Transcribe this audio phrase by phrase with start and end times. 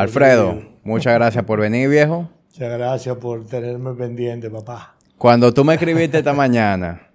[0.00, 2.26] Alfredo, muchas gracias por venir, viejo.
[2.52, 4.94] Muchas gracias por tenerme pendiente, papá.
[5.18, 7.08] Cuando tú me escribiste esta mañana,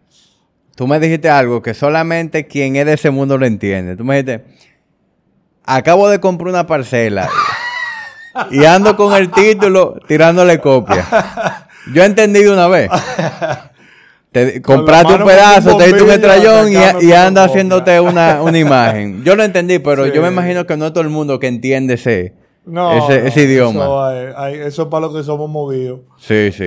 [0.75, 3.96] tú me dijiste algo que solamente quien es de ese mundo lo entiende.
[3.96, 4.46] Tú me dijiste,
[5.64, 7.28] acabo de comprar una parcela
[8.52, 11.07] y ando con el título tirándole copia.
[11.92, 12.92] Yo entendí de una vez.
[14.32, 19.24] Te, compraste un pedazo, te diste un metrallón y, y anda haciéndote una, una, imagen.
[19.24, 21.96] Yo lo entendí, pero yo me imagino que no es todo el mundo que entiende
[21.96, 24.14] ese, ese, idioma.
[24.51, 26.01] Eso, es para lo que somos movidos.
[26.18, 26.65] Sí, sí.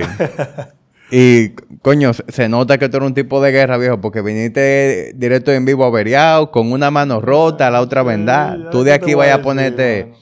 [1.11, 1.49] y,
[1.81, 5.65] coño, se nota que tú eres un tipo de guerra, viejo, porque viniste directo en
[5.65, 8.69] vivo averiado, con una mano rota, la otra vendada.
[8.69, 10.13] tú de aquí vayas a ponerte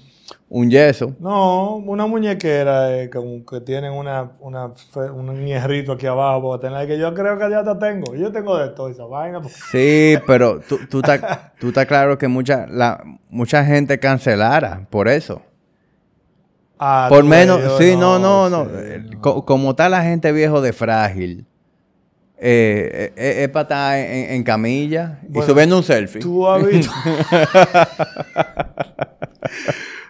[0.50, 1.14] un yeso.
[1.20, 4.72] No, una muñequera eh, que, tienen una, una,
[5.14, 8.16] un hierrito aquí abajo para tener que yo creo que ya te tengo.
[8.16, 9.42] Yo tengo de todo esa vaina.
[9.72, 15.42] Sí, pero tú, tú estás tú claro que mucha, la, mucha gente cancelara por eso.
[16.80, 18.68] Ah, por menos, sí, no, no, no.
[19.22, 21.46] Como está la gente viejo de frágil.
[22.40, 26.22] Eh, eh, es para estar en, camilla y subiendo un selfie.
[26.22, 26.94] Tú has visto.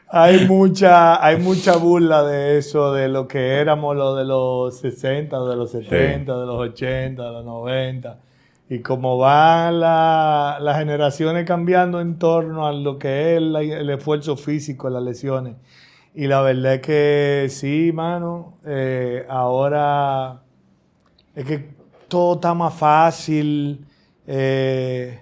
[0.09, 5.39] hay mucha, hay mucha burla de eso, de lo que éramos lo de los 60,
[5.39, 8.17] de los 70, de los 80, de los 90.
[8.69, 14.89] Y como van las generaciones cambiando en torno a lo que es el, esfuerzo físico,
[14.89, 15.55] las lesiones.
[16.19, 20.41] Y la verdad es que sí, mano, eh, ahora
[21.35, 21.75] es que
[22.07, 23.85] todo está más fácil.
[24.25, 25.21] Eh,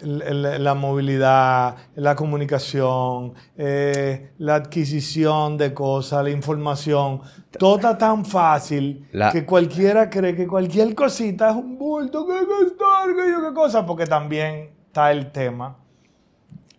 [0.00, 7.20] la movilidad, la comunicación, eh, la adquisición de cosas, la información,
[7.56, 13.14] todo está tan fácil que cualquiera cree que cualquier cosita es un bulto, que gastar,
[13.14, 15.76] que yo qué cosa, porque también está el tema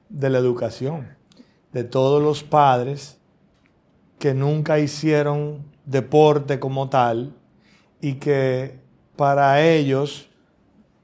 [0.09, 1.08] de la educación,
[1.72, 3.21] de todos los padres
[4.22, 7.34] que nunca hicieron deporte como tal
[8.00, 8.80] y que
[9.16, 10.30] para ellos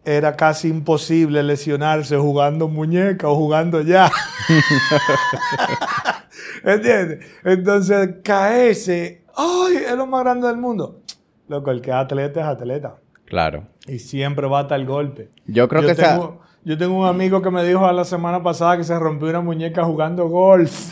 [0.06, 4.12] era casi imposible lesionarse jugando muñeca o jugando ya.
[6.64, 7.26] ¿Entiendes?
[7.44, 9.78] Entonces, caerse, ¡ay!
[9.78, 11.02] Es lo más grande del mundo.
[11.48, 12.98] Loco, el que es atleta es atleta.
[13.26, 13.64] Claro.
[13.88, 15.32] Y siempre va hasta el golpe.
[15.48, 18.84] Yo creo que tengo, Yo tengo un amigo que me dijo la semana pasada que
[18.84, 20.92] se rompió una muñeca jugando golf.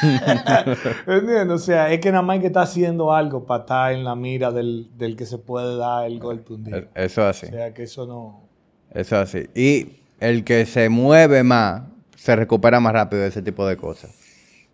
[1.06, 1.50] ¿Entiendes?
[1.50, 4.50] O sea, es que nada más que estar haciendo algo para estar en la mira
[4.50, 6.88] del, del que se puede dar el golpe un día.
[6.94, 7.46] Eso es así.
[7.46, 8.42] O sea, que eso no...
[8.90, 9.48] Eso es así.
[9.54, 11.82] Y el que se mueve más,
[12.16, 14.14] se recupera más rápido de ese tipo de cosas.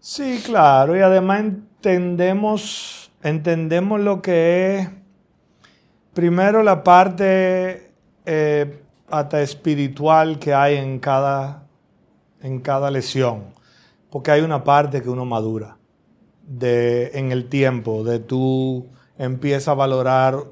[0.00, 0.96] Sí, claro.
[0.96, 4.88] Y además entendemos, entendemos lo que es,
[6.14, 7.90] primero la parte
[8.26, 11.62] eh, hasta espiritual que hay en cada,
[12.42, 13.57] en cada lesión.
[14.10, 15.76] Porque hay una parte que uno madura
[16.46, 18.86] de, en el tiempo, de tú
[19.18, 20.44] empiezas a valorar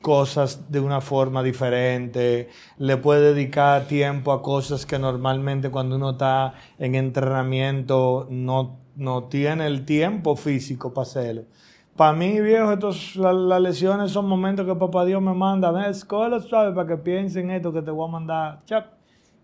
[0.00, 6.10] cosas de una forma diferente, le puede dedicar tiempo a cosas que normalmente cuando uno
[6.10, 11.42] está en entrenamiento no, no tiene el tiempo físico para hacerlo.
[11.96, 16.40] Para mí, viejo, estos, las lesiones son momentos que papá Dios me manda, ves, lo
[16.40, 18.62] suave para que piensen esto que te voy a mandar.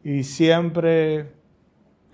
[0.03, 1.40] Y siempre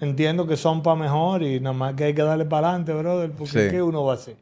[0.01, 3.31] entiendo que son para mejor y nada más que hay que darle para adelante, brother,
[3.31, 4.37] porque ¿qué uno va a hacer?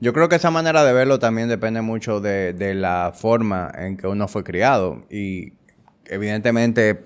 [0.00, 4.06] Yo creo que esa manera de verlo también depende mucho de, la forma en que
[4.06, 5.04] uno fue criado.
[5.10, 5.52] Y
[6.06, 7.04] evidentemente,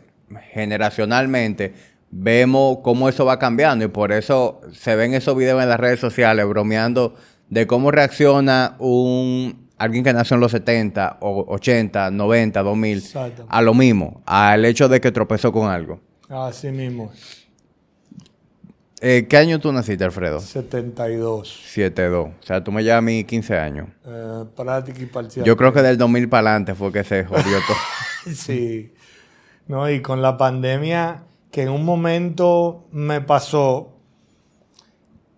[0.53, 1.75] generacionalmente,
[2.11, 3.85] vemos cómo eso va cambiando.
[3.85, 7.15] Y por eso se ven esos videos en las redes sociales bromeando
[7.49, 13.05] de cómo reacciona un alguien que nació en los 70, o 80, 90, 2000,
[13.49, 16.01] a lo mismo, al hecho de que tropezó con algo.
[16.29, 17.13] Así mismo.
[19.01, 20.41] Eh, ¿Qué año tú naciste, Alfredo?
[20.41, 21.61] 72.
[21.67, 22.29] 72.
[22.29, 23.89] O sea, tú me llevas a mí 15 años.
[24.05, 25.47] Eh, práctica y parcial.
[25.47, 27.77] Yo creo que del 2000 para adelante fue que se jodió todo.
[28.35, 28.93] sí.
[29.69, 33.95] No, y con la pandemia, que en un momento me pasó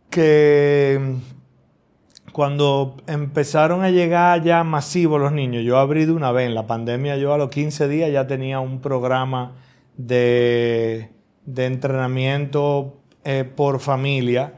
[0.08, 1.16] que
[2.32, 6.66] cuando empezaron a llegar ya masivos los niños, yo abrí de una vez en la
[6.66, 9.56] pandemia, yo a los 15 días ya tenía un programa
[9.96, 11.10] de,
[11.44, 14.54] de entrenamiento eh, por familia,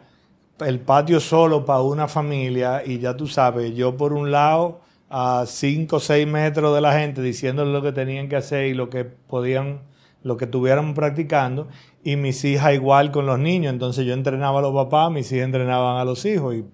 [0.61, 4.81] el patio solo para una familia y ya tú sabes, yo por un lado
[5.11, 8.75] a 5 o 6 metros de la gente diciéndole lo que tenían que hacer y
[8.75, 9.82] lo que podían,
[10.23, 11.69] lo que estuvieran practicando
[12.05, 15.47] y mis hijas igual con los niños, entonces yo entrenaba a los papás, mis hijas
[15.47, 16.65] entrenaban a los hijos y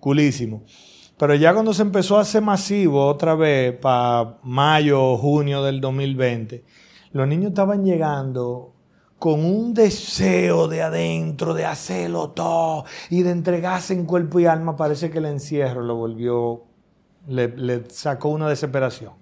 [0.00, 0.62] culísimo.
[1.16, 5.80] Pero ya cuando se empezó a hacer masivo otra vez para mayo o junio del
[5.80, 6.64] 2020,
[7.12, 8.73] los niños estaban llegando
[9.24, 14.76] con un deseo de adentro de hacerlo todo y de entregarse en cuerpo y alma,
[14.76, 16.64] parece que el encierro lo volvió,
[17.26, 19.14] le, sacó una desesperación.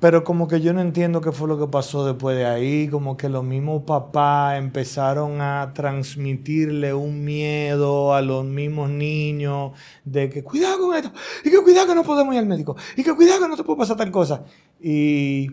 [0.00, 3.16] Pero como que yo no entiendo qué fue lo que pasó después de ahí, como
[3.16, 10.42] que los mismos papás empezaron a transmitirle un miedo a los mismos niños de que
[10.42, 11.12] cuidado con esto,
[11.44, 13.62] y que cuidado que no podemos ir al médico, y que cuidado que no te
[13.62, 14.42] puede pasar tal cosa.
[14.80, 15.52] Y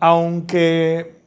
[0.00, 1.23] aunque,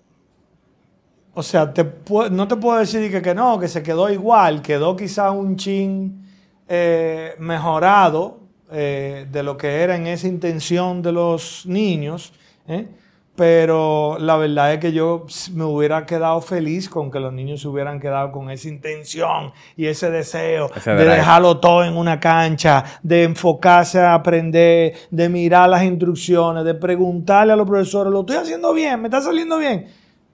[1.38, 1.86] o sea, te
[2.32, 6.26] no te puedo decir que, que no, que se quedó igual, quedó quizá un chin
[6.68, 8.40] eh, mejorado,
[8.72, 12.34] eh, de lo que era en esa intención de los niños,
[12.68, 12.88] ¿eh?
[13.36, 17.68] pero la verdad es que yo me hubiera quedado feliz con que los niños se
[17.68, 23.26] hubieran quedado con esa intención y ese deseo de dejarlo todo en una cancha, de
[23.26, 28.74] enfocarse a aprender, de mirar las instrucciones, de preguntarle a los profesores, ¿lo estoy haciendo
[28.74, 29.00] bien?
[29.02, 29.86] ¿Me está saliendo bien?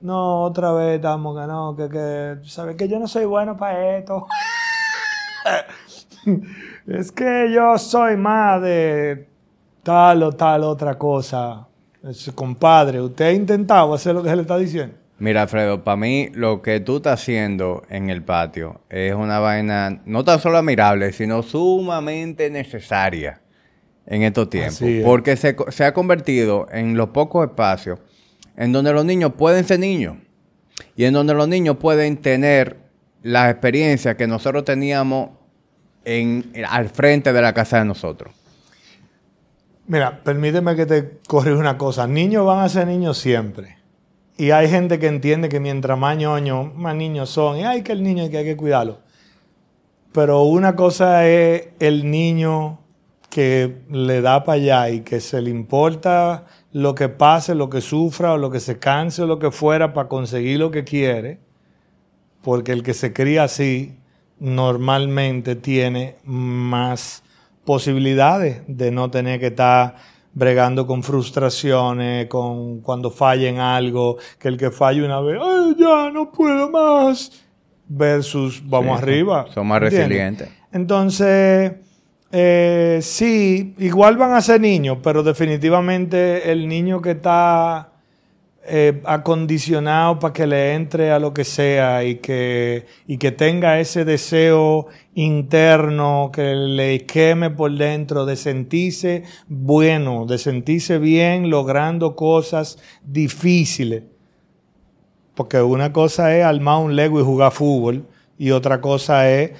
[0.03, 3.97] No, otra vez estamos que no, que, que sabes que yo no soy bueno para
[3.97, 4.27] esto.
[6.88, 9.29] es que yo soy más de
[9.81, 11.65] tal o tal otra cosa.
[12.35, 14.94] compadre, ¿usted ha intentado hacer lo que se le está diciendo?
[15.19, 20.01] Mira, Alfredo, para mí lo que tú estás haciendo en el patio es una vaina
[20.03, 23.39] no tan solo admirable, sino sumamente necesaria
[24.05, 24.83] en estos tiempos.
[25.05, 28.00] Porque se, se ha convertido en los pocos espacios
[28.55, 30.17] en donde los niños pueden ser niños
[30.95, 32.77] y en donde los niños pueden tener
[33.21, 35.29] la experiencia que nosotros teníamos
[36.05, 38.33] en, al frente de la casa de nosotros.
[39.88, 42.07] Mira, permíteme que te corrija una cosa.
[42.07, 43.77] Niños van a ser niños siempre.
[44.38, 47.57] Y hay gente que entiende que mientras más ñoños, más niños son.
[47.57, 49.00] Y hay que el niño que hay que cuidarlo.
[50.11, 52.79] Pero una cosa es el niño
[53.29, 57.81] que le da para allá y que se le importa lo que pase, lo que
[57.81, 61.39] sufra o lo que se canse o lo que fuera para conseguir lo que quiere.
[62.41, 63.97] Porque el que se cría así
[64.39, 67.23] normalmente tiene más
[67.63, 69.95] posibilidades de no tener que estar
[70.33, 75.75] bregando con frustraciones, con cuando falla en algo, que el que falle una vez, ¡ay,
[75.77, 77.31] ya no puedo más!
[77.87, 79.45] Versus, vamos arriba.
[79.53, 80.49] Son más resilientes.
[80.71, 81.73] Entonces,
[82.35, 87.91] eh, sí, igual van a ser niños, pero definitivamente el niño que está
[88.65, 93.80] eh, acondicionado para que le entre a lo que sea y que, y que tenga
[93.80, 102.15] ese deseo interno que le queme por dentro de sentirse bueno, de sentirse bien logrando
[102.15, 104.06] cosas difíciles.
[105.36, 108.07] Porque una cosa es armar un Lego y jugar fútbol
[108.39, 109.51] y otra cosa es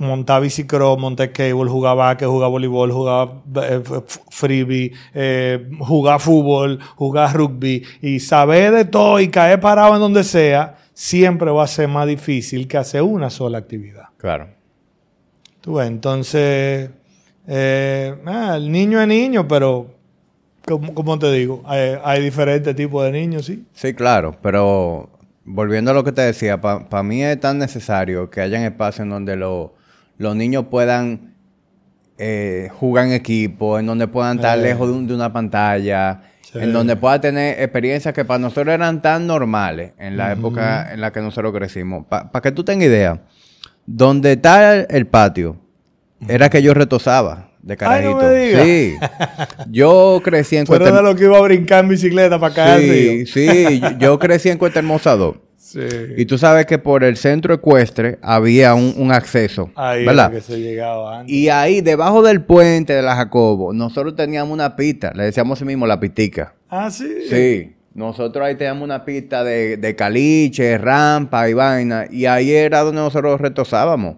[0.00, 3.28] montar bicicross, montar cable, jugar básquet, jugar voleibol, jugar
[3.62, 3.82] eh,
[4.30, 10.24] freebie, eh, jugar fútbol, jugar rugby y saber de todo y caer parado en donde
[10.24, 14.04] sea, siempre va a ser más difícil que hacer una sola actividad.
[14.16, 14.48] Claro.
[15.60, 16.90] Tú entonces,
[17.46, 19.94] eh, ah, el niño es niño, pero
[20.64, 23.66] como, te digo, hay, diferentes tipos de niños, sí.
[23.74, 25.10] Sí, claro, pero
[25.44, 29.10] volviendo a lo que te decía, para mí es tan necesario que haya espacios en
[29.10, 29.74] donde lo
[30.20, 31.32] los niños puedan
[32.18, 34.62] eh, jugar en equipo, en donde puedan estar eh.
[34.62, 39.92] lejos de, una pantalla, en donde pueda tener experiencias que para nosotros eran tan normales
[39.98, 42.04] en la época en la que nosotros crecimos.
[42.06, 43.22] Para que tú tengas idea,
[43.86, 45.56] donde está el, patio,
[46.28, 48.20] era que yo retosaba de carajito.
[48.62, 48.96] sí.
[49.70, 51.02] Yo crecí en Cuesta Hermosa.
[51.02, 52.78] lo que iba a brincar en bicicleta para acá.
[52.78, 53.80] Sí, sí.
[53.98, 55.36] Yo crecí en Cuesta Hermosa 2.
[56.16, 59.70] Y tú sabes que por el centro ecuestre había un, acceso.
[59.74, 60.30] Ahí ¿verdad?
[60.30, 65.12] que se llegaba Y ahí, debajo del puente de la Jacobo, nosotros teníamos una pista.
[65.14, 66.54] Le decíamos así mismo la pitica.
[66.68, 67.08] Ah, sí.
[67.28, 67.74] Sí.
[67.94, 72.06] Nosotros ahí teníamos una pista de, de caliche, rampa y vaina.
[72.10, 74.16] Y ahí era donde nosotros retosábamos.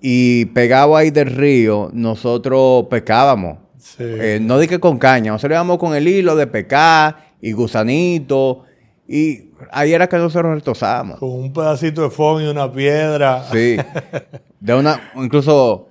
[0.00, 3.58] Y pegado ahí del río, nosotros pescábamos.
[3.78, 4.04] Sí.
[4.04, 8.62] Eh, no dije con caña, nosotros íbamos con el hilo de pecar y gusanito.
[9.06, 11.18] Y ahí era que nosotros retosábamos.
[11.18, 13.44] Con un pedacito de fondo y una piedra.
[13.50, 13.76] Sí.
[14.60, 15.88] De una, incluso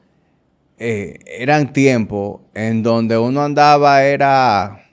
[0.80, 4.84] eh, eran tiempos en donde uno andaba, era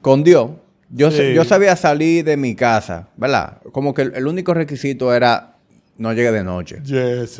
[0.00, 0.50] con Dios.
[0.90, 3.58] Yo, yo sabía salir de mi casa, ¿verdad?
[3.72, 5.56] Como que el, único requisito era
[5.98, 6.80] no llegue de noche.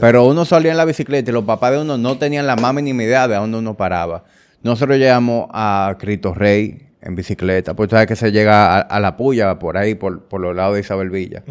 [0.00, 2.75] Pero uno salía en la bicicleta y los papás de uno no tenían la más
[2.75, 4.25] mínima idea de dónde uno paraba.
[4.62, 7.75] Nosotros llegamos a Cristo Rey, en bicicleta.
[7.75, 11.11] Pues sabes que se llega a, la puya por ahí, por, los lados de Isabel
[11.11, 11.43] Villa.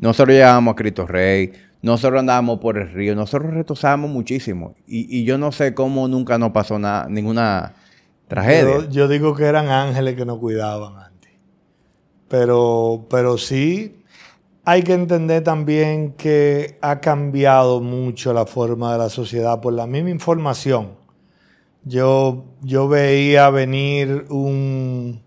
[0.00, 4.74] Nosotros llegábamos a Cristo Rey, nosotros andábamos por el río, nosotros retosábamos muchísimo.
[4.86, 7.74] Y, yo no sé cómo nunca nos pasó nada, ninguna
[8.28, 8.88] tragedia.
[8.88, 11.30] Yo, digo que eran ángeles que nos cuidaban antes.
[12.28, 14.02] Pero, pero sí,
[14.64, 19.86] hay que entender también que ha cambiado mucho la forma de la sociedad por la
[19.86, 20.95] misma información.
[21.88, 25.22] Yo, yo veía venir un,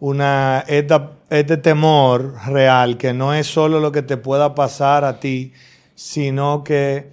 [0.00, 5.54] una, este temor real, que no es solo lo que te pueda pasar a ti,
[5.94, 7.12] sino que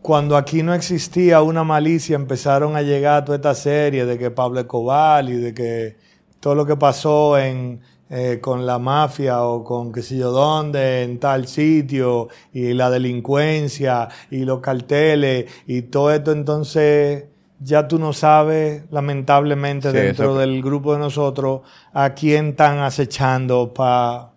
[0.00, 4.60] cuando aquí no existía una malicia, empezaron a llegar toda esta serie de que Pablo
[4.60, 5.96] Escobar y de que
[6.38, 11.02] todo lo que pasó en, eh, con la mafia o con qué sé yo dónde,
[11.02, 17.24] en tal sitio, y la delincuencia y los carteles y todo esto, entonces
[17.60, 21.62] ya tú no sabes, lamentablemente, dentro del grupo de nosotros,
[21.92, 24.30] a quién están acechando para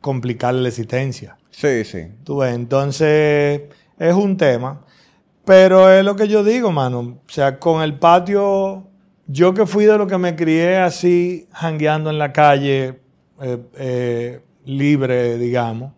[0.00, 1.36] complicarle la existencia.
[1.50, 2.08] Sí, sí.
[2.22, 3.62] Tú ves, entonces
[3.98, 4.82] es un tema,
[5.44, 6.98] pero es lo que yo digo, mano.
[7.00, 8.86] O sea, con el patio
[9.26, 13.00] yo que fui de lo que me crié así, jangueando en la calle,
[13.40, 15.92] eh, eh, libre, digamos,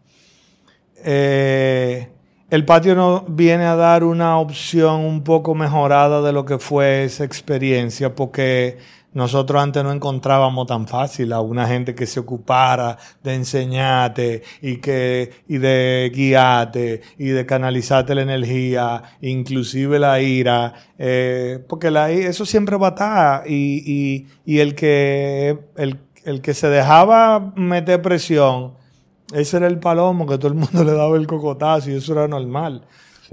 [1.05, 2.09] eh,
[2.51, 7.05] el patio nos viene a dar una opción un poco mejorada de lo que fue
[7.05, 8.79] esa experiencia, porque
[9.13, 14.79] nosotros antes no encontrábamos tan fácil a una gente que se ocupara de enseñarte y,
[14.79, 22.11] que, y de guiarte y de canalizarte la energía, inclusive la ira, eh, porque la,
[22.11, 28.01] eso siempre va a estar y, y, el, que, el, el que se dejaba meter
[28.01, 28.75] presión,
[29.33, 32.29] ese era el palomo que todo el mundo le daba el cocotazo y eso era
[32.29, 32.83] normal.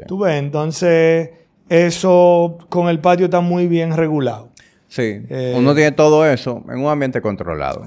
[0.08, 1.30] Tú ves, entonces
[1.70, 4.50] eso con el patio está muy bien regulado.
[4.88, 7.84] Sí, eh, uno tiene todo eso en un ambiente controlado.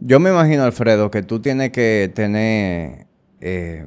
[0.00, 3.06] Yo me imagino, Alfredo, que tú tienes que tener...
[3.40, 3.86] Eh,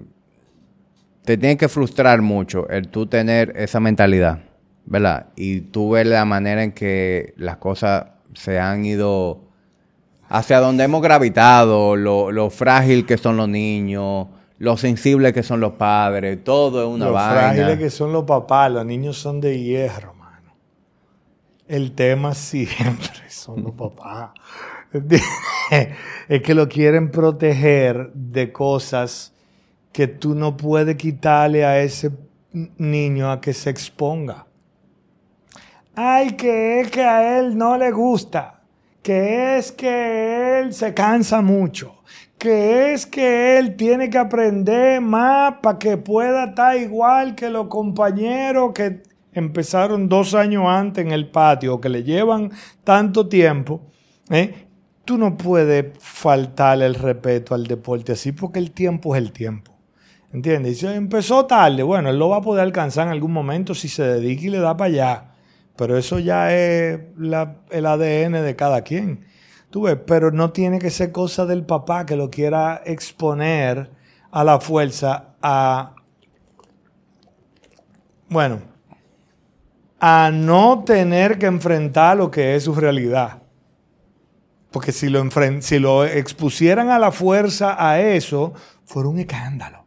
[1.25, 4.43] te tiene que frustrar mucho el tú tener esa mentalidad,
[4.85, 5.27] ¿verdad?
[5.35, 9.44] Y tú ver la manera en que las cosas se han ido
[10.29, 14.27] hacia donde hemos gravitado, lo, frágil que son los niños,
[14.57, 17.33] lo sensibles que son los padres, todo es una vaina.
[17.33, 20.15] Lo frágiles que son los papás, los niños son de hierro.
[21.67, 24.31] El tema siempre son los papás.
[26.29, 29.33] es que lo quieren proteger de cosas
[29.91, 32.11] que tú no puedes quitarle a ese
[32.77, 34.45] niño a que se exponga.
[35.95, 38.54] Ay, que es que a él no le gusta,
[39.05, 42.01] que es que él se cansa mucho,
[42.39, 47.67] que es que él tiene que aprender más para que pueda estar igual que los
[47.67, 52.49] compañeros que empezaron dos años antes en el patio, que le llevan
[52.83, 53.81] tanto tiempo,
[54.31, 54.65] ¿eh?
[55.05, 59.71] tú no puedes faltarle el respeto al deporte así porque el tiempo es el tiempo.
[60.33, 60.71] ¿Entiendes?
[60.71, 63.87] Y si empezó tarde, bueno, él lo va a poder alcanzar en algún momento si
[63.87, 65.34] se dedica y le da para allá.
[65.75, 66.99] Pero eso ya es
[67.69, 69.25] el ADN de cada quien.
[69.69, 73.91] Tú ves, pero no tiene que ser cosa del papá que lo quiera exponer
[74.31, 75.95] a la fuerza a...
[78.29, 78.59] Bueno,
[79.99, 83.41] a no tener que enfrentar lo que es su realidad.
[84.71, 85.23] Porque si lo,
[85.61, 88.53] si lo expusieran a la fuerza a eso,
[88.85, 89.85] fuera un escándalo.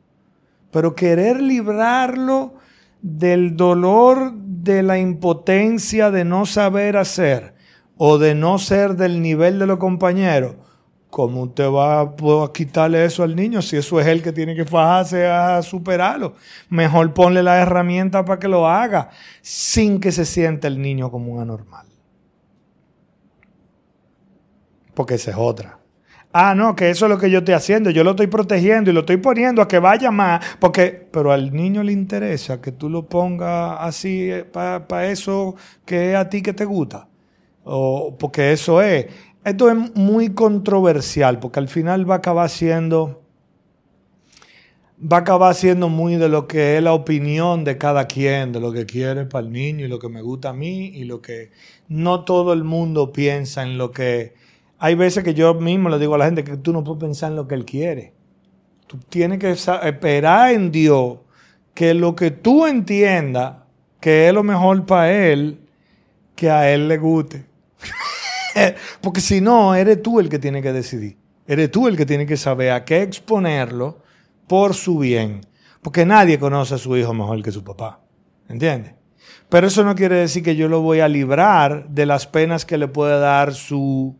[0.70, 2.54] Pero querer librarlo
[3.02, 7.54] del dolor de la impotencia de no saber hacer
[7.96, 10.56] o de no ser del nivel de los compañeros,
[11.10, 14.66] ¿Cómo usted va a quitarle eso al niño si eso es él que tiene que
[14.66, 16.34] fajarse a superarlo?
[16.68, 21.32] Mejor ponle la herramienta para que lo haga sin que se sienta el niño como
[21.32, 21.86] un anormal.
[24.94, 25.77] Porque esa es otra.
[26.32, 27.90] Ah, no, que eso es lo que yo estoy haciendo.
[27.90, 30.44] Yo lo estoy protegiendo y lo estoy poniendo a que vaya más.
[30.60, 35.56] Porque, pero al niño le interesa que tú lo pongas así eh, para eso
[35.86, 37.08] que es a ti que te gusta.
[37.64, 39.06] O porque eso es.
[39.44, 43.22] Esto es muy controversial porque al final va a acabar siendo
[45.00, 48.60] va a acabar siendo muy de lo que es la opinión de cada quien, de
[48.60, 51.22] lo que quiere para el niño y lo que me gusta a mí y lo
[51.22, 51.50] que
[51.88, 54.34] no todo el mundo piensa en lo que
[54.78, 57.30] hay veces que yo mismo le digo a la gente que tú no puedes pensar
[57.30, 58.14] en lo que él quiere.
[58.86, 61.18] Tú tienes que esperar en Dios
[61.74, 63.56] que lo que tú entiendas
[64.00, 65.60] que es lo mejor para él,
[66.34, 67.46] que a él le guste.
[69.00, 71.16] Porque si no, eres tú el que tiene que decidir.
[71.46, 74.02] Eres tú el que tiene que saber a qué exponerlo
[74.46, 75.40] por su bien.
[75.82, 78.00] Porque nadie conoce a su hijo mejor que su papá.
[78.48, 78.94] ¿Entiendes?
[79.48, 82.78] Pero eso no quiere decir que yo lo voy a librar de las penas que
[82.78, 84.16] le puede dar su,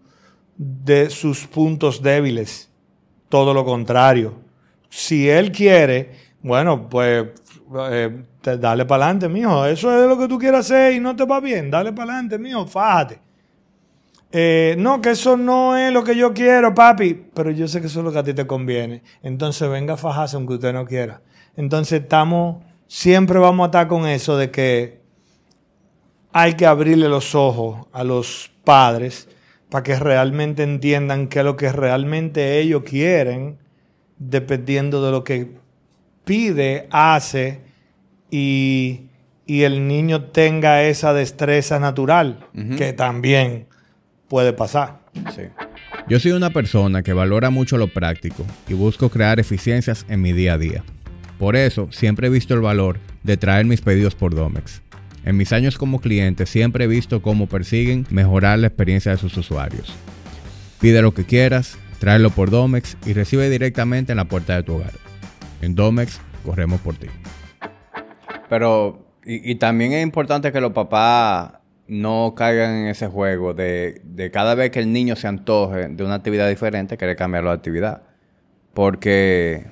[0.59, 2.71] de sus puntos débiles.
[3.31, 4.35] Todo lo contrario.
[4.91, 6.12] Si él quiere,
[6.43, 7.27] bueno, pues
[7.91, 9.65] eh, dale para adelante, mijo.
[9.67, 11.71] Eso es lo que tú quieras hacer y no te va bien.
[11.71, 12.67] Dale para adelante, mijo.
[12.67, 13.21] Fájate.
[14.31, 17.87] eh, no, que eso no es lo que yo quiero, papi, pero yo sé que
[17.87, 19.03] eso es lo que a ti te conviene.
[19.23, 21.23] Entonces venga a fajarse aunque usted no quiera.
[21.57, 25.00] Entonces estamos, siempre vamos a estar con eso de que
[26.33, 29.29] hay que abrirle los ojos a los padres
[29.71, 33.59] para que realmente entiendan qué es lo que realmente ellos quieren,
[34.19, 35.53] dependiendo de lo que
[36.25, 37.61] pide, hace
[38.31, 39.03] y,
[39.47, 42.47] el niño tenga esa destreza natural,
[42.77, 43.67] que también
[44.29, 44.99] puede pasar.
[46.09, 50.33] Yo soy una persona que valora mucho lo práctico y busco crear eficiencias en mi
[50.33, 50.85] día a día.
[51.39, 54.83] Por eso siempre he visto el valor de traer mis pedidos por Domex.
[55.25, 59.37] En mis años como cliente siempre he visto cómo persiguen mejorar la experiencia de sus
[59.37, 59.95] usuarios.
[60.81, 64.75] Pide lo que quieras, tráelo por Domex y recibe directamente en la puerta de tu
[64.75, 64.93] hogar.
[65.61, 67.09] En Domex, corremos por ti.
[68.49, 71.53] Pero, y, también es importante que los papás
[71.87, 76.05] no caigan en ese juego de, de, cada vez que el niño se antoje de
[76.05, 78.03] una actividad diferente, querer cambiarlo de actividad.
[78.73, 79.67] Porque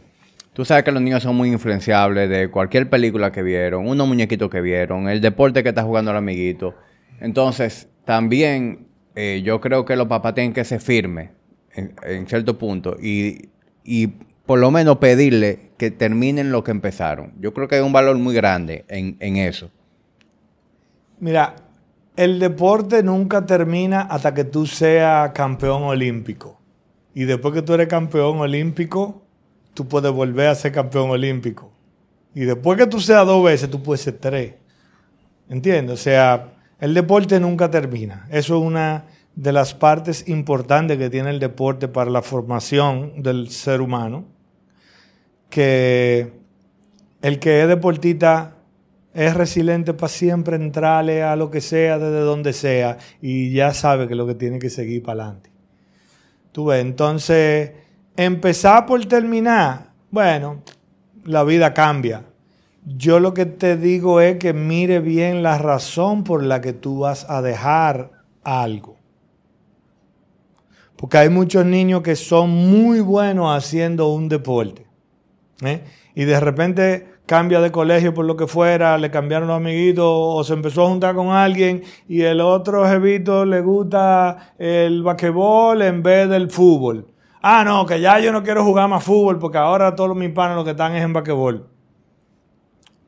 [0.57, 4.49] tú sabes que los niños son muy influenciables de cualquier película que vieron, unos muñequitos
[4.49, 6.75] que vieron, el deporte que está jugando el amiguito.
[7.21, 11.29] Entonces, también eh, yo creo que los papás tienen que ser firmes
[11.75, 13.51] en, cierto punto y,
[13.85, 14.07] y
[14.47, 17.35] por lo menos pedirle que terminen lo que empezaron.
[17.39, 19.71] Yo creo que hay un valor muy grande en, eso.
[21.21, 21.55] Mira,
[22.17, 26.59] el deporte nunca termina hasta que tú seas campeón olímpico.
[27.13, 29.26] Y después que tú eres campeón olímpico,
[29.77, 31.71] tú puedes volver a ser campeón olímpico.
[32.35, 34.55] Y después que tú seas dos veces, tú puedes ser tres.
[35.49, 36.01] ¿Entiendes?
[36.01, 38.27] O sea, el deporte nunca termina.
[38.31, 39.05] Eso es una
[39.37, 44.25] de las partes importantes que tiene el deporte para la formación del ser humano
[45.51, 46.33] que
[47.23, 48.57] el que es deportista
[49.15, 54.09] es resiliente para siempre entrarle a lo que sea, desde donde sea, y ya sabe
[54.09, 55.51] que lo que tiene que seguir para adelante.
[56.53, 57.71] Tú ves, entonces,
[58.17, 60.63] empezar por terminar, bueno,
[61.25, 62.25] la vida cambia.
[62.85, 67.01] Yo lo que te digo es que mire bien la razón por la que tú
[67.01, 68.13] vas a dejar
[68.45, 68.97] algo.
[70.97, 74.87] Porque hay muchos niños que son muy buenos haciendo un deporte
[75.63, 75.83] ¿eh?
[76.15, 80.43] y de repente cambia de colegio por lo que fuera, le cambiaron los amiguitos o
[80.45, 86.03] se empezó a juntar con alguien y el otro jevito le gusta el basquetbol en
[86.03, 87.07] vez del fútbol.
[87.43, 90.57] Ah, no, que ya yo no quiero jugar más fútbol porque ahora todos mis panes
[90.57, 91.69] lo que están es en basquetbol.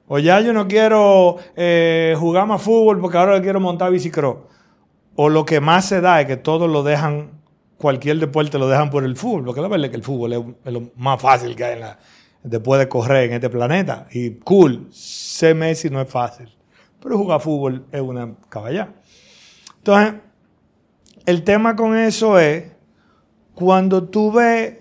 [0.07, 4.39] O ya yo no quiero eh, jugar más fútbol porque ahora quiero montar bicicross.
[5.17, 7.33] O lo que más se da es que todos lo dejan,
[7.77, 10.73] cualquier deporte lo dejan por el fútbol, porque la verdad es que el fútbol es
[10.73, 11.99] lo más fácil que hay en la,
[12.43, 14.07] después de correr en este planeta.
[14.13, 16.49] Y cool, ser Messi no es fácil.
[17.01, 18.95] Pero jugar fútbol es una caballá.
[19.79, 20.15] Entonces,
[21.27, 22.65] el tema con eso es
[23.59, 24.75] cuando tú ves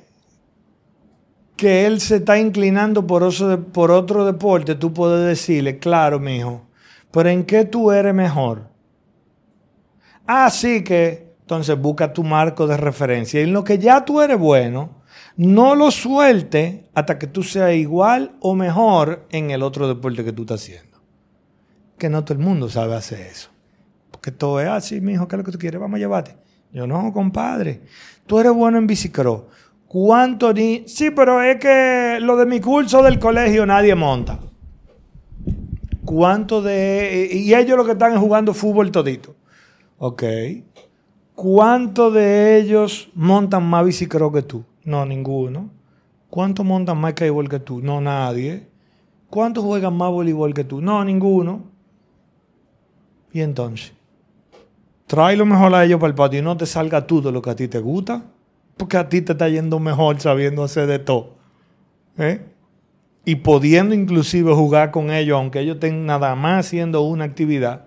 [1.56, 6.62] que él se está inclinando por, otro deporte, tú puedes decirle, claro, mijo,
[7.10, 8.68] pero ¿en qué tú eres mejor?
[10.28, 13.40] Así que, entonces busca tu marco de referencia.
[13.42, 15.02] Y en lo que ya tú eres bueno,
[15.38, 20.34] no lo suelte hasta que tú seas igual o mejor en el otro deporte que
[20.34, 21.00] tú estás haciendo.
[21.98, 23.50] Que no todo el mundo sabe hacer eso.
[24.12, 25.82] Porque todo es así, mi hijo, ¿qué es lo que tú quieres?
[25.82, 26.38] Vamos a llevarte.
[26.72, 27.82] Yo no, compadre.
[28.28, 29.44] Tú eres bueno en bicicross.
[29.88, 30.84] ¿Cuánto ni.?
[30.88, 34.40] Sí, pero es que lo de mi curso del colegio nadie monta.
[36.06, 37.30] ¿Cuánto de.?
[37.32, 39.36] Y ellos lo que están es jugando fútbol todito.
[39.98, 40.24] Ok.
[41.34, 44.64] ¿Cuántos de ellos montan más bicicross que tú?
[44.84, 45.70] No, ninguno.
[46.30, 47.80] ¿Cuántos montan más igual que tú?
[47.82, 48.68] No, nadie.
[49.30, 50.82] ¿Cuántos juegan más voleibol que tú?
[50.82, 51.64] No, ninguno.
[53.32, 53.94] Y entonces,
[55.08, 57.42] trae lo mejor a ellos para el patio y no te salga tú de lo
[57.42, 58.24] que a ti te gusta,
[58.76, 61.36] porque a ti te está yendo mejor sabiendo hacer de todo.
[62.18, 62.42] ¿eh?
[63.26, 67.86] Y pudiendo inclusive jugar con ellos, aunque ellos estén nada más haciendo una actividad,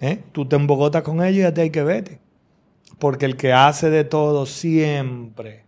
[0.00, 0.20] ¿eh?
[0.32, 2.18] tú te embogotas con ellos y ya te hay que vete.
[2.98, 5.64] Porque el que hace de todo siempre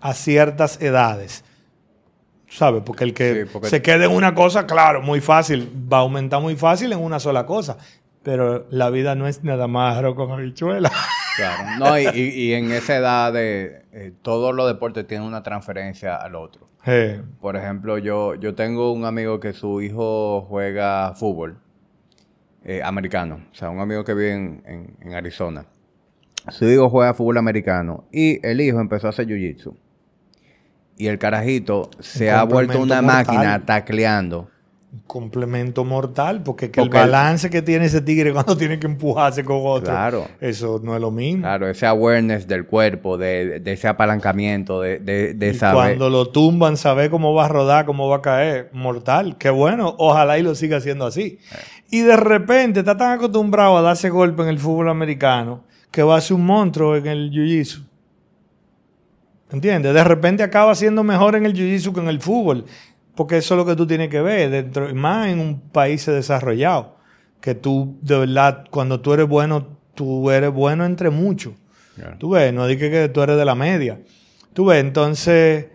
[0.00, 1.44] a ciertas edades.
[2.50, 2.82] ¿Sabes?
[2.84, 6.56] Porque el que se quede en una cosa, claro, muy fácil, va a aumentar muy
[6.56, 7.76] fácil en una sola cosa.
[8.22, 10.90] Pero la vida no es nada más arroz con habichuela.
[11.36, 16.34] Claro, no, y, en esa edad de eh, todos los deportes tienen una transferencia al
[16.34, 16.68] otro.
[17.40, 21.58] Por ejemplo, yo, yo tengo un amigo que su hijo juega fútbol
[22.64, 25.66] eh, americano, o sea, un amigo que vive en, en Arizona.
[26.48, 29.76] Su hijo juega fútbol americano y el hijo empezó a hacer jiu-jitsu
[30.98, 34.50] y el carajito se ha vuelto una máquina tacleando.
[35.06, 39.58] Complemento mortal, porque, que el balance que tiene ese tigre cuando tiene que empujarse con
[39.62, 40.26] otro, Claro.
[40.40, 41.42] eso no es lo mismo.
[41.42, 45.74] Claro, ese awareness del cuerpo, de, de ese apalancamiento, de, de, de Y saber.
[45.74, 48.70] cuando lo tumban, saber cómo va a rodar, cómo va a caer.
[48.72, 49.36] Mortal.
[49.38, 49.94] Qué bueno.
[49.98, 51.38] Ojalá y lo siga haciendo así.
[51.90, 56.16] Y de repente está tan acostumbrado a darse golpe en el fútbol americano que va
[56.16, 57.84] a ser un monstruo en el jiu-jitsu.
[59.50, 59.94] ¿Entiendes?
[59.94, 62.64] De repente acaba siendo mejor en el jiu-jitsu que en el fútbol.
[63.18, 64.48] Porque eso es lo que tú tienes que ver.
[64.48, 66.98] Dentro, más en un país desarrollado.
[67.40, 71.54] Que tú, de verdad, cuando tú eres bueno, tú eres bueno entre muchos.
[71.96, 72.16] Claro.
[72.16, 74.00] Tú ves, no digas que tú eres de la media.
[74.52, 75.66] Tú ves, entonces,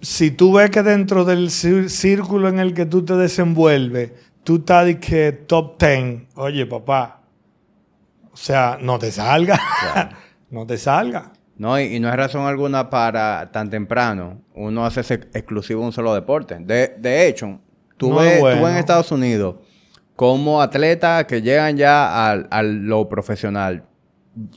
[0.00, 4.12] si tú ves que dentro del círculo en el que tú te desenvuelves,
[4.44, 7.22] tú estás de que top 10, oye papá,
[8.32, 9.58] o sea, no te salga,
[10.50, 11.32] no te salga.
[11.58, 16.14] No, y, y no hay razón alguna para tan temprano uno hacerse exclusivo un solo
[16.14, 16.56] deporte.
[16.60, 17.58] De, de hecho,
[17.96, 18.76] tú, No ves, es tú ves en.
[18.76, 19.56] Estados Unidos
[20.14, 23.84] como atletas que llegan ya al- a, lo profesional.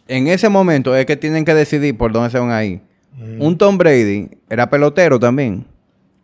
[0.08, 2.82] En ese momento es que tienen que decidir por dónde se van a ir.
[3.14, 3.42] Mm.
[3.42, 5.66] Un Tom Brady era pelotero también.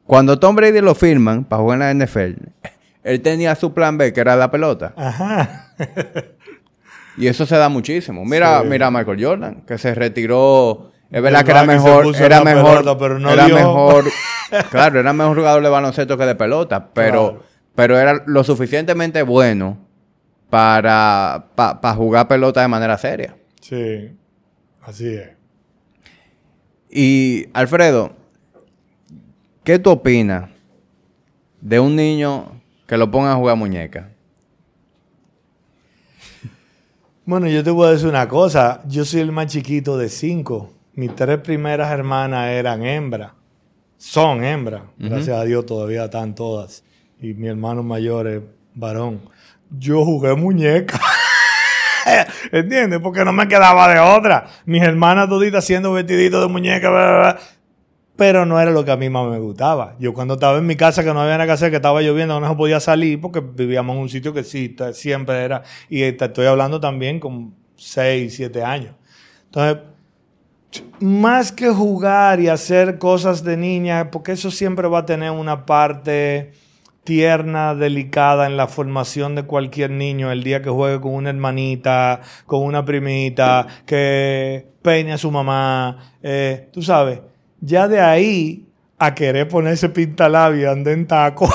[0.05, 2.33] Cuando Tom Brady lo firman para jugar en la NFL,
[3.03, 4.93] él tenía su plan B, que era la pelota.
[4.95, 5.73] Ajá.
[7.17, 8.23] Y eso se da muchísimo.
[8.25, 8.67] Mira, Sí.
[8.67, 10.91] mira a Michael Jordan, que se retiró.
[11.09, 13.55] Es verdad que era que mejor, era mejor, pelota, pero no era dio.
[13.55, 14.05] mejor,
[14.71, 17.43] claro, era mejor jugador de baloncesto que de pelota, pero, Claro.
[17.75, 19.77] pero era lo suficientemente bueno
[20.49, 23.35] para, para jugar pelota de manera seria.
[23.61, 24.11] Sí,
[24.81, 25.29] así es.
[26.89, 28.13] Y Alfredo,
[29.63, 30.49] ¿qué tú opinas
[31.61, 32.51] de un niño
[32.85, 34.09] que lo ponga a jugar muñeca?
[37.27, 38.81] Bueno, yo te voy a decir una cosa.
[38.87, 40.71] Yo soy el más chiquito de cinco.
[40.93, 43.33] Mis tres primeras hermanas eran hembras.
[43.97, 44.83] Son hembras.
[44.97, 46.85] Gracias a Dios todavía están todas.
[47.19, 48.41] Y mi hermano mayor es
[48.73, 49.19] varón.
[49.69, 51.01] Yo jugué muñeca.
[52.53, 53.01] ¿Entiendes?
[53.01, 54.47] Porque no me quedaba de otra.
[54.63, 56.89] Mis hermanas toditas haciendo vestiditos de muñeca.
[56.89, 57.39] bla, bla, bla.
[58.17, 59.95] Pero no era lo que a mí más me gustaba.
[59.99, 62.39] Yo cuando estaba en mi casa que no había nada que hacer, que estaba lloviendo,
[62.39, 65.63] no podía salir porque vivíamos en un sitio que sí, siempre era.
[65.87, 68.95] Y te estoy hablando también con 6, 7 años.
[69.45, 69.77] Entonces,
[70.99, 75.65] más que jugar y hacer cosas de niña, porque eso siempre va a tener una
[75.65, 76.53] parte
[77.03, 82.19] tierna, delicada en la formación de cualquier niño, el día que juegue con una hermanita,
[82.45, 87.21] con una primita, que peine a su mamá, eh, tú sabes,
[87.61, 88.65] ya de ahí
[88.99, 91.49] a querer ponerse pintalabio y andar en taco,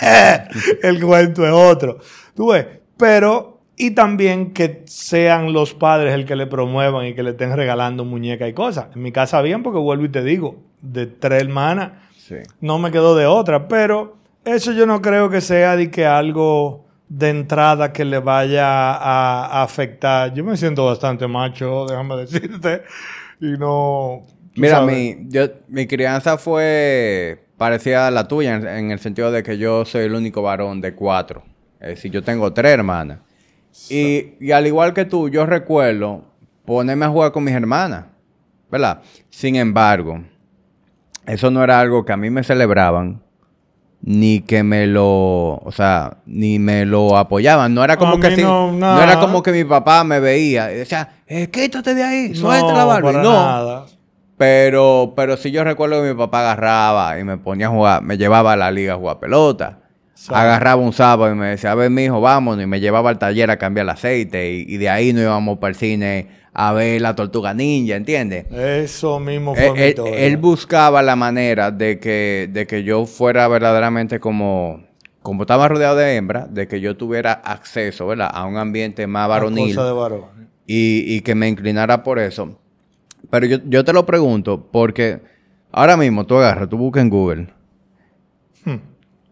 [0.82, 1.98] el cuento es otro.
[2.34, 7.22] Tú ves, pero y también que sean los padres el que le promuevan y que
[7.24, 8.86] le estén regalando muñecas y cosas.
[8.94, 12.36] En mi casa bien, porque vuelvo y te digo, de tres hermanas, Sí.
[12.60, 16.86] no me quedó de otra, pero eso yo no creo que sea de que algo
[17.10, 20.32] de entrada que le vaya a, a afectar.
[20.32, 22.82] Yo me siento bastante macho, déjame decirte,
[23.40, 24.22] y no...
[24.56, 24.94] Mira, sabes.
[24.96, 29.58] mi, yo, mi crianza fue parecida a la tuya en, en el sentido de que
[29.58, 31.42] yo soy el único varón de cuatro.
[31.80, 33.18] Es decir, yo tengo tres hermanas.
[33.90, 36.24] Y, y al igual que tú, yo recuerdo
[36.64, 38.06] ponerme a jugar con mis hermanas,
[38.70, 39.00] ¿verdad?
[39.30, 40.22] Sin embargo,
[41.26, 43.20] eso no era algo que a mí me celebraban,
[44.00, 47.74] ni que me lo, o sea, ni me lo apoyaban.
[47.74, 50.70] No era como A que si- no, no, era como que mi papá me veía
[50.72, 53.12] y decía, eh, quítate de ahí, suelta la Barbie.
[53.12, 53.86] para No, nada.
[54.36, 58.16] Pero, pero sí yo recuerdo que mi papá agarraba y me ponía a jugar, me
[58.18, 59.80] llevaba a la liga a jugar pelota.
[60.14, 60.40] Sabe.
[60.40, 62.62] Agarraba un sábado y me decía, a ver, mijo, vámonos.
[62.62, 64.52] Y me llevaba al taller a cambiar el aceite.
[64.52, 68.46] Y, y de ahí nos íbamos para el cine a ver la tortuga ninja, ¿entiendes?
[68.52, 73.48] Eso mismo fue Él, mi él- buscaba la manera de que, de que yo fuera
[73.48, 74.84] verdaderamente como,
[75.20, 78.30] como estaba rodeado de hembras, de que yo tuviera acceso, ¿verdad?
[78.32, 80.24] A un ambiente más varonil cosa de varón.
[80.66, 82.60] y, y que me inclinara por eso.
[83.30, 85.20] Pero yo, yo te lo pregunto porque
[85.72, 87.48] ahora mismo tú agarras, tú buscas en Google.
[88.64, 88.76] Hmm.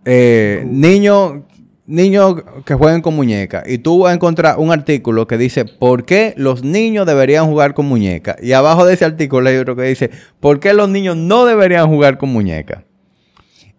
[0.04, 1.42] Eh, niños
[1.86, 3.68] niños que jueguen con muñecas.
[3.68, 7.74] Y tú vas a encontrar un artículo que dice ¿Por qué los niños deberían jugar
[7.74, 8.36] con muñecas?
[8.42, 11.88] Y abajo de ese artículo hay otro que dice ¿Por qué los niños no deberían
[11.88, 12.84] jugar con muñecas?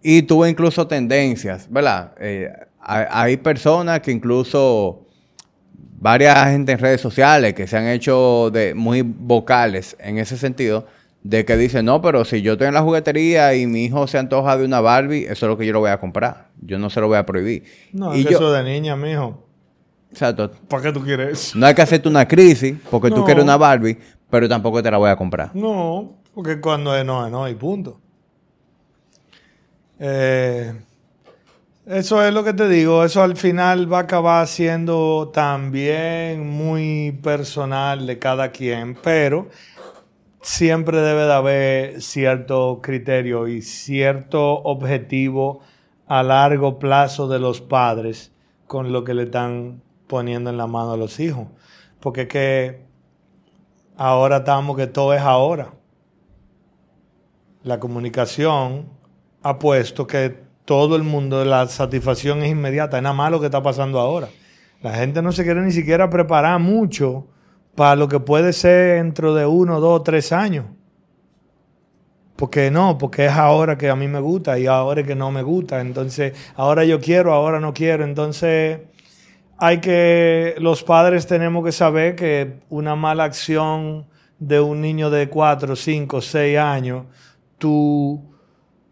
[0.02, 2.12] Y tuvo incluso tendencias, ¿verdad?
[2.20, 5.03] Eh, hay, hay personas que incluso
[6.04, 10.86] varias gente en redes sociales que se han hecho de muy vocales en ese sentido
[11.22, 14.18] de que dicen, no, pero si yo estoy en la juguetería y mi hijo se
[14.18, 16.48] antoja de una Barbie, eso es lo que yo lo voy a comprar.
[16.60, 17.64] Yo no se lo voy a prohibir.
[17.94, 19.46] No, y es yo, eso de niña, mijo.
[20.10, 20.50] exacto.
[20.68, 21.56] ¿Para qué tú quieres?
[21.56, 23.96] No hay que hacerte una crisis porque tú quieres una Barbie,
[24.28, 25.52] pero tampoco te la voy a comprar.
[25.54, 27.98] No, porque cuando es no, es no y punto.
[29.98, 30.74] Eh,
[31.86, 37.12] Eso es lo que te digo, eso al final va a acabar siendo también muy
[37.22, 39.50] personal de cada quien, pero
[40.40, 45.60] siempre debe de haber cierto criterio y cierto objetivo
[46.06, 48.32] a largo plazo de los padres
[48.66, 51.48] con lo que le están poniendo en la mano a los hijos.
[52.00, 52.86] Porque es que
[53.98, 55.74] ahora estamos que todo es ahora.
[57.62, 58.88] La comunicación
[59.42, 62.96] ha puesto que todo el mundo, la satisfacción es inmediata.
[62.96, 64.28] Es nada más lo que está pasando ahora.
[64.82, 67.26] La gente no se quiere ni siquiera preparar mucho
[67.74, 70.66] para lo que puede ser dentro de uno, dos, tres años.
[72.36, 75.30] Porque no, porque es ahora que a mí me gusta y ahora es que no
[75.30, 75.80] me gusta.
[75.80, 78.04] Entonces, ahora yo quiero, ahora no quiero.
[78.04, 78.80] Entonces,
[79.58, 84.06] hay que, los padres tenemos que saber que una mala acción
[84.38, 87.04] de un niño de cuatro, cinco, seis años,
[87.58, 88.33] tú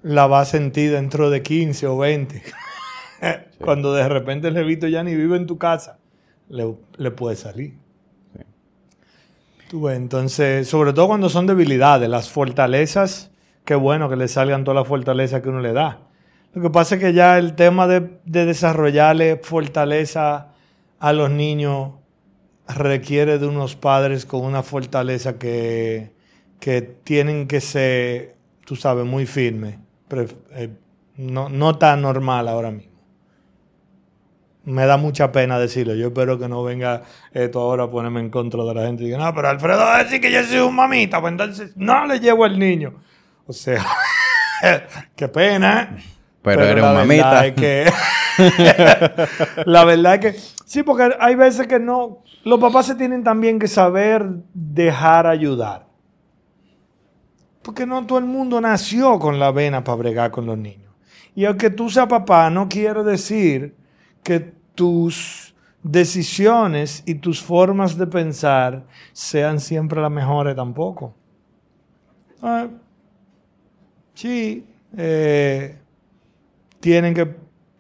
[0.03, 2.43] la va a sentir dentro de 15 o 20.
[3.59, 5.99] Cuando de repente el levito ya ni vive en tu casa,
[6.49, 7.75] le, puede salir.
[9.91, 13.31] entonces, sobre todo cuando son debilidades, las fortalezas,
[13.65, 16.01] qué bueno que le salgan todas las fortalezas que uno le da.
[16.53, 20.49] Lo que pasa es que ya el tema de, de desarrollarle fortaleza
[20.99, 21.93] a los niños
[22.69, 26.13] requiere de unos padres con una fortaleza que,
[26.61, 28.37] que tienen que ser,
[28.67, 29.77] tú sabes, muy firmes
[30.21, 30.71] eh,
[31.17, 32.93] no, no tan normal ahora mismo.
[34.65, 35.95] Me da mucha pena decirlo.
[35.95, 39.07] Yo espero que no venga esto ahora a ponerme en contra de la gente y
[39.07, 42.07] diga, no, pero Alfredo va a decir que yo soy un mamita, pues entonces no
[42.07, 42.95] le llevo al niño.
[43.47, 43.85] O sea,
[45.17, 45.97] qué pena.
[46.43, 47.55] Pero, eres un mamita.
[47.55, 47.91] que,
[49.67, 52.23] la verdad es que sí, porque hay veces que no.
[52.45, 55.92] Los papás se tienen también que saber dejar ayudar.
[57.63, 60.91] Porque no todo el mundo nació con la vena para bregar con los niños.
[61.35, 63.75] Y aunque tú seas papá, no quiere decir
[64.23, 64.41] que
[64.75, 71.15] tus decisiones y tus formas de pensar sean siempre las mejores tampoco.
[72.43, 72.69] Ah,
[74.15, 75.79] sí, eh,
[76.81, 77.35] tienen, que,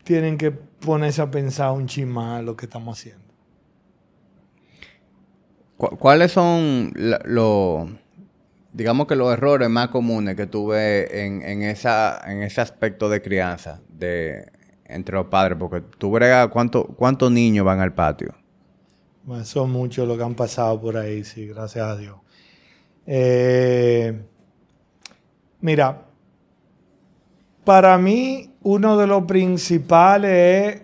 [0.04, 3.22] tienen que ponerse a pensar un chismar lo que estamos haciendo.
[5.76, 7.88] ¿Cuáles son los
[8.72, 13.20] digamos que los errores más comunes que tuve en, en, esa, en ese aspecto de
[13.22, 14.50] crianza de,
[14.86, 18.34] entre los padres, porque tú bregas, ¿cuántos niños van al patio?
[19.44, 22.16] Son muchos los que han pasado por ahí, sí, gracias a Dios.
[23.06, 24.20] Eh,
[25.60, 26.06] mira,
[27.64, 30.82] para mí uno de los principales es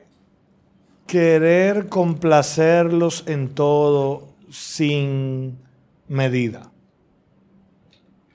[1.06, 5.58] querer complacerlos en todo sin
[6.06, 6.70] medida.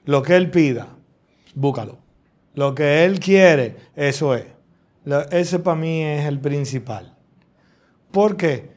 [0.06, 0.88] Lo que Él pida,
[1.56, 2.00] búscalo.
[2.56, 4.46] Lo que Él quiere, eso es.
[5.32, 7.16] ese para mí es el principal.
[8.12, 8.74] ¿Por qué?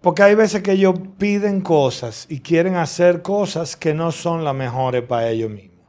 [0.00, 4.54] Porque hay veces que ellos piden cosas y quieren hacer cosas que no son las
[4.54, 5.86] mejores para ellos mismos.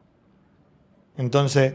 [1.17, 1.73] Entonces,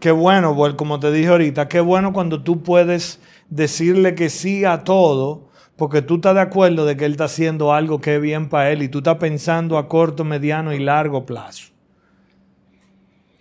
[0.00, 4.84] qué bueno, como te dije ahorita, qué bueno cuando tú puedes decirle que sí a
[4.84, 5.47] todo
[5.78, 8.72] porque tú estás de acuerdo de que él está haciendo algo que es bien para
[8.72, 11.68] él y tú estás pensando a corto, mediano y largo plazo.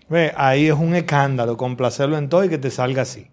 [0.08, 3.28] Ve, ahí es un escándalo, complacerlo en todo y que te salga así.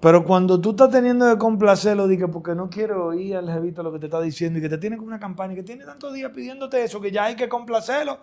[0.00, 3.92] Pero cuando tú estás teniendo que complacerlo, dije, porque no quiero oír al jevito lo
[3.92, 6.12] que te está diciendo y que te tiene como una campaña y que tiene tantos
[6.12, 8.18] días pidiéndote eso, que ya hay que complacerlo.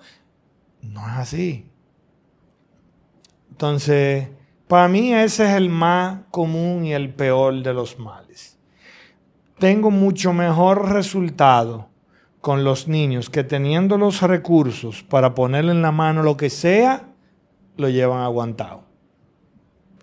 [0.82, 1.72] No es así.
[3.52, 4.28] Entonces,
[4.68, 8.54] para mí ese es el más común y el peor de los males
[9.58, 11.90] tengo mucho mejor resultado
[12.42, 17.04] con los niños que teniendo los recursos para ponerle en la mano lo que sea,
[17.78, 18.84] lo llevan aguantado.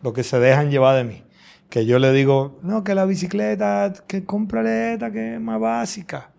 [0.03, 1.23] Lo que se dejan llevar de mí.
[1.69, 6.31] Que yo le digo, no, que la bicicleta, que cómprale esta que es más básica.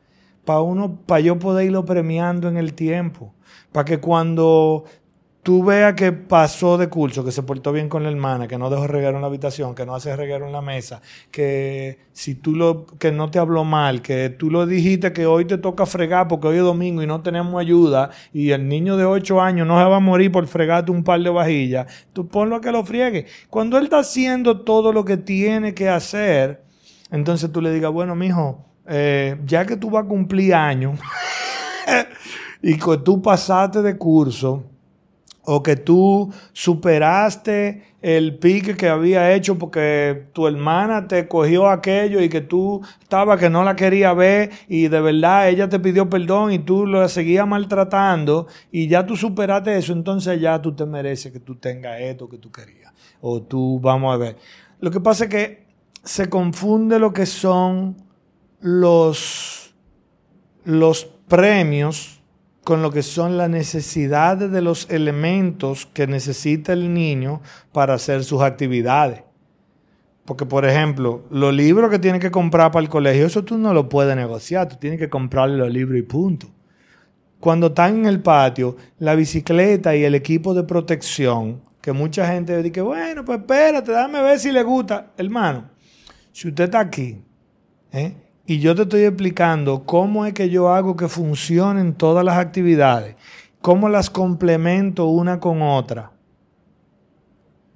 [0.44, 3.36] Para uno, para yo poder irlo premiando en el tiempo.
[3.72, 4.86] Para que cuando
[5.44, 8.70] tú veas que pasó de curso, que se portó bien con la hermana, que no
[8.70, 11.02] dejó reguero en la habitación, que no hace reguero en la mesa,
[11.32, 15.46] que si tú lo, que no te habló mal, que tú lo dijiste que hoy
[15.46, 19.06] te toca fregar porque hoy es domingo y no tenemos ayuda y el niño de
[19.06, 22.58] 8 años no se va a morir por fregarte un par de vajillas, tú ponlo
[22.58, 23.26] a que lo friegue.
[23.50, 26.64] Cuando él está haciendo todo lo que tiene que hacer,
[27.10, 31.00] entonces tú le digas, bueno, mijo, eh, ya que tú vas a cumplir años
[32.62, 34.71] y que tú pasaste de curso,
[35.44, 42.22] o que tú superaste el pique que había hecho porque tu hermana te cogió aquello
[42.22, 46.10] y que tú estaba que no la quería ver y de verdad ella te pidió
[46.10, 50.86] perdón y tú la seguías maltratando y ya tú superaste eso, entonces ya tú te
[50.86, 52.92] mereces que tú tengas esto que tú querías.
[53.22, 54.38] O tú, vamos a ver.
[54.80, 55.66] Lo que pasa es que
[56.04, 57.98] se confunde lo que son
[58.62, 59.76] los,
[60.64, 62.21] los premios
[62.64, 68.24] con lo que son las necesidades de los elementos que necesita el niño para hacer
[68.24, 69.24] sus actividades.
[70.26, 73.74] Porque, por ejemplo, los libros que tiene que comprar para el colegio, eso tú no
[73.74, 76.48] lo puedes negociar, tú tienes que comprarle los libros y punto.
[77.40, 82.62] Cuando están en el patio, la bicicleta y el equipo de protección, que mucha gente
[82.62, 85.12] dice, bueno, pues espérate, dame ver si le gusta.
[85.18, 85.72] Hermano,
[86.32, 87.20] si usted está aquí,
[87.92, 88.14] ¿eh?
[88.52, 93.16] Y yo te estoy explicando cómo es que yo hago que funcionen todas las actividades,
[93.62, 96.12] cómo las complemento una con otra.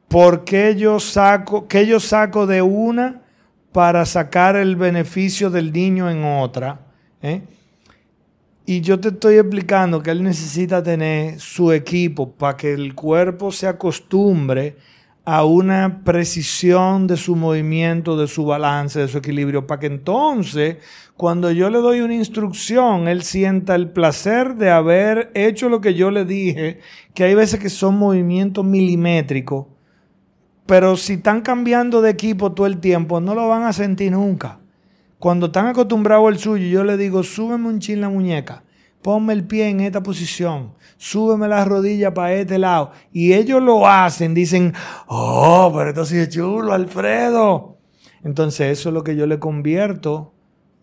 [0.10, 3.22] ¿Por qué yo saco, qué yo saco de una
[3.72, 6.82] para sacar el beneficio del niño en otra?
[7.22, 7.42] ¿Eh?
[8.66, 13.50] Y yo te estoy explicando que él necesita tener su equipo para que el cuerpo
[13.50, 14.76] se acostumbre
[15.26, 20.78] a una precisión de su movimiento, de su balance, de su equilibrio, para que entonces,
[21.18, 25.96] cuando yo le doy una instrucción, él sienta el placer de haber hecho lo que
[25.96, 26.80] yo le dije,
[27.16, 29.66] que hay veces que son movimientos milimétricos,
[30.68, 34.60] pero si están cambiando de equipo todo el tiempo, no lo van a sentir nunca.
[35.18, 38.65] Cuando están acostumbrados al suyo, yo le digo, súbeme un chin la muñeca
[39.06, 42.92] ponme el pie en esta posición, súbeme las rodillas para este lado.
[43.12, 44.74] Y ellos lo hacen, dicen,
[45.06, 47.78] oh, pero esto sí es chulo, Alfredo.
[48.24, 50.34] Entonces eso es lo que yo le convierto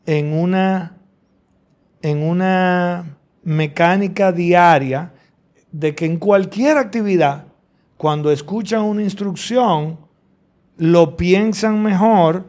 [0.07, 0.99] en una,
[2.01, 5.15] en una mecánica diaria
[5.73, 7.47] de que en cualquier actividad,
[7.97, 9.99] cuando escuchan una instrucción,
[10.77, 12.47] lo piensan mejor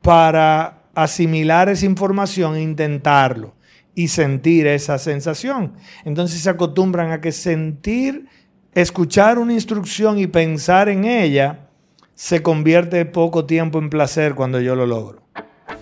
[0.00, 3.59] para asimilar esa información e intentarlo
[4.00, 5.74] y sentir esa sensación.
[6.06, 8.28] Entonces se acostumbran a que sentir,
[8.74, 11.68] escuchar una instrucción y pensar en ella
[12.14, 15.22] se convierte poco tiempo en placer cuando yo lo logro.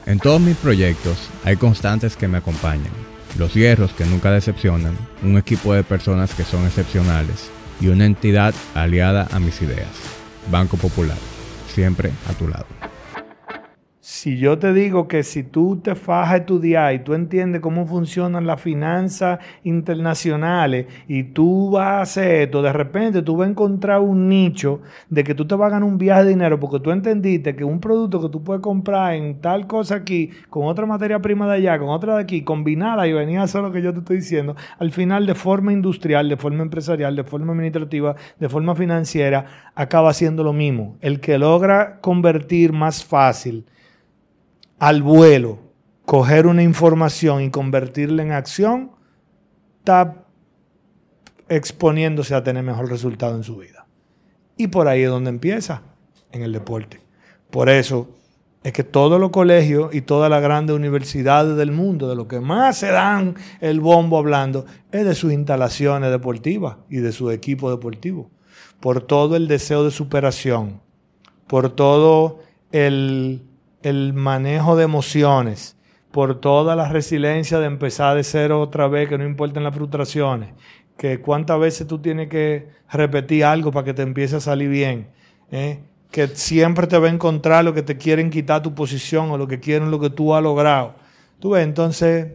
[0.04, 2.90] En todos mis proyectos hay constantes que me acompañan,
[3.38, 7.50] los hierros que nunca decepcionan, un equipo de personas que son excepcionales
[7.80, 9.94] y una entidad aliada a mis ideas.
[10.50, 11.18] Banco Popular,
[11.72, 12.66] siempre a tu lado.
[14.10, 17.86] Si yo te digo que si tú te fajas a estudiar y tú entiendes cómo
[17.86, 23.50] funcionan las finanzas internacionales y tú vas a hacer esto, de repente tú vas a
[23.50, 26.80] encontrar un nicho de que tú te vas a ganar un viaje de dinero porque
[26.80, 30.86] tú entendiste que un producto que tú puedes comprar en tal cosa aquí, con otra
[30.86, 33.82] materia prima de allá, con otra de aquí, combinada y venía a hacer lo que
[33.82, 38.16] yo te estoy diciendo, al final de forma industrial, de forma empresarial, de forma administrativa,
[38.40, 40.96] de forma financiera, acaba siendo lo mismo.
[41.02, 43.66] El que logra convertir más fácil,
[44.78, 45.58] al vuelo,
[46.04, 48.92] coger una información y convertirla en acción,
[49.78, 50.24] está
[51.48, 53.86] exponiéndose a tener mejor resultado en su vida.
[54.56, 55.82] Y por ahí es donde empieza,
[56.32, 57.00] en el deporte.
[57.50, 58.08] Por eso
[58.62, 62.40] es que todos los colegios y todas las grandes universidades del mundo, de lo que
[62.40, 67.70] más se dan el bombo hablando, es de sus instalaciones deportivas y de su equipo
[67.70, 68.30] deportivo.
[68.80, 70.80] Por todo el deseo de superación,
[71.46, 72.40] por todo
[72.72, 73.47] el
[73.82, 75.76] el manejo de emociones,
[76.10, 80.50] por toda la resiliencia de empezar de cero otra vez, que no importen las frustraciones,
[80.96, 85.08] que cuántas veces tú tienes que repetir algo para que te empiece a salir bien,
[85.50, 85.80] ¿eh?
[86.10, 89.46] que siempre te va a encontrar lo que te quieren quitar tu posición o lo
[89.46, 90.94] que quieren lo que tú has logrado.
[91.38, 92.28] Tú ves, entonces,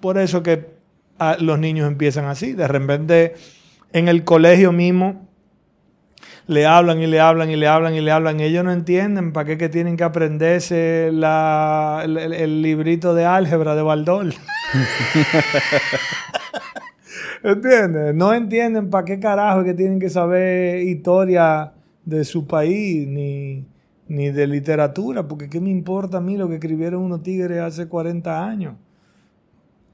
[0.00, 0.74] por eso que
[1.18, 3.34] ah, los niños empiezan así, de repente
[3.92, 5.27] en el colegio mismo
[6.48, 8.40] le hablan y le hablan y le hablan y le hablan.
[8.40, 13.82] Ellos no entienden para qué que tienen que aprenderse la, el, librito de álgebra de
[13.82, 14.32] Baldol.
[17.44, 18.14] ¿Entiendes?
[18.14, 21.74] No entienden para qué carajo que tienen que saber historia
[22.06, 23.66] de su país ni,
[24.08, 27.88] ni de literatura, porque qué me importa a mí lo que escribieron unos tigres hace
[27.88, 28.74] 40 años.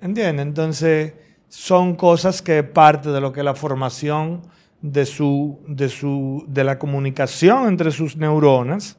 [0.01, 0.47] ¿Entiendes?
[0.47, 1.15] Entonces,
[1.49, 4.43] son cosas que parte de lo que la formación
[4.85, 8.99] de, su, de, su, de la comunicación entre sus neuronas,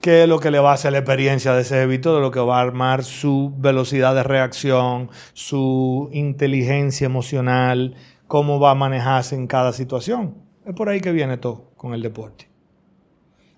[0.00, 2.30] que es lo que le va a hacer la experiencia de ese hábito, de lo
[2.30, 7.96] que va a armar su velocidad de reacción, su inteligencia emocional,
[8.28, 10.36] cómo va a manejarse en cada situación.
[10.64, 12.48] Es por ahí que viene todo con el deporte.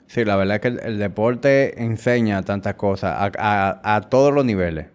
[0.07, 4.87] Sí, la verdad es que el, deporte enseña tantas cosas a, todos los niveles.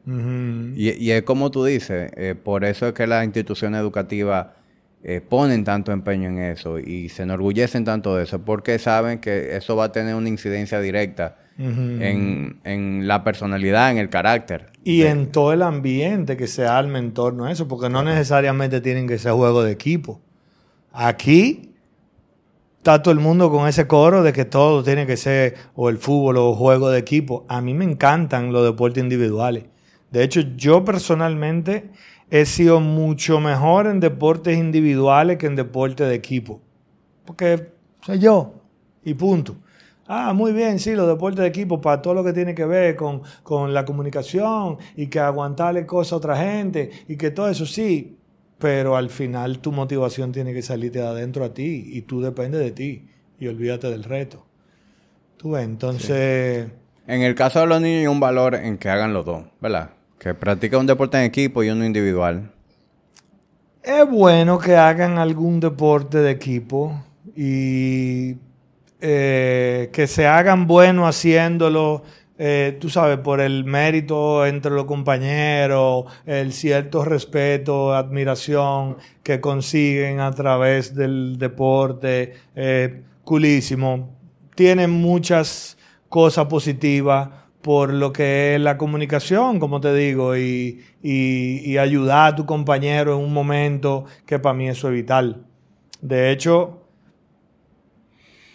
[0.76, 4.48] y, es como tú dices, eh, por eso es que las instituciones educativas
[5.10, 9.56] eh, ponen tanto empeño en eso y se enorgullecen tanto de eso porque saben que
[9.56, 14.66] eso va a tener una incidencia directa en, la personalidad, en el carácter.
[14.84, 18.82] Y en todo el ambiente que se arme en torno a eso, porque no necesariamente
[18.82, 20.20] tienen que ser juegos de equipo.
[20.92, 21.72] Aquí
[22.80, 26.00] está todo el mundo con ese coro de que todo tiene que ser o el
[26.00, 27.46] fútbol o juego de equipo.
[27.48, 29.64] A mí me encantan los deportes individuales.
[30.12, 31.92] De hecho, yo personalmente
[32.30, 36.62] he sido mucho mejor en deportes individuales que en deportes de equipo.
[37.26, 37.72] Porque
[38.02, 38.54] soy yo
[39.04, 39.56] y punto.
[40.08, 42.96] Ah, muy bien, sí, los deportes de equipo para todo lo que tiene que ver
[42.96, 47.66] con, con la comunicación y que aguantarle cosas a otra gente y que todo eso
[47.66, 48.18] sí,
[48.58, 52.62] pero al final tu motivación tiene que salirte de adentro a ti y tú dependes
[52.62, 53.06] de ti
[53.38, 54.46] y olvídate del reto.
[55.36, 56.68] Tú ves, entonces...
[57.06, 59.92] En el caso de los niños hay un valor en que hagan los dos, ¿verdad?
[60.20, 62.52] Que practiquen un deporte en equipo y uno individual.
[63.84, 67.04] Es bueno que hagan algún deporte de equipo
[67.36, 68.36] y
[69.00, 72.04] eh, que se hagan buenos haciéndolo
[72.40, 80.20] eh, tú sabes, por el mérito entre los compañeros, el cierto respeto, admiración que consiguen
[80.20, 84.16] a través del deporte, eh, culísimo.
[84.54, 85.78] Tienen muchas
[86.10, 87.30] cosas positivas
[87.62, 93.18] por lo que es la comunicación, como te digo, y, y ayudar a tu compañero
[93.18, 95.46] en un momento que para mí eso es vital.
[96.02, 96.88] De hecho,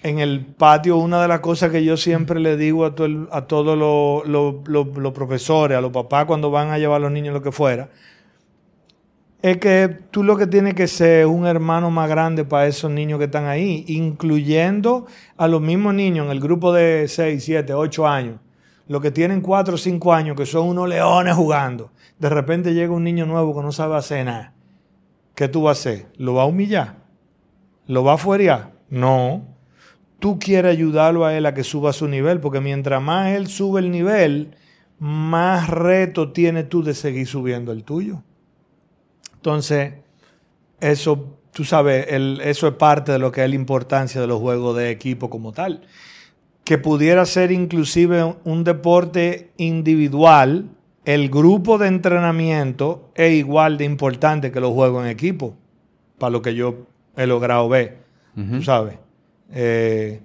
[0.03, 2.95] en el patio, una de las cosas que yo siempre le digo a,
[3.31, 3.79] a todos
[4.27, 7.91] los, profesores, a los papás cuando van a llevar a los niños, lo que fuera,
[9.43, 13.19] es que tú lo que tienes que ser un hermano más grande para esos niños
[13.19, 18.07] que están ahí, incluyendo a los mismos niños en el grupo de 6, 7, 8
[18.07, 18.37] años,
[18.89, 21.93] los que tienen 4 o 5 años, que son unos leones jugando.
[22.18, 24.55] De repente llega un niño nuevo que no sabe hacer nada.
[25.35, 26.07] ¿Qué tú vas a hacer?
[26.16, 26.97] ¿Lo va a humillar?
[27.87, 28.72] ¿Lo va a fuerear?
[28.91, 29.53] No
[30.22, 33.80] tú quieres ayudarlo a él a que suba su nivel, porque mientras más él sube
[33.80, 34.55] el nivel,
[35.01, 38.22] más reto tienes tú de seguir subiendo el tuyo.
[39.35, 39.95] Entonces,
[40.78, 44.76] eso, tú sabes, eso es parte de lo que es la importancia de los juegos
[44.76, 45.83] de equipo como tal.
[46.65, 50.69] Que pudiera ser inclusive un deporte individual,
[51.05, 55.57] el grupo de entrenamiento es igual de importante que los juegos en equipo,
[56.19, 56.87] para lo que yo
[57.17, 57.99] he logrado ver,
[58.35, 58.99] tú sabes.
[59.51, 60.21] Eh,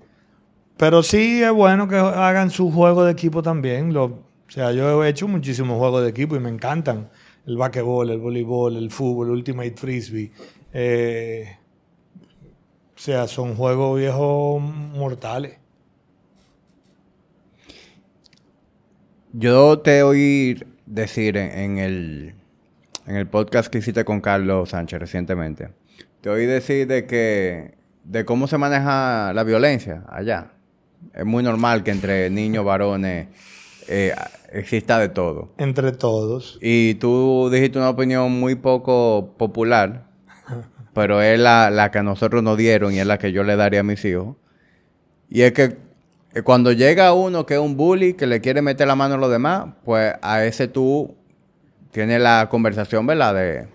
[0.78, 3.94] pero sí es bueno que hagan su juego de equipo también.
[3.94, 7.10] Lo, o sea, yo he hecho muchísimos juegos de equipo y me encantan.
[7.46, 10.32] El basquetbol, el voleibol, el fútbol, el ultimate frisbee.
[10.74, 11.58] Eh,
[12.96, 15.58] o sea, son juegos viejos mortales.
[19.34, 22.36] Yo te oí decir en, el,
[23.06, 25.70] en el podcast que hiciste con Carlos Sánchez recientemente,
[26.22, 30.52] te oí decir de que de cómo se maneja la violencia allá.
[31.14, 33.28] Es muy normal que entre niños, varones,
[33.88, 34.14] eh,
[34.52, 35.54] exista de todo.
[35.58, 36.58] Entre todos.
[36.62, 40.08] Y tú dijiste una opinión muy poco popular,
[40.94, 43.82] pero es la, que a nosotros nos dieron y es la que yo le daría
[43.82, 44.36] a mis hijos.
[45.30, 45.78] Y es que
[46.44, 49.32] cuando llega uno que es un bully, que le quiere meter la mano a los
[49.32, 51.16] demás, pues a ese tú
[51.92, 53.34] tienes la conversación, ¿verdad?
[53.34, 53.68] De,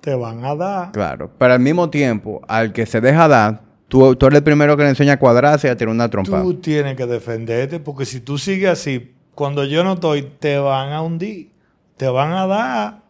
[0.00, 0.92] te van a dar.
[0.92, 4.76] Claro, pero al mismo tiempo, al que se deja dar, tú, tú eres el primero
[4.76, 6.42] que le enseña a cuadrarse y a tirar una trompa.
[6.42, 10.92] Tú tienes que defenderte, porque si tú sigues así, cuando yo no estoy, te van
[10.92, 11.50] a hundir,
[11.96, 13.02] te van a dar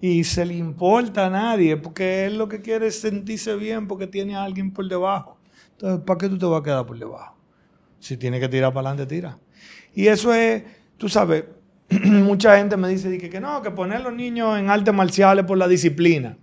[0.00, 4.06] y se le importa a nadie, porque él lo que quiere es sentirse bien porque
[4.06, 5.38] tiene a alguien por debajo.
[5.72, 7.33] Entonces, ¿para qué tú te vas a quedar por debajo?
[8.04, 9.38] Si tiene que tirar para adelante, tira.
[9.94, 10.62] Y eso es,
[10.98, 11.44] tú sabes,
[12.04, 15.46] mucha gente me dice que, que no, que poner a los niños en artes marciales
[15.46, 16.36] por la disciplina.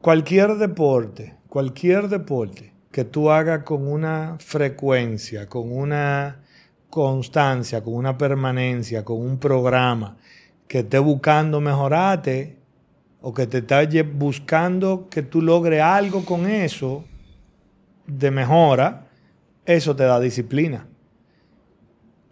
[0.00, 6.42] Cualquier deporte, cualquier deporte que tú hagas con una frecuencia, con una
[6.88, 10.18] constancia, con una permanencia, con un programa
[10.68, 12.60] que esté buscando mejorarte
[13.20, 17.04] o que te esté buscando que tú logres algo con eso
[18.06, 19.06] de mejora,
[19.64, 20.86] eso te da disciplina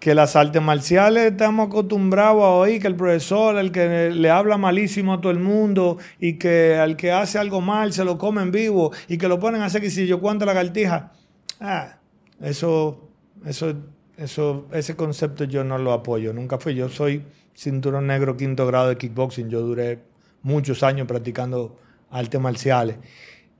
[0.02, 4.58] que las artes marciales estamos acostumbrados a oír que el profesor, el que le habla
[4.58, 8.50] malísimo a todo el mundo y que al que hace algo mal se lo comen
[8.50, 11.12] vivo y que lo ponen a hacer que si yo cuento la cartija.
[11.60, 11.98] Ah,
[12.40, 13.10] eso,
[13.46, 13.76] eso,
[14.16, 16.32] eso, ese concepto yo no lo apoyo.
[16.32, 16.74] Nunca fui.
[16.74, 17.22] Yo soy
[17.54, 19.48] cinturón negro quinto grado de kickboxing.
[19.50, 20.00] Yo duré
[20.42, 21.78] muchos años practicando
[22.10, 22.96] artes marciales.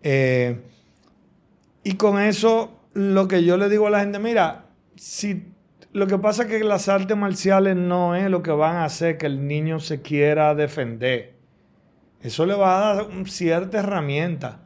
[0.02, 0.60] Eh,
[1.84, 4.66] y con eso, lo que yo le digo a la gente, mira,
[4.96, 5.52] si
[5.92, 9.18] lo que pasa es que las artes marciales no es lo que van a hacer
[9.18, 11.34] que el niño se quiera defender.
[12.22, 14.60] Eso le va a dar cierta herramienta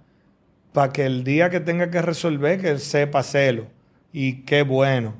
[0.72, 3.66] para que el día que tenga que resolver, que sepa hacerlo.
[4.12, 5.14] Y qué bueno.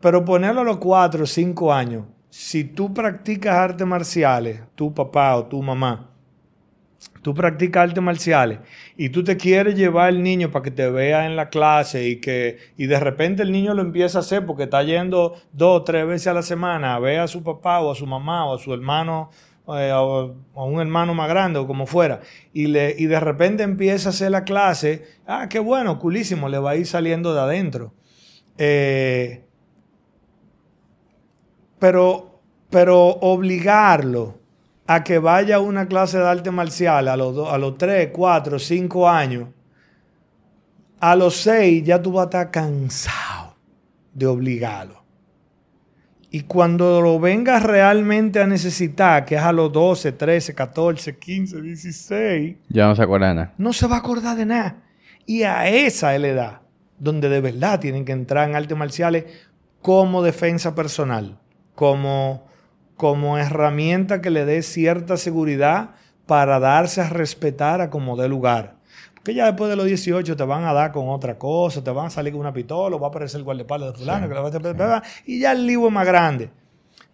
[0.00, 5.36] Pero ponerlo a los cuatro o cinco años, si tú practicas artes marciales, tu papá
[5.36, 6.10] o tu mamá,
[7.22, 8.58] tú practicas artes marciales
[8.96, 12.20] y tú te quieres llevar al niño para que te vea en la clase y
[12.20, 15.84] que y de repente el niño lo empieza a hacer porque está yendo dos o
[15.84, 18.54] tres veces a la semana a ver a su papá o a su mamá o
[18.54, 19.30] a su hermano
[19.66, 22.20] eh, o a un hermano más grande o como fuera
[22.52, 26.58] y, le, y de repente empieza a hacer la clase, ah, qué bueno, culísimo, le
[26.58, 27.94] va a ir saliendo de adentro.
[28.58, 29.46] Eh,
[31.78, 34.43] pero, pero obligarlo
[34.86, 38.58] a que vaya a una clase de arte marcial a los, a los 3, 4,
[38.58, 39.48] 5 años,
[41.00, 43.56] a los 6 ya tú vas a estar cansado
[44.12, 45.02] de obligarlo.
[46.30, 51.62] Y cuando lo vengas realmente a necesitar, que es a los 12, 13, 14, 15,
[51.62, 53.54] 16, Ya no se acuerda de nada.
[53.56, 54.82] no se va a acordar de nada.
[55.26, 56.60] Y a esa es la edad
[56.98, 59.24] donde de verdad tienen que entrar en artes marciales
[59.80, 61.38] como defensa personal,
[61.74, 62.43] como,
[62.96, 65.90] como herramienta que le dé cierta seguridad
[66.26, 68.76] para darse a respetar a como dé lugar.
[69.14, 72.06] Porque ya después de los 18 te van a dar con otra cosa, te van
[72.06, 75.02] a salir con una pistola, va a aparecer el guardaespaldas de fulano, que va a-
[75.26, 76.50] y ya el lío es más grande.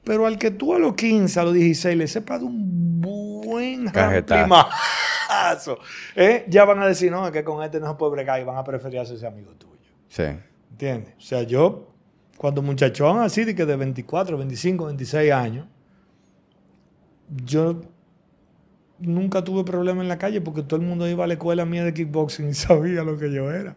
[0.05, 3.87] Pero al que tú a los 15, a los 16 le sepas de un buen
[3.93, 5.78] ramplimazo,
[6.16, 6.45] ¿eh?
[6.49, 8.57] ya van a decir, no, es que con este no se puede bregar y van
[8.57, 9.70] a preferir hacerse amigo tuyo.
[10.09, 10.24] Sí.
[10.70, 11.14] ¿Entiendes?
[11.18, 11.89] O sea, yo,
[12.41, 15.66] cuando muchachón así, de que de 24, 25, 26 años,
[17.45, 17.82] yo
[18.99, 21.84] nunca tuve problema en la calle porque todo el mundo iba a la escuela mía
[21.84, 23.76] de kickboxing y sabía lo que yo era.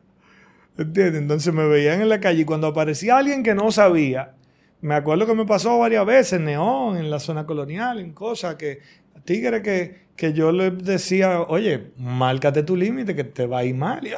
[0.78, 1.22] ¿Entiendes?
[1.24, 4.36] Entonces me veían en la calle y cuando aparecía alguien que no sabía,
[4.80, 8.56] me acuerdo que me pasó varias veces en Neón, en la zona colonial, en cosas
[8.56, 8.80] que,
[9.26, 13.76] tigres que, que yo le decía, oye, márcate tu límite que te va a ir
[13.76, 14.08] mal.
[14.08, 14.12] Y,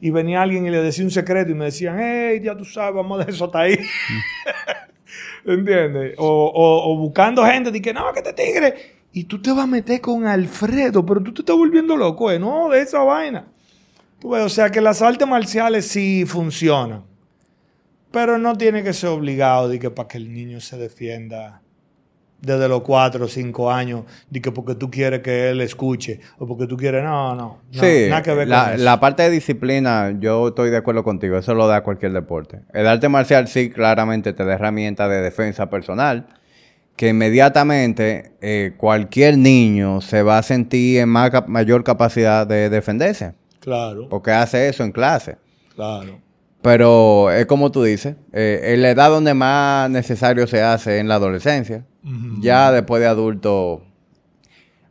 [0.00, 2.94] y venía alguien y le decía un secreto y me decían, hey, ya tú sabes,
[2.94, 3.78] vamos dejar eso hasta ahí.
[5.44, 6.14] ¿Entiendes?
[6.18, 8.74] O, o- o buscando gente, de que no, que te tigre.
[9.12, 12.38] Y tú te vas a meter con Alfredo, pero tú te estás volviendo loco, ¿eh?
[12.38, 13.46] No, de esa vaina.
[14.18, 17.04] Tú ves, o sea que las artes marciales sí funcionan.
[18.10, 21.62] Pero no tiene que ser obligado de que para que el niño se defienda
[22.42, 26.46] desde los 4 o 5 años, de que porque tú quieres que él escuche, o
[26.46, 28.84] porque tú quieres, no, no, no sí, nada que ver la, con eso.
[28.84, 32.60] la parte de disciplina, yo estoy de acuerdo contigo, eso lo da cualquier deporte.
[32.74, 36.26] El arte marcial sí claramente te da herramientas de defensa personal,
[36.96, 43.34] que inmediatamente eh, cualquier niño se va a sentir en más mayor capacidad de defenderse,
[43.60, 45.36] Claro, porque hace eso en clase.
[45.74, 46.18] claro.
[46.62, 51.08] Pero es como tú dices, eh, en la edad donde más necesario se hace en
[51.08, 52.40] la adolescencia, Ujú.
[52.40, 53.82] ya después de adulto,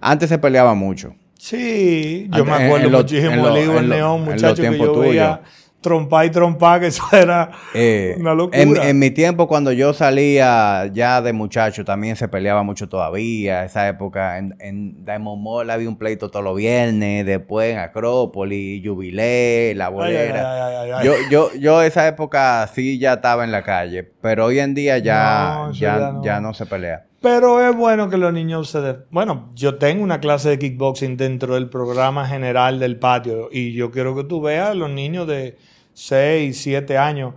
[0.02, 1.16] antes se peleaba mucho.
[1.40, 4.42] Sí, yo me Antes, en- acuerdo en lo- muchísimo en lo- en lo- neón, en
[4.42, 5.40] los tiempos tuyos.
[5.82, 8.62] Trompar y trompar, que eso era Eh, una locura.
[8.62, 13.66] En, en mi tiempo, cuando yo salía ya de muchacho, también se peleaba mucho todavía.
[13.66, 18.88] Esa época, en, en Diamond Mall había un pleito todos los viernes, después en Acrópolis,
[18.88, 20.68] Jubilé, La Bolera.
[20.68, 21.06] ay, ay, ay.
[21.06, 24.98] Yo, yo, yo esa época sí ya estaba en la calle, pero hoy en día
[25.00, 26.24] ya, No, ya, ya no.
[26.24, 27.06] ya no se pelea.
[27.22, 28.82] Pero es bueno que los niños se...
[28.82, 33.74] de- Bueno, yo tengo una clase de kickboxing dentro del programa general del patio y
[33.74, 35.58] yo quiero que tú veas a los niños de
[35.94, 37.36] 6, 7 años.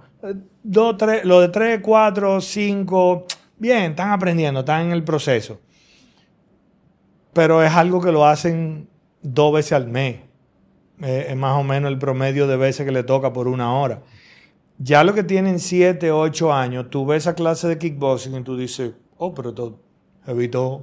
[0.62, 3.26] Dos, tres, los de 3, 4, 5,
[3.58, 5.60] bien, están aprendiendo, están en el proceso.
[7.34, 8.88] Pero es algo que lo hacen
[9.20, 10.20] dos veces al mes.
[11.02, 14.02] Eh, es más o menos el promedio de veces que le toca por una hora.
[14.78, 18.56] Ya lo que tienen 7, 8 años, tú ves esa clase de kickboxing y tú
[18.56, 18.92] dices,
[19.26, 19.80] oh, pero todo,
[20.26, 20.82] evito,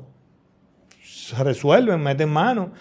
[1.03, 2.71] se resuelven, meten mano.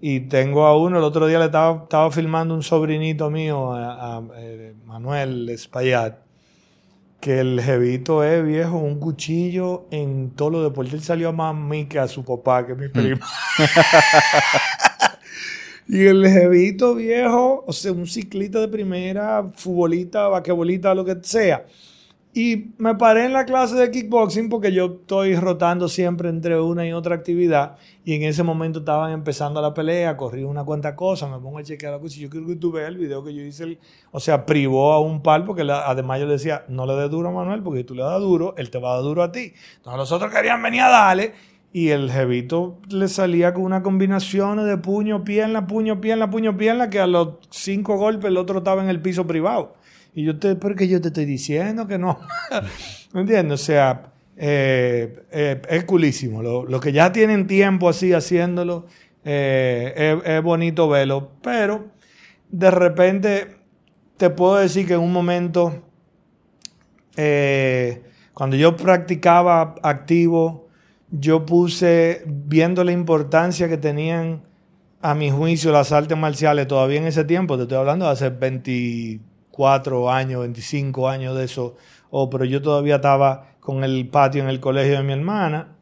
[0.00, 4.18] Y tengo a uno, el otro día le estaba, estaba filmando un sobrinito mío, a,
[4.18, 6.20] a, eh, Manuel Espaillat,
[7.20, 10.94] que el jevito es viejo, un cuchillo en todo lo deportes.
[10.94, 13.20] Él salió más a mí que a su papá, que es mi primo.
[15.88, 21.64] Y el jevito viejo, o sea, un ciclista de primera, futbolista, vaquebolista, lo que sea.
[22.34, 26.86] Y me paré en la clase de kickboxing porque yo estoy rotando siempre entre una
[26.86, 27.76] y otra actividad.
[28.04, 31.62] Y en ese momento estaban empezando la pelea, corrí una cuanta cosa, me pongo a
[31.64, 32.16] chequear la cosa.
[32.20, 33.64] Yo quiero que tú veas el video que yo hice.
[33.64, 33.78] el-
[34.12, 37.28] o sea, privó a un par porque además yo le decía, no le des duro
[37.30, 39.32] a Manuel porque si tú le das duro, él te va a dar duro a
[39.32, 39.52] ti.
[39.78, 41.32] Entonces los otros querían venir a darle.
[41.72, 46.88] Y el jevito le salía con una combinación de puño, pierna, puño, pierna, puño, pierna,
[46.88, 49.74] que a los cinco golpes el otro estaba en el piso privado.
[50.18, 52.18] Y yo te, porque yo te estoy diciendo que no.
[53.12, 53.60] ¿Me entiendes?
[53.60, 56.42] O sea, eh, eh, es culísimo.
[56.42, 58.86] Lo- que ya tienen tiempo así haciéndolo,
[59.24, 61.30] eh, es, bonito verlo.
[61.40, 61.92] Pero
[62.50, 63.58] de repente
[64.16, 65.84] te puedo decir que en un momento,
[68.34, 70.66] cuando yo practicaba activo,
[71.12, 74.42] yo puse, viendo la importancia que tenían
[75.00, 78.32] a mi juicio las artes marciales todavía en ese tiempo, te estoy hablando de hace
[79.58, 81.74] 24 años, 25 años de eso,
[82.10, 85.74] oh, pero yo todavía estaba con el patio en el colegio de mi hermana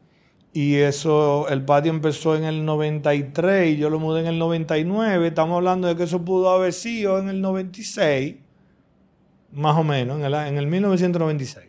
[0.51, 5.27] y eso, el patio empezó en el 93 y yo lo mudé en el 99,
[5.27, 8.37] estamos hablando de que eso pudo haber sido en el 96,
[9.51, 11.67] más o menos, en el, en el 1996.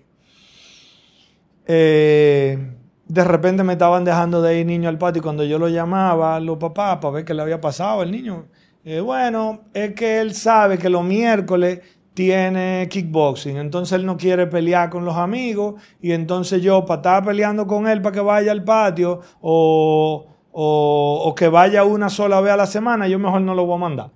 [1.67, 2.59] Eh,
[3.07, 6.37] de repente me estaban dejando de ir niño al patio y cuando yo lo llamaba
[6.37, 8.47] a los papás para ver qué le había pasado al niño.
[8.85, 11.81] Eh, bueno, es que él sabe que los miércoles
[12.19, 17.25] tiene kickboxing, entonces él no quiere pelear con los amigos y entonces yo para estar
[17.25, 22.41] peleando con él para que vaya al patio o, o, o que vaya una sola
[22.41, 24.11] vez a la semana, yo mejor no lo voy a mandar.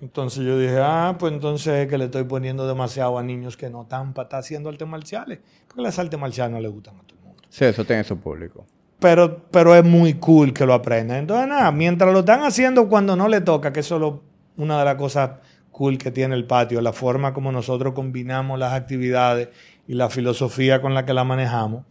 [0.00, 3.68] Entonces yo dije, ah, pues entonces es que le estoy poniendo demasiado a niños que
[3.68, 5.40] no están para estar haciendo artes marciales.
[5.66, 7.42] Porque las artes marciales no le gustan a todo el mundo.
[7.50, 8.64] Sí, eso tiene su público.
[9.00, 11.18] Pero, pero es muy cool que lo aprendan.
[11.18, 14.14] Entonces, nada, mientras lo están haciendo cuando no le toca, que eso es
[14.56, 15.32] una de las cosas
[15.80, 19.48] cool que tiene el patio, la forma como nosotros combinamos las actividades
[19.86, 21.86] y la filosofía con la que la manejamos,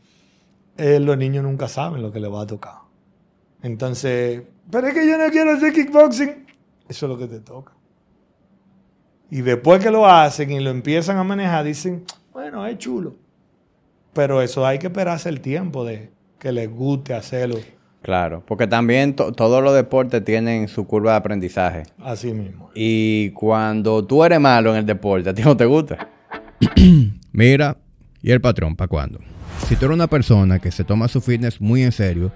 [0.77, 2.75] eh, los niños nunca saben lo que les va a tocar.
[3.63, 6.45] Entonces, pero es que yo no quiero hacer kickboxing.
[6.87, 7.73] Eso es lo que te toca.
[9.31, 13.15] Y después que lo hacen y lo empiezan a manejar, dicen, bueno, es chulo.
[14.13, 17.57] Pero eso hay que esperarse el tiempo de que les guste hacerlo.
[18.01, 21.83] Claro, porque también todos los deportes tienen su curva de aprendizaje.
[22.01, 22.71] Así mismo.
[22.73, 26.09] Y cuando tú eres malo en el deporte, ¿a ti no te gusta?
[27.31, 27.77] Mira,
[28.21, 29.19] ¿y el patrón para cuándo?
[29.67, 32.31] Si tú eres una persona que se toma su fitness muy en serio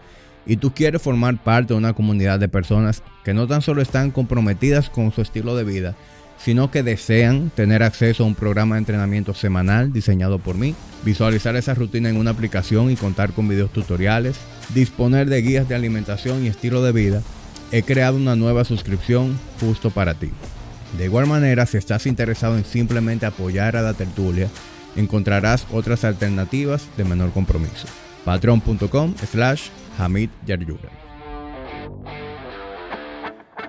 [0.46, 4.12] y tú quieres formar parte de una comunidad de personas que no tan solo están
[4.12, 5.96] comprometidas con su estilo de vida,
[6.44, 10.76] sino que desean tener acceso a un programa de entrenamiento semanal diseñado por mí,
[11.06, 14.38] visualizar esa rutina en una aplicación y contar con videos tutoriales,
[14.74, 17.22] disponer de guías de alimentación y estilo de vida,
[17.72, 20.32] he creado una nueva suscripción justo para ti.
[20.98, 24.48] De igual manera, si estás interesado en simplemente apoyar a la tertulia,
[24.96, 27.88] encontrarás otras alternativas de menor compromiso.
[28.26, 30.30] patreon.com slash Hamid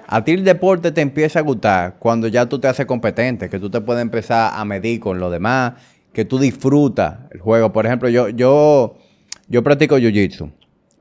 [0.07, 3.59] a ti el deporte te empieza a gustar cuando ya tú te haces competente, que
[3.59, 5.75] tú te puedes empezar a medir con los demás,
[6.13, 7.73] que tú disfrutas el juego.
[7.73, 8.97] Por ejemplo, yo, yo,
[9.49, 10.53] yo practico jiu-jitsu.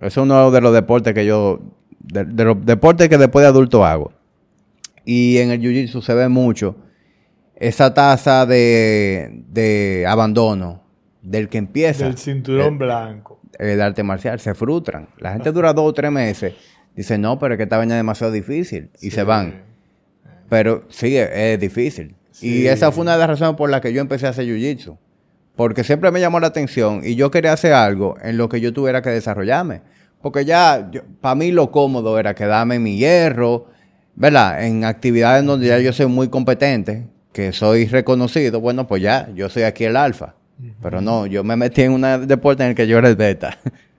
[0.01, 1.61] Es uno de los deportes que yo,
[1.99, 4.11] de, los deportes que después de adulto hago.
[5.05, 6.75] Y en el jiu-jitsu se ve mucho
[7.55, 10.83] esa tasa de, de abandono
[11.21, 12.05] del que empieza.
[12.05, 13.39] Del cinturón blanco.
[13.59, 14.39] El arte marcial.
[14.39, 15.09] Se frustran.
[15.19, 16.53] La gente dura dos o tres meses
[16.95, 18.89] Dicen, no, pero es que esta vaina es demasiado difícil.
[19.01, 19.63] Y se van.
[20.49, 22.15] Pero sí, es, difícil.
[22.41, 24.97] Y esa fue una de las razones por las que yo empecé a hacer jiu-jitsu.
[25.55, 28.73] Porque siempre me llamó la atención y yo quería hacer algo en lo que yo
[28.73, 29.81] tuviera que desarrollarme.
[30.21, 30.89] Porque ya,
[31.21, 33.67] para mí lo cómodo era quedarme en mi hierro,
[34.15, 34.65] ¿verdad?
[34.65, 39.49] En actividades donde ya yo soy muy competente, que soy reconocido, bueno, pues ya, yo
[39.49, 40.35] soy aquí el alfa.
[40.81, 43.57] Pero no, yo me metí en un deporte en el que yo era el beta.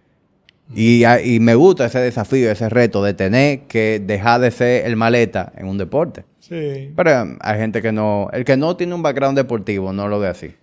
[0.73, 1.05] Y,
[1.41, 5.69] me gusta ese desafío, ese reto de tener que dejar de ser el maleta en
[5.69, 6.25] un deporte.
[6.41, 6.93] Sí.
[6.97, 10.19] Pero um, hay gente que no, el que no tiene un background deportivo no lo
[10.19, 10.55] ve así.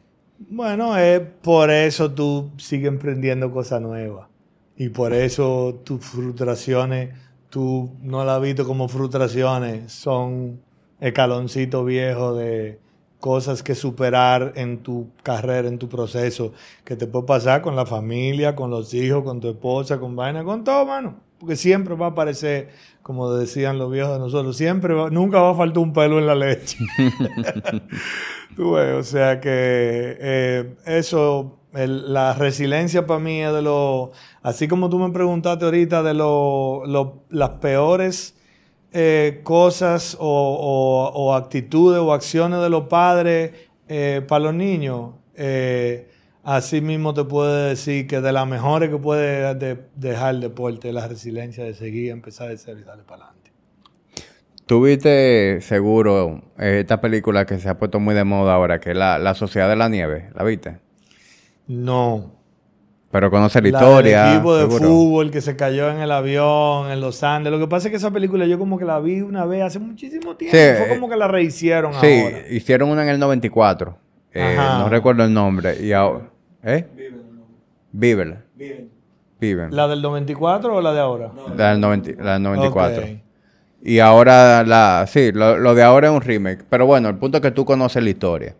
[0.50, 4.28] Bueno, es por eso tú sigues emprendiendo cosas nuevas.
[4.76, 7.10] Y por eso tus frustraciones,
[7.50, 10.60] tú no las has visto como frustraciones, son
[11.00, 12.80] escaloncitos viejos de,
[13.22, 16.52] cosas que superar en tu carrera, en tu proceso,
[16.84, 20.44] que te puede pasar con la familia, con los hijos, con tu esposa, con vaina,
[20.44, 21.16] con todo, mano.
[21.40, 22.70] Porque siempre va a aparecer,
[23.02, 26.36] como decían los viejos de nosotros, siempre, nunca va a faltar un pelo en la
[26.36, 26.78] leche.
[28.56, 34.12] Tú ves, o sea que eh, eso, la resiliencia para mí es de lo,
[34.42, 36.84] así como tú me preguntaste ahorita de lo,
[37.30, 38.36] las peores
[38.94, 43.52] eh, cosas o, actitudes o acciones de los padres
[43.88, 46.10] eh, para los niños, eh,
[46.44, 49.56] así mismo te puedo decir que de las mejores que puede
[49.96, 53.52] dejar el deporte es la resiliencia de seguir, empezar de ser y darle para adelante.
[54.66, 59.20] ¿Tuviste seguro esta película que se ha puesto muy de moda ahora, que es la,
[59.20, 60.30] la Sociedad de la Nieve?
[60.36, 60.80] ¿La viste?
[61.68, 62.41] No.
[63.12, 64.30] Pero conoce la, historia.
[64.30, 67.52] El equipo de fútbol que se cayó en el avión, en los Andes.
[67.52, 69.80] Lo que pasa es que esa película yo como que la vi una vez hace
[69.80, 70.58] muchísimo tiempo.
[70.58, 73.98] Fue como que la rehicieron sí, hicieron una en el 94.
[74.34, 75.84] Eh, no recuerdo el nombre.
[75.84, 76.30] Y ahora,
[76.64, 76.86] ¿Eh?
[77.92, 78.38] Viven.
[79.40, 79.76] Viven.
[79.76, 81.32] ¿La del 94 o la de ahora?
[81.58, 83.04] la, del 94.
[83.84, 86.64] Y ahora, la, sí, lo, lo, de ahora es un remake.
[86.70, 88.56] Pero bueno, el punto es que tú conoces la historia.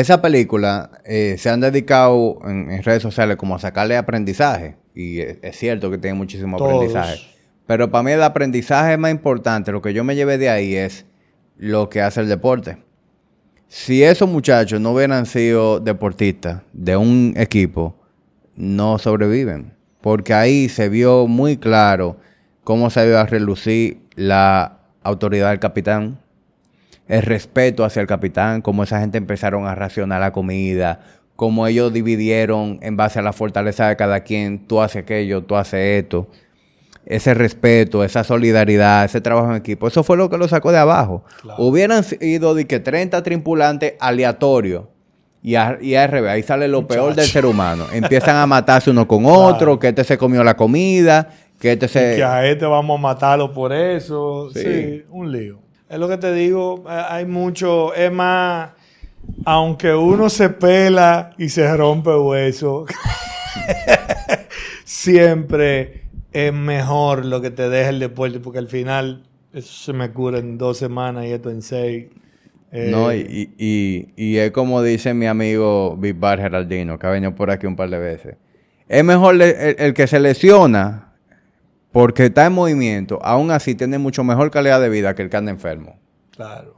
[0.00, 4.76] Esa película eh, se han dedicado en, en redes sociales como a sacarle aprendizaje.
[4.94, 6.72] Y es, es cierto que tiene muchísimo Todos.
[6.74, 7.20] aprendizaje.
[7.66, 11.04] Pero para mí el aprendizaje más importante, lo que yo me llevé de ahí es
[11.56, 12.78] lo que hace el deporte.
[13.68, 17.94] Si esos muchachos no hubieran sido deportistas de un equipo,
[18.56, 19.74] no sobreviven.
[20.00, 22.16] Porque ahí se vio muy claro
[22.64, 26.20] cómo se iba a relucir la autoridad del capitán,
[27.08, 31.00] el respeto hacia el capitán, cómo esa gente empezaron a racionar la comida,
[31.36, 35.56] cómo ellos dividieron en base a la fortaleza de cada quien, tú haces aquello, tú
[35.56, 36.28] haces esto.
[37.06, 40.78] Ese respeto, esa solidaridad, ese trabajo en equipo, eso fue lo que lo sacó de
[40.78, 41.24] abajo.
[41.40, 41.62] Claro.
[41.62, 44.84] Hubieran ido de que 30 tripulantes aleatorios
[45.42, 47.86] y, a, y al revés, ahí sale lo peor del ser humano.
[47.92, 52.16] Empiezan a matarse uno con otro, que este se comió la comida, que este se...
[52.16, 54.50] que a este vamos a matarlo por eso.
[54.52, 54.60] Sí.
[54.60, 55.04] Sí.
[55.08, 55.67] un lío.
[55.88, 58.70] Es lo que te digo, eh, hay mucho, es más,
[59.46, 62.84] aunque uno se pela y se rompe hueso,
[64.84, 70.10] siempre es mejor lo que te deja el deporte, porque al final eso se me
[70.10, 72.06] cura en dos semanas y esto en seis.
[72.70, 77.34] Eh, No, y, y, y es como dice mi amigo Bisbar Geraldino, que ha venido
[77.34, 78.36] por aquí un par de veces.
[78.88, 81.07] Es mejor el, el que se lesiona
[81.92, 85.36] porque está en movimiento, aún así tiene mucho mejor calidad de vida que el que
[85.36, 85.98] anda enfermo.
[86.30, 86.74] Claro.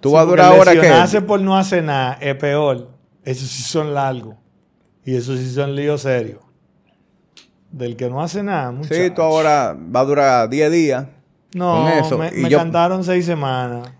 [0.00, 0.72] Tú Sí, vas a durar ahora
[1.08, 1.20] que...
[1.22, 2.90] por no hacer nada es peor.
[3.24, 4.36] Esos sí son largos.
[5.04, 6.40] Y esos sí son líos serios.
[7.70, 9.14] Del que no hace nada, Sí, muchacho.
[9.14, 11.06] tú ahora va a durar 10 días,
[11.54, 13.90] No, con eso, me, y me yo- cantaron seis semanas.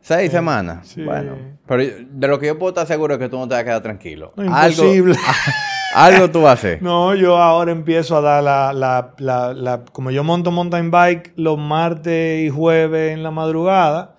[0.00, 0.86] 6 semanas.
[0.88, 1.02] sí.
[1.04, 1.36] Bueno,
[1.66, 3.64] pero de lo que yo puedo estar seguro es que tú no te vas a
[3.64, 4.32] quedar tranquilo.
[4.36, 5.14] No, imposible.
[5.16, 5.26] Algo,
[6.04, 6.82] algo tú vas a hacer.
[6.82, 11.32] No, yo ahora empiezo a dar la, la, la, la- Como yo monto mountain bike
[11.36, 14.16] los martes y jueves en la madrugada,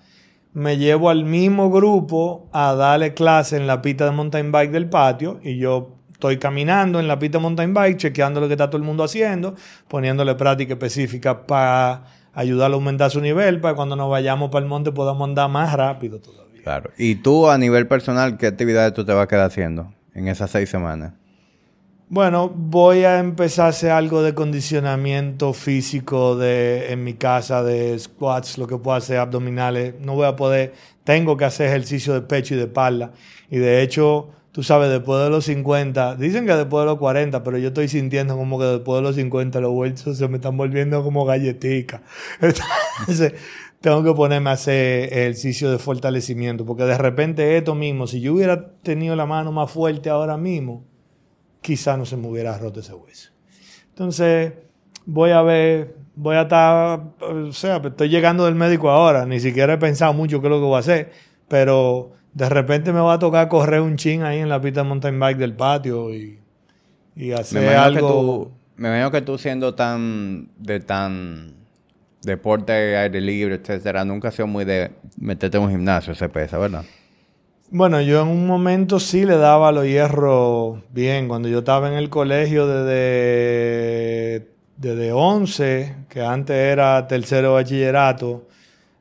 [0.54, 4.90] me llevo al mismo grupo a darle clase en la pista de mountain bike del
[4.90, 8.68] patio y yo estoy caminando en la pista de mountain bike, chequeando lo que está
[8.70, 9.54] todo el mundo haciendo,
[9.88, 14.70] poniéndole práctica específica para ayudarlo a aumentar su nivel, para cuando nos vayamos para el
[14.70, 16.64] monte podamos andar más rápido todavía.
[16.64, 16.90] Claro.
[16.98, 20.50] Y tú, a nivel personal, ¿qué actividades tú te vas a quedar haciendo en esas
[20.50, 21.14] seis semanas?
[22.10, 28.00] Bueno, voy a empezar a hacer algo de condicionamiento físico de, en mi casa, de
[28.00, 29.96] squats, lo que puedo hacer, abdominales.
[30.00, 33.12] No voy a poder, tengo que hacer ejercicio de pecho y de espalda.
[33.52, 37.44] Y de hecho, tú sabes, después de los 50, dicen que después de los 40,
[37.44, 40.56] pero yo estoy sintiendo como que después de los 50 los huesos se me están
[40.56, 42.00] volviendo como galletitas.
[43.02, 43.34] Entonces,
[43.82, 48.34] tengo que ponerme a hacer ejercicio de fortalecimiento, porque de repente esto mismo, si yo
[48.34, 50.86] hubiera tenido la mano más fuerte ahora mismo,
[51.68, 53.32] quizá no se me hubiera roto ese hueso.
[53.90, 54.54] Entonces,
[55.06, 59.74] voy a ver, voy a estar, o sea, estoy llegando del médico ahora, ni siquiera
[59.74, 61.12] he pensado mucho qué es lo que voy a hacer,
[61.50, 64.88] pero de repente me va a tocar correr un chin ahí en la pista de
[64.88, 66.40] mountain bike del patio y,
[67.18, 67.96] y Me hacer imagino, algo.
[67.96, 71.54] que tú, me imagino que tú siendo tan de tan
[72.22, 76.58] deporte aire libre, etcétera, nunca has sido muy de meterte en un gimnasio, se pesa,
[76.58, 76.86] ¿verdad?
[77.70, 81.28] Bueno, yo en un momento sí le daba los hierros bien.
[81.28, 84.48] Cuando yo estaba en el colegio desde,
[84.78, 88.48] desde 11, que antes era tercero bachillerato,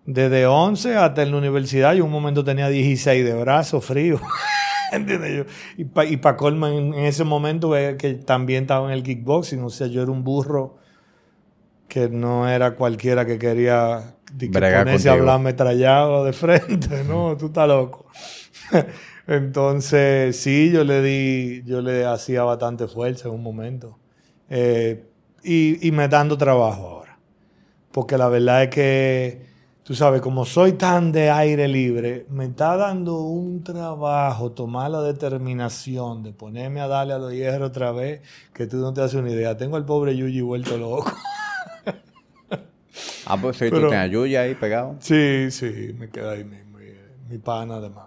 [0.04, 4.20] desde 11 hasta en la universidad, yo un momento tenía 16 de brazos fríos.
[4.92, 5.36] ¿Entiendes?
[5.36, 5.44] Yo-
[5.76, 9.62] y para y pa en, en ese momento que, que también estaba en el kickboxing,
[9.62, 10.76] o sea, yo era un burro
[11.88, 14.48] que no era cualquiera que quería que
[14.84, 18.06] ponerse a hablar ametrallado de frente, no, tú estás loco.
[19.26, 23.98] Entonces, sí, yo le di, yo le hacía bastante fuerza en un momento.
[24.48, 25.04] Eh,
[25.42, 27.18] y, y me dando trabajo ahora.
[27.92, 29.46] Porque la verdad es que,
[29.82, 35.02] tú sabes, como soy tan de aire libre, me está dando un trabajo tomar la
[35.02, 38.20] determinación de ponerme a darle a los hierros otra vez,
[38.52, 39.56] que tú no te haces una idea.
[39.56, 41.12] Tengo al pobre Yuji vuelto loco.
[43.28, 44.94] Ah, pues sí, tú tienes a Yuya ahí pegado.
[45.00, 46.92] Sí, sí, me queda ahí mi, mi,
[47.28, 48.06] mi pana además.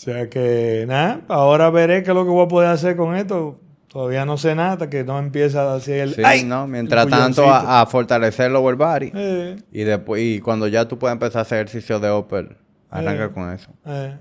[0.00, 3.14] O sea que, nada, ahora veré qué es lo que voy a poder hacer con
[3.16, 3.60] esto.
[3.86, 6.14] Todavía no sé nada hasta que no empieza a hacer el...
[6.14, 6.42] Sí, ¡Ay!
[6.44, 6.66] ¿no?
[6.66, 9.12] Mientras el tanto, a, a fortalecer lower body.
[9.14, 12.56] Eh, Y después, y cuando ya tú puedas empezar a hacer ejercicio de upper,
[12.88, 13.30] arranca Eh.
[13.30, 13.70] con eso.
[13.84, 14.16] eh.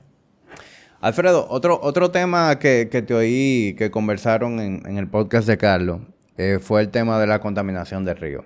[0.99, 5.57] Alfredo, otro, otro tema que, que te oí que conversaron en, en el podcast de
[5.57, 6.01] Carlos
[6.59, 8.43] fue el tema de la contaminación del río.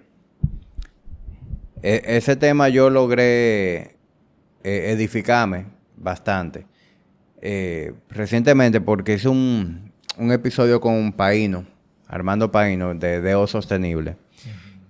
[1.81, 3.95] E- ese tema yo logré
[4.63, 5.65] edificarme
[5.97, 6.67] bastante
[7.45, 11.65] eh, recientemente porque hice un, un episodio con Paino,
[12.07, 14.15] Armando Paino, de Deo Sostenible.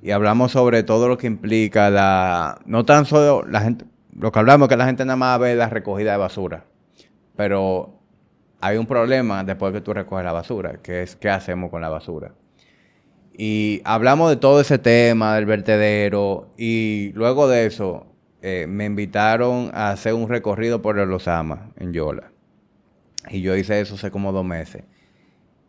[0.04, 3.86] Y hablamos sobre todo lo que implica la, no tan solo la gente,
[4.16, 6.66] lo que hablamos es que la gente nada más ve la recogida de basura.
[7.36, 7.99] Pero
[8.62, 11.89] hay un problema después que tú recoges la basura, que es qué hacemos con la
[11.89, 12.34] basura.
[13.36, 18.06] Y hablamos de todo ese tema del vertedero y luego de eso
[18.43, 22.32] eh, me invitaron a hacer un recorrido por el Osama en Yola.
[23.30, 24.84] Y yo hice eso hace como dos meses.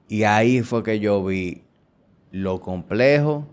[0.08, 1.64] Y ahí fue que yo vi
[2.30, 3.46] lo complejo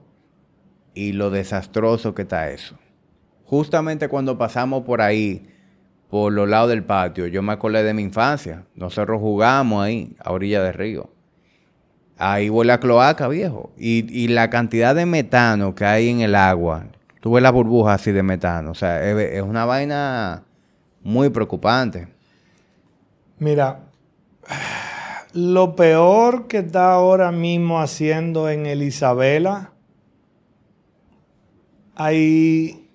[0.94, 2.78] y lo desastroso que está eso.
[3.46, 5.48] Justamente cuando pasamos por ahí,
[6.10, 8.66] por los lados del patio, yo me acordé de mi infancia.
[8.76, 11.10] Nosotros jugamos ahí, a orilla del río.
[12.18, 13.72] Ahí huele a cloaca, viejo.
[13.78, 16.86] Y, la cantidad de metano que hay en el agua.
[17.20, 18.72] Tú ves la burbuja así de metano.
[18.72, 20.44] O sea, es una vaina
[21.02, 22.08] muy preocupante.
[23.40, 23.80] Mira,
[25.34, 29.72] lo peor que está ahora mismo haciendo en el Isabela,
[31.96, 32.90] ahí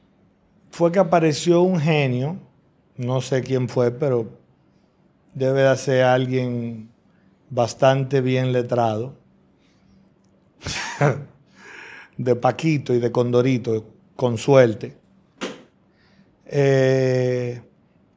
[0.71, 2.39] fue que apareció un genio,
[2.97, 4.29] no sé quién fue, pero
[5.35, 6.91] debe de ser alguien
[7.49, 9.15] bastante bien letrado,
[12.17, 14.97] de Paquito y de Condorito, con suerte,
[16.47, 17.63] eh,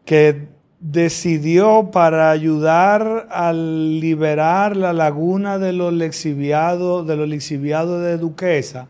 [0.05, 0.47] que
[0.79, 8.89] decidió para ayudar a liberar la laguna de los lixiviados, de los lixiviados de Duquesa,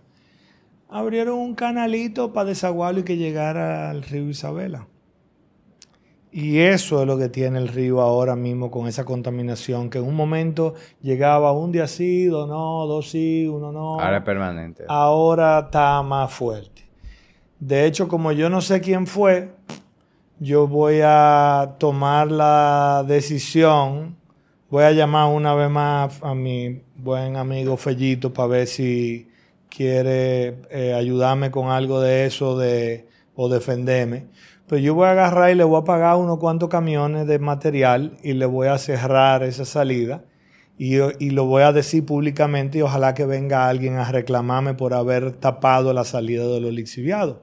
[0.90, 4.88] abrieron un canalito para desaguarlo y que llegara al río Isabela.
[6.32, 10.06] Y eso es lo que tiene el río ahora mismo con esa contaminación, que en
[10.06, 14.00] un momento llegaba un día sí, dos no, dos sí, uno no.
[14.00, 14.84] Ahora es permanente.
[14.88, 16.88] Ahora está más fuerte.
[17.60, 19.50] De hecho, como yo no sé quién fue,
[20.40, 24.16] yo voy a tomar la decisión,
[24.70, 29.30] voy a llamar una vez más a mi buen amigo Fellito para ver si
[29.70, 34.28] quiere eh, ayudarme con algo de eso de, o defenderme.
[34.68, 38.18] Pero yo voy a agarrar y le voy a pagar unos cuantos camiones de material
[38.24, 40.24] y le voy a cerrar esa salida
[40.78, 44.94] y, y lo voy a decir públicamente y ojalá que venga alguien a reclamarme por
[44.94, 47.38] haber tapado la salida de los lixiviados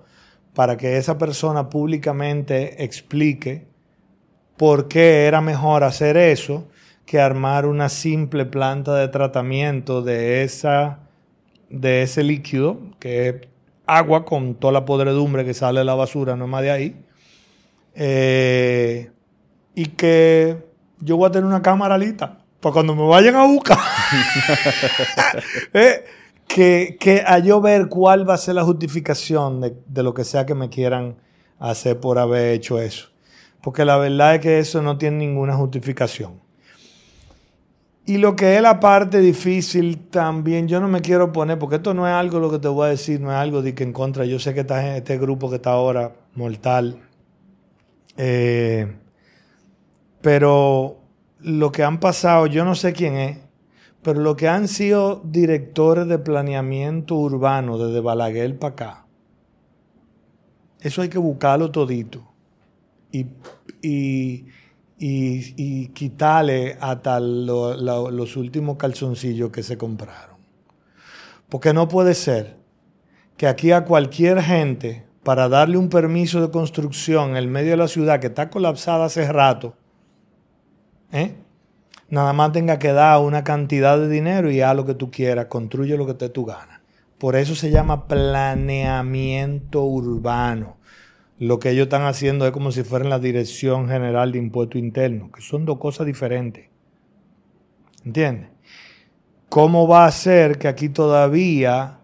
[0.56, 3.66] para que esa persona públicamente explique
[4.56, 6.66] por qué era mejor hacer eso
[7.04, 11.00] que armar una simple planta de tratamiento de, esa,
[11.68, 13.34] de ese líquido, que es
[13.86, 17.04] agua con toda la podredumbre que sale de la basura, no más de ahí.
[17.94, 19.10] Eh,
[19.74, 20.56] y que
[21.00, 23.78] yo voy a tener una cámara lista para cuando me vayan a buscar.
[25.74, 26.02] eh,
[26.46, 30.54] que, a yo ver cuál va a ser la justificación de, lo que sea que
[30.54, 31.16] me quieran
[31.58, 33.08] hacer por haber hecho eso.
[33.62, 36.40] Porque la verdad es que eso no tiene ninguna justificación.
[38.08, 41.92] Y lo que es la parte difícil también, yo no me quiero poner, porque esto
[41.92, 43.92] no es algo lo que te voy a decir, no es algo de que en
[43.92, 44.24] contra.
[44.24, 47.00] Yo sé que está en este grupo que está ahora mortal.
[48.16, 48.96] Eh,
[50.20, 50.98] pero
[51.40, 53.38] lo que han pasado, yo no sé quién es,
[54.06, 59.06] pero lo que han sido directores de planeamiento urbano desde Balaguer para acá,
[60.78, 62.24] eso hay que buscarlo todito
[63.10, 63.26] y,
[64.96, 70.36] y, quitarle hasta los últimos calzoncillos que se compraron.
[71.48, 72.58] Porque no puede ser
[73.36, 77.78] que aquí a cualquier gente, para darle un permiso de construcción en el medio de
[77.78, 79.74] la ciudad que está colapsada hace rato,
[81.10, 81.34] ¿eh?
[82.08, 85.46] Nada más tenga que dar una cantidad de dinero y haz lo que tú quieras,
[85.46, 86.82] construye lo que te tu gana.
[87.18, 90.76] Por eso se llama planeamiento urbano.
[91.38, 94.78] Lo que ellos están haciendo es como si fuera en la Dirección General de Impuesto
[94.78, 96.68] Interno, que son dos cosas diferentes.
[98.04, 98.50] ¿Entiendes?
[99.48, 101.98] ¿Cómo va a ser que aquí todavía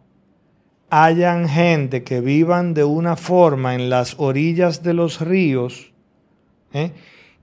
[0.90, 5.92] hayan gente que vivan de una forma en las orillas de los ríos?
[6.72, 6.92] ¿eh?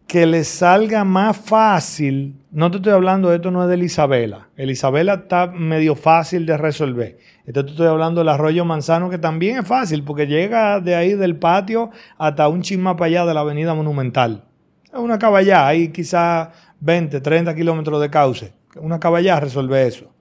[0.09, 4.71] Que le salga más fácil, no te estoy hablando, esto no es de Isabela, el
[4.71, 7.19] Isabela está medio fácil de resolver.
[7.45, 11.13] Esto te estoy hablando del arroyo Manzano, que también es fácil, porque llega de ahí
[11.13, 14.45] del patio hasta un chisma para allá de la avenida Monumental.
[14.85, 16.49] Es una caballá, hay quizás
[16.79, 18.53] 20, 30 kilómetros de cauce.
[18.77, 20.11] Una caballá resuelve eso.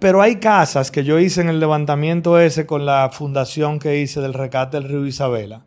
[0.00, 4.20] Pero hay casas que yo hice en el levantamiento ese con la fundación que hice
[4.20, 5.66] del recate del río Isabela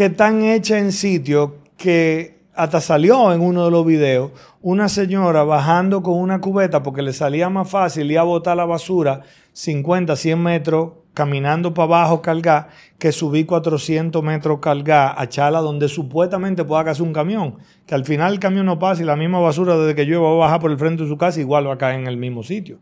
[0.00, 4.30] que están hechas en sitio que hasta salió en uno de los videos
[4.62, 8.64] una señora bajando con una cubeta porque le salía más fácil ir a botar la
[8.64, 9.20] basura
[9.52, 15.86] 50, 100 metros caminando para abajo cargar que subir 400 metros cargar a Chala donde
[15.86, 17.56] supuestamente pueda caer un camión.
[17.84, 20.34] Que al final el camión no pasa y la misma basura desde que yo a
[20.38, 22.78] bajar por el frente de su casa igual va a caer en el mismo sitio.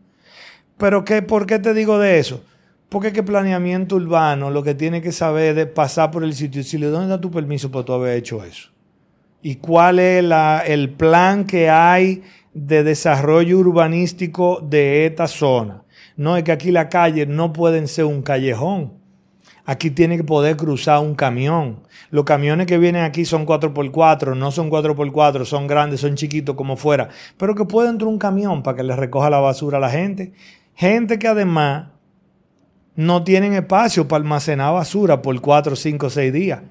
[0.77, 2.41] Pero ¿qué, ¿por qué te digo de eso?
[2.89, 6.59] Porque es que planeamiento urbano lo que tiene que saber es pasar por el sitio
[6.59, 8.69] y decirle, ¿dónde está tu permiso para tú haber hecho eso?
[9.41, 10.25] ¿Y cuál es
[10.65, 12.23] el plan que hay
[12.53, 15.83] de desarrollo urbanístico de esta zona?
[16.17, 18.99] No es que aquí las calles no pueden ser un callejón.
[19.65, 21.83] Aquí tiene que poder cruzar un camión.
[22.09, 26.75] Los camiones que vienen aquí son 4x4, no son 4x4, son grandes, son chiquitos como
[26.75, 27.09] fuera.
[27.37, 30.33] Pero que puede entrar un camión para que le recoja la basura a la gente.
[30.73, 31.89] Gente que además
[32.95, 36.61] no tienen espacio para almacenar basura por 4, 5, 6 días.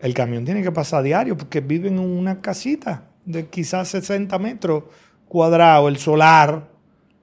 [0.00, 4.84] El camión tiene que pasar diario porque viven en una casita de quizás 60 metros
[5.26, 6.68] cuadrados, el solar.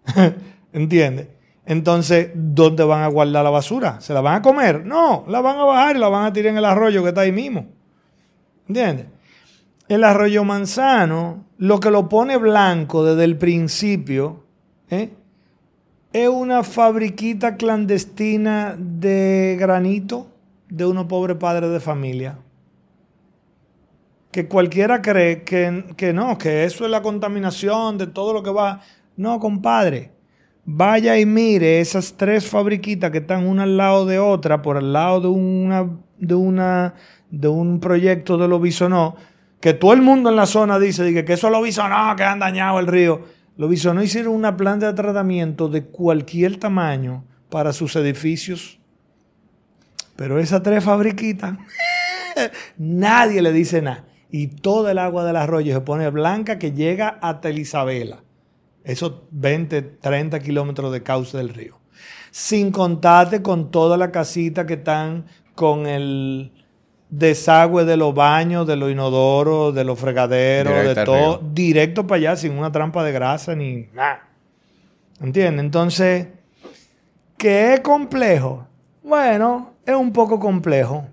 [0.73, 1.27] ¿Entiendes?
[1.65, 4.01] Entonces, ¿dónde van a guardar la basura?
[4.01, 4.85] ¿Se la van a comer?
[4.85, 7.21] No, la van a bajar y la van a tirar en el arroyo que está
[7.21, 7.67] ahí mismo.
[8.67, 9.07] ¿Entiendes?
[9.87, 14.43] El arroyo manzano, lo que lo pone blanco desde el principio,
[14.89, 15.11] ¿eh?
[16.13, 20.27] Es una fabriquita clandestina de granito
[20.69, 22.39] de unos pobres padres de familia.
[24.31, 28.51] Que cualquiera cree que, que no, que eso es la contaminación de todo lo que
[28.51, 28.81] va.
[29.17, 30.13] No, compadre
[30.65, 34.93] vaya y mire esas tres fabriquitas que están una al lado de otra, por al
[34.93, 36.93] lado de una, de una,
[37.29, 39.15] de un proyecto de lo bisonó,
[39.59, 42.79] que todo el mundo en la zona dice que eso lo bisonó, que han dañado
[42.79, 43.21] el río.
[43.57, 48.79] Lo bisonó hicieron una planta de tratamiento de cualquier tamaño para sus edificios.
[50.15, 51.57] Pero esas tres fabriquitas,
[52.77, 54.05] nadie le dice nada.
[54.31, 58.23] Y todo el agua del arroyo se pone blanca que llega hasta Isabela
[58.83, 61.79] esos 20, 30 kilómetros de cauce del río.
[62.31, 65.25] Sin contarte con toda la casita que están
[65.55, 66.51] con el
[67.13, 72.35] desagüe de los baños, de los inodoros, de los fregaderos, de todo, directo para allá,
[72.35, 74.27] sin una trampa de grasa ni nada.
[75.21, 75.63] ¿Entiendes?
[75.63, 76.27] Entonces,
[77.37, 78.65] ¿qué es complejo?
[79.03, 81.05] Bueno, es un poco complejo.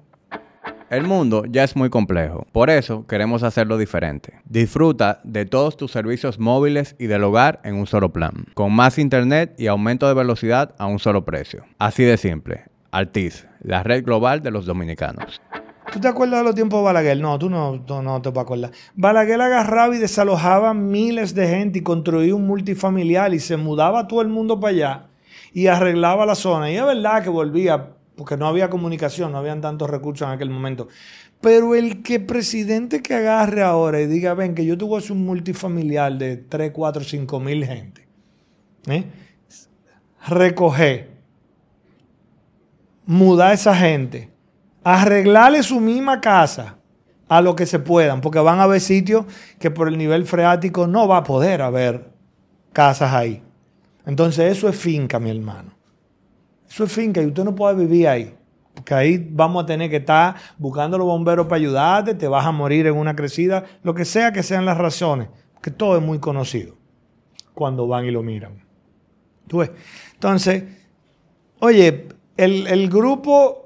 [0.89, 4.33] El mundo ya es muy complejo, por eso queremos hacerlo diferente.
[4.45, 8.99] Disfruta de todos tus servicios móviles y del hogar en un solo plan, con más
[8.99, 11.65] internet y aumento de velocidad a un solo precio.
[11.79, 12.65] Así de simple.
[12.91, 15.41] Altiz, la red global de los dominicanos.
[15.93, 17.19] ¿Tú te acuerdas de los tiempos de Balaguer?
[17.19, 18.71] No, tú no, no, te vas a acordar.
[18.95, 24.23] Balaguer agarraba y desalojaba miles de gente y construía un multifamiliar y se mudaba todo
[24.23, 25.07] el mundo para allá
[25.53, 26.71] y arreglaba la zona.
[26.71, 30.51] Y es verdad que volvía porque no había comunicación, no habían tantos recursos en aquel
[30.51, 30.89] momento.
[31.41, 36.19] Pero el que presidente que agarre ahora y diga, ven, que yo tuve un multifamiliar
[36.19, 38.07] de 3, 4, 5 mil gente,
[38.87, 39.05] ¿eh?
[40.29, 41.11] recoger,
[43.07, 44.30] mudar a esa gente,
[44.85, 46.77] arreglarle su misma casa
[47.29, 49.25] a lo que se puedan, porque van a haber sitios
[49.59, 52.11] que por el nivel freático no va a poder haber
[52.73, 53.43] casas ahí.
[54.05, 55.71] Entonces eso es finca, mi hermano.
[56.69, 58.35] Eso es finca y usted no puede vivir ahí.
[58.75, 62.53] Porque ahí vamos a tener que estar buscando los bomberos para ayudarte, te vas a
[62.53, 65.29] morir en una crecida, lo que sea que sean las razones,
[65.61, 66.77] que todo es muy conocido
[67.55, 68.65] cuando van y lo miran.
[69.47, 69.63] ¿Tú
[70.15, 70.65] Entonces,
[71.59, 73.60] oye, el, el grupo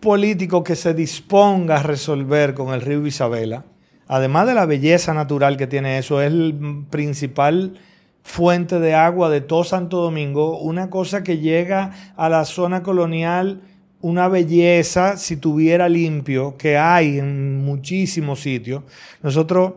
[0.00, 3.64] político que se disponga a resolver con el río Isabela,
[4.08, 7.78] además de la belleza natural que tiene eso, es el principal
[8.22, 13.62] fuente de agua de todo Santo Domingo, una cosa que llega a la zona colonial,
[14.00, 18.82] una belleza si tuviera limpio, que hay en muchísimos sitios.
[19.22, 19.74] Nosotros,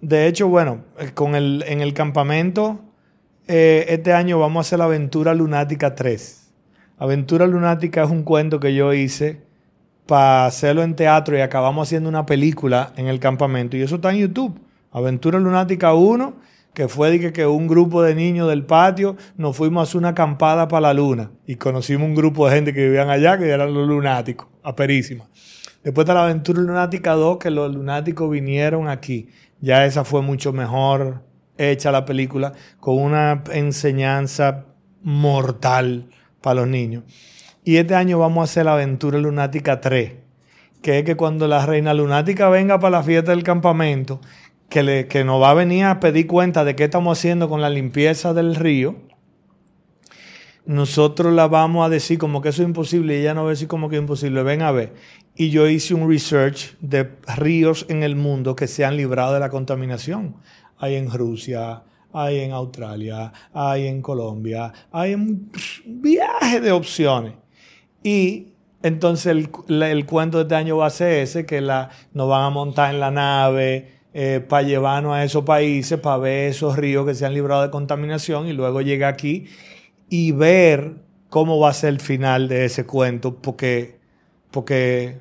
[0.00, 2.80] de hecho, bueno, eh, con el, en el campamento,
[3.48, 6.52] eh, este año vamos a hacer la Aventura Lunática 3.
[6.98, 9.45] Aventura Lunática es un cuento que yo hice
[10.06, 14.12] para hacerlo en teatro y acabamos haciendo una película en el campamento y eso está
[14.12, 14.60] en YouTube.
[14.92, 16.46] Aventura Lunática 1
[16.76, 20.10] que fue de que, un grupo de niños del patio nos fuimos a hacer una
[20.10, 23.72] acampada para la luna y conocimos un grupo de gente que vivían allá que eran
[23.72, 25.24] los lunáticos, aperísima.
[25.82, 29.30] Después de la aventura lunática 2, que los lunáticos vinieron aquí.
[29.62, 31.22] Ya esa fue mucho mejor
[31.56, 34.66] hecha la película, con una enseñanza
[35.02, 36.10] mortal
[36.42, 37.04] para los niños.
[37.66, 40.12] Y este año vamos a hacer la aventura lunática 3,
[40.82, 44.20] que es que cuando la reina lunática venga para la fiesta del campamento,
[44.68, 47.60] que, le, que nos va a venir a pedir cuenta de qué estamos haciendo con
[47.60, 48.94] la limpieza del río,
[50.64, 53.54] nosotros la vamos a decir como que eso es imposible y ella no va a
[53.54, 54.44] decir como que es imposible.
[54.44, 54.94] Ven a ver.
[55.34, 59.40] Y yo hice un research de ríos en el mundo que se han librado de
[59.40, 60.36] la contaminación.
[60.78, 65.50] Hay en Rusia, hay en Australia, hay en Colombia, hay un
[65.84, 67.32] viaje de opciones.
[68.06, 68.52] Y
[68.84, 69.50] entonces el,
[69.82, 72.94] el, cuento de este año va a ser ese, que la, nos van a montar
[72.94, 77.26] en la nave, eh, para llevarnos a esos países, para ver esos ríos que se
[77.26, 79.46] han librado de contaminación y luego llegar aquí
[80.08, 80.94] y ver
[81.30, 83.98] cómo va a ser el final de ese cuento, porque,
[84.52, 85.18] porque,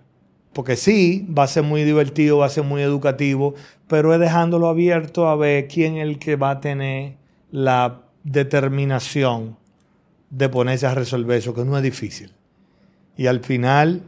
[0.54, 3.56] porque sí, va a ser muy divertido, va a ser muy educativo,
[3.88, 7.16] pero es dejándolo abierto a ver quién es el que va a tener
[7.50, 9.58] la determinación
[10.30, 12.35] de ponerse a resolver eso, que no es difícil.
[13.18, 14.01] Y al final,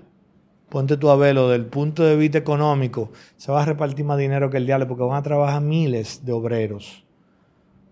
[0.70, 4.50] ponte tú a verlo, del punto de vista económico, se va a repartir más dinero
[4.50, 7.04] que el diablo porque van a trabajar miles de obreros.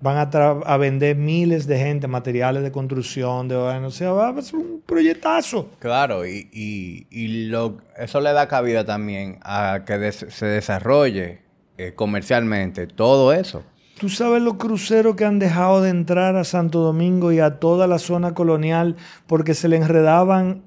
[0.02, 4.42] Van a, a vender miles de gente, materiales de construcción, de, o sea, va a
[4.42, 5.70] ser un proyectazo.
[5.80, 11.40] Claro, y, y- y lo, eso le da cabida también a que des- se desarrolle
[11.78, 13.64] eh, comercialmente todo eso.
[13.98, 17.88] ¿Tú sabes los cruceros que han dejado de entrar a Santo Domingo y a toda
[17.88, 20.64] la zona colonial porque se le enredaban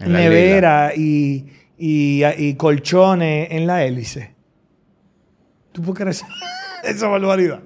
[0.00, 1.46] En nevera y,
[1.76, 4.34] y- y colchones en la hélice?
[5.72, 6.28] ¿Tú puedes creer esa-
[6.84, 7.60] esa barbaridad?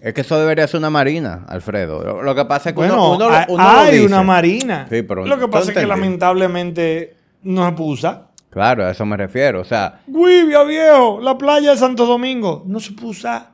[0.00, 2.04] Es que eso debería ser una marina, Alfredo.
[2.04, 4.06] Lo, lo que pasa es que Bueno, uno, hay, lo dice.
[4.06, 4.86] una marina.
[4.88, 8.28] Sí, pero Lo que ¿tú pasa es que lamentablemente no se puede usar.
[8.50, 9.60] Claro, a eso me refiero.
[9.60, 12.62] O sea, Guivia, viejo, la playa de Santo Domingo.
[12.66, 13.50] No se puede usar.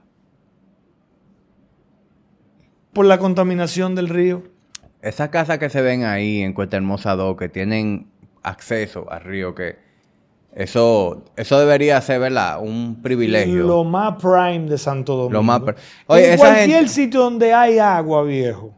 [2.92, 4.42] Por la contaminación del río.
[5.05, 8.07] Esas casas que se ven ahí en Cuesta Hermosa 2, que tienen
[8.43, 9.77] acceso al río, que
[10.55, 12.61] eso, eso debería ser, ¿verdad?
[12.61, 13.67] Un privilegio.
[13.67, 15.33] Lo más prime de Santo Domingo.
[15.35, 15.63] Lo más
[16.07, 18.73] Oye, en cualquier gente- sitio donde hay agua, viejo.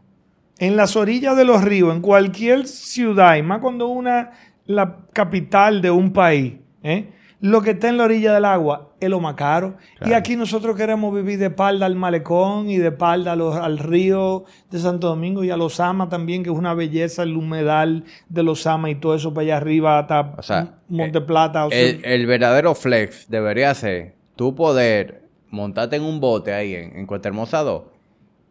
[0.59, 4.31] En las orillas de los ríos, en cualquier ciudad, y más cuando una,
[4.65, 7.11] la capital de un país, ¿eh?
[7.39, 9.75] Lo que está en la orilla del agua es lo más caro.
[10.05, 14.45] Y aquí nosotros queremos vivir de espalda al malecón y de espalda los- al río
[14.71, 18.41] de Santo Domingo y a los Ama también, que es una belleza, el humedal de
[18.43, 21.65] los Ama y todo eso para allá arriba hasta O sea, Monte Plata.
[21.67, 25.21] o sea, El, el verdadero flex debería ser tú poder
[25.51, 27.83] montarte en un bote ahí en, en Cuesta Hermosa 2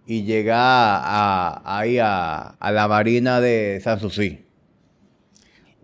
[0.07, 4.46] y llegar a, ahí a, a la marina de San Susi.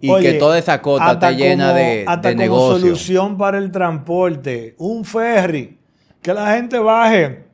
[0.02, 2.80] Y Oye, que toda esa cota esté llena como- de, hasta de como negocio.
[2.80, 5.78] solución para el transporte, un ferry,
[6.20, 7.44] que la gente baje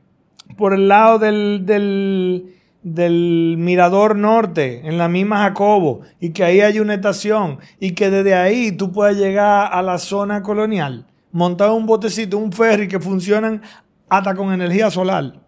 [0.57, 6.59] por el lado del, del, del Mirador Norte, en la misma Jacobo, y que ahí
[6.59, 11.69] hay una estación, y que desde ahí tú puedas llegar a la zona colonial, montar
[11.69, 13.61] un botecito, un ferry que funcionan
[14.09, 15.39] hasta con energía solar.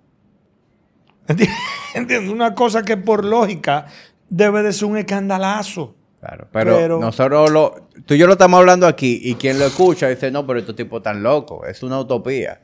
[1.28, 1.50] ¿Enti-
[1.96, 2.32] ¿Entiendes?
[2.32, 3.88] Una cosa que por lógica
[4.30, 5.96] debe de ser un escandalazo.
[6.22, 9.66] Claro, pero, Pero- nosotros lo, tú y yo lo estamos hablando aquí y quien lo
[9.66, 12.62] escucha dice, no, pero estos tipos tan locos, es una utopía.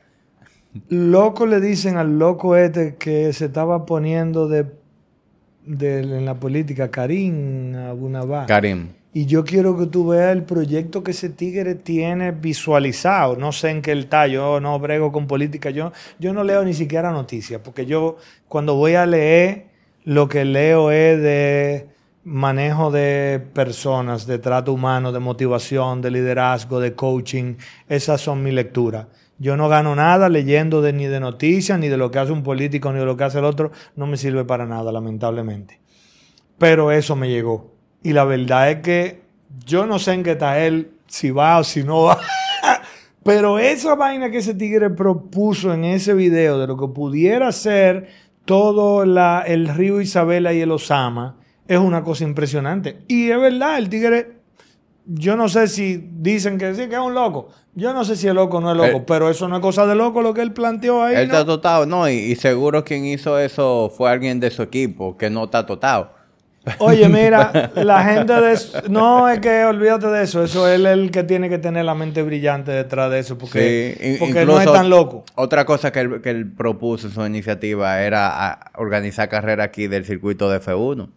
[0.90, 4.66] Loco le dicen al loco este que se estaba poniendo de,
[5.66, 8.46] de- en la política, Karim Abunabá.
[8.46, 8.90] Karim.
[9.12, 13.38] y yo quiero que tú veas el proyecto que ese tigre tiene visualizado.
[13.38, 16.64] No sé en qué él está, yo no brego con política, yo, yo no leo
[16.64, 19.66] ni siquiera noticias, porque yo cuando voy a leer,
[20.04, 21.88] lo que leo es de
[22.28, 27.56] manejo de personas, de trato humano, de motivación, de liderazgo, de coaching.
[27.88, 29.08] Esas son mis lecturas.
[29.40, 32.92] Yo no gano nada leyendo ni de noticias, ni de lo que hace un político,
[32.92, 33.72] ni de lo que hace el otro.
[33.96, 35.80] No me sirve para nada, lamentablemente.
[36.58, 37.72] Pero eso me llegó.
[38.04, 39.22] Y la verdad es que
[39.66, 42.20] yo no sé en qué está él, si va o si no va.
[43.24, 48.10] Pero esa vaina que ese tigre propuso en ese video de lo que pudiera ser
[48.44, 53.00] todo el río Isabela y el Osama es una cosa impresionante.
[53.08, 54.38] Y es verdad, el tigre,
[55.06, 57.50] yo no sé si dicen que sí, que es un loco.
[57.76, 59.62] Yo no sé si es loco o no es loco, Eh, pero eso no es
[59.62, 61.16] cosa de loco lo que él planteó ahí.
[61.16, 61.34] Él ¿no?
[61.36, 65.30] está totado, no, y, y seguro quien hizo eso fue alguien de su equipo que
[65.30, 66.18] no está totado.
[66.80, 68.58] Oye, mira, la gente de
[68.90, 72.22] no es que olvídate de eso, eso es el que tiene que tener la mente
[72.24, 75.24] brillante detrás de eso, porque, Sí, porque no es tan loco.
[75.36, 80.06] Otra cosa que él, que él propuso en su iniciativa era organizar carrera aquí del
[80.06, 81.10] circuito de F1.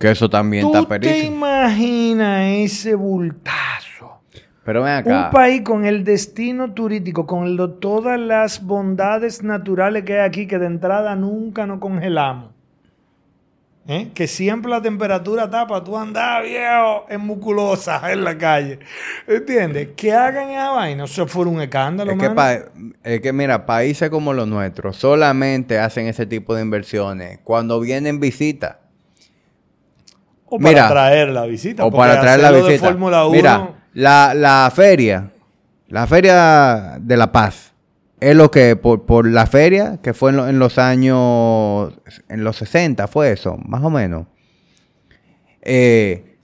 [0.00, 1.36] Que eso también ¿Tú está te perísimo.
[1.36, 4.22] imaginas ese bultazo?
[4.64, 5.26] Pero ven acá.
[5.26, 10.46] Un país con el destino turístico, con lo- todas las bondades naturales que hay aquí,
[10.46, 12.50] que de entrada nunca nos congelamos.
[13.88, 14.10] ¿Eh?
[14.14, 18.78] Que siempre la temperatura está para tú andar viejo en musculosa en la calle.
[19.26, 19.88] ¿Entiendes?
[19.96, 21.04] Que hagan esa vaina.
[21.04, 22.64] Eso fue un escándalo, que,
[23.02, 28.20] es que mira, países como los nuestros solamente hacen ese tipo de inversiones cuando vienen
[28.20, 28.76] visitas.
[30.50, 31.84] O para Mira, traer la visita.
[31.84, 32.86] O para traer la de visita.
[32.88, 35.30] Fórmula 1, Mira, la, la feria,
[35.88, 37.72] la feria de La Paz,
[38.20, 41.92] es lo que por, por la feria que fue en, lo- en los años,
[42.28, 44.26] en los 60 fue eso, más o menos.
[45.62, 46.36] Eh,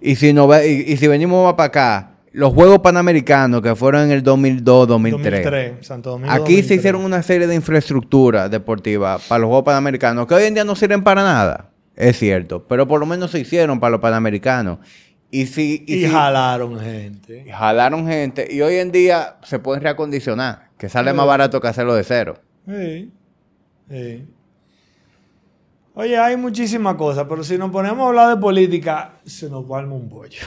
[0.00, 4.02] y, si no, y, y si venimos más para acá, los Juegos Panamericanos que fueron
[4.04, 5.44] en el 2002, 2003.
[5.44, 6.30] 2003, Santo Domingo.
[6.32, 6.78] Aquí se 2003.
[6.78, 10.76] hicieron una serie de infraestructura deportiva para los Juegos Panamericanos que hoy en día no
[10.76, 11.70] sirven para nada.
[11.98, 14.78] Es cierto, pero por lo menos se hicieron para los panamericanos.
[15.30, 17.44] Y si y, si- jalaron gente.
[17.46, 21.68] y jalaron gente y hoy en día se pueden reacondicionar, que sale más barato que
[21.68, 22.40] hacerlo de cero.
[22.66, 23.12] Sí,
[23.90, 24.26] sí.
[25.94, 29.94] Oye, hay muchísimas cosas, pero si nos ponemos a hablar de política, se nos palma
[29.96, 30.40] un bollo.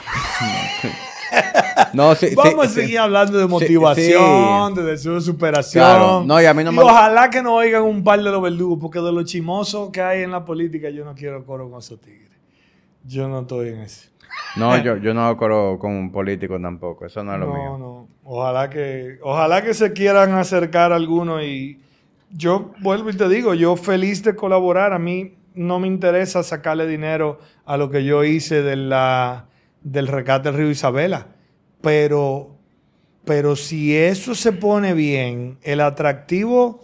[1.92, 2.74] No, sí, sí, Vamos a sí.
[2.82, 5.84] seguir hablando de motivación, de deseo de superación.
[5.84, 6.24] Claro.
[6.24, 8.78] No, y a mí no me- ojalá que no oigan un par de los verdugos,
[8.80, 12.00] porque de lo chimoso que hay en la política, yo no quiero coro con esos
[12.00, 12.30] tigres.
[13.04, 14.08] Yo no estoy en eso.
[14.56, 17.78] No, yo, yo no corro con un político tampoco, eso no es lo no, mío.
[17.78, 18.08] no.
[18.24, 21.78] Ojalá que, ojalá que se quieran acercar a alguno y
[22.30, 24.94] yo vuelvo y te digo, yo feliz de colaborar.
[24.94, 29.46] A mí no me interesa sacarle dinero a lo que yo hice de la,
[29.82, 31.26] del rescate del río Isabela.
[31.80, 32.56] Pero,
[33.24, 36.82] pero si eso se pone bien, el atractivo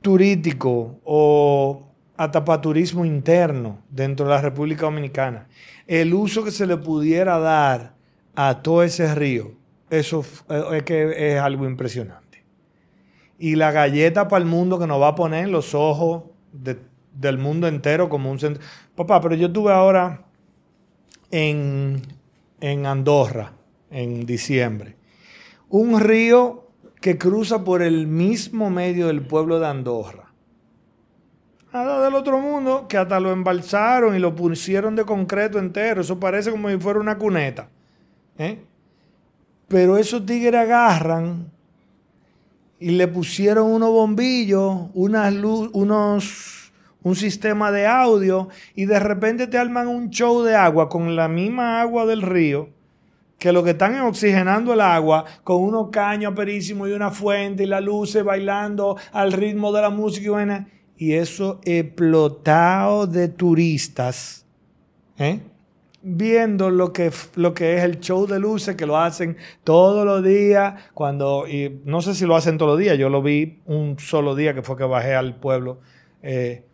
[0.00, 5.48] turístico o hasta para turismo interno dentro de la República Dominicana,
[5.86, 7.94] el uso que se le pudiera dar
[8.34, 9.52] a todo ese río,
[9.90, 12.44] eso eh, es que es algo impresionante.
[13.38, 16.78] Y la galleta para el mundo que nos va a poner en los ojos de-
[17.12, 18.62] del mundo entero como un centro.
[18.94, 20.24] Papá, pero yo estuve ahora
[21.32, 22.02] en,
[22.60, 23.54] en Andorra
[23.90, 24.94] en diciembre.
[25.68, 26.68] Un río
[27.00, 30.32] que cruza por el mismo medio del pueblo de Andorra.
[31.72, 36.02] Nada del otro mundo, que hasta lo embalsaron y lo pusieron de concreto entero.
[36.02, 37.68] Eso parece como si fuera una cuneta.
[38.38, 38.62] ¿eh?
[39.68, 41.50] Pero esos tigres agarran
[42.78, 46.61] y le pusieron unos bombillos, unas lu- unos,
[47.02, 51.28] un sistema de audio y de repente te arman un show de agua con la
[51.28, 52.68] misma agua del río
[53.42, 57.64] que lo que están es oxigenando el agua con unos caños aperísimos y una fuente
[57.64, 60.68] y las luces bailando al ritmo de la música y vaina.
[60.96, 64.46] Y eso explotado de turistas,
[65.18, 65.40] ¿eh?
[66.02, 70.22] viendo lo que, lo que es el show de luces que lo hacen todos los
[70.22, 70.74] días.
[70.94, 74.36] Cuando, y no sé si lo hacen todos los días, yo lo vi un solo
[74.36, 75.80] día que fue que bajé al pueblo
[76.22, 76.64] eh,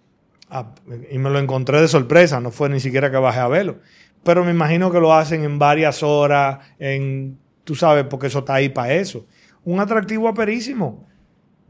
[0.50, 0.72] a-
[1.10, 3.78] y me lo encontré de sorpresa, no fue ni siquiera que bajé a verlo.
[4.22, 8.54] Pero me imagino que lo hacen en varias horas, en, tú sabes, porque eso está
[8.54, 9.26] ahí para eso.
[9.64, 11.06] Un atractivo aperísimo.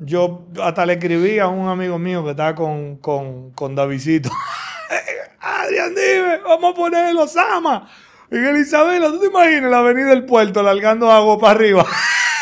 [0.00, 4.30] Yo hasta le escribí a un amigo mío que estaba con, con, con Davidito.
[5.40, 7.88] Adrián, dime, vamos a poner los Sama.
[8.30, 11.86] Miguel Isabela, ¿tú te imaginas la avenida del puerto largando agua para arriba?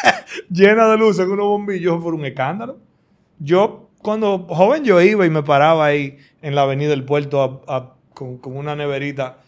[0.50, 2.78] Llena de luces con unos bombillos por un escándalo.
[3.38, 7.60] Yo, cuando joven, yo iba y me paraba ahí en la avenida del puerto a-
[7.76, 9.38] a- con, con una neverita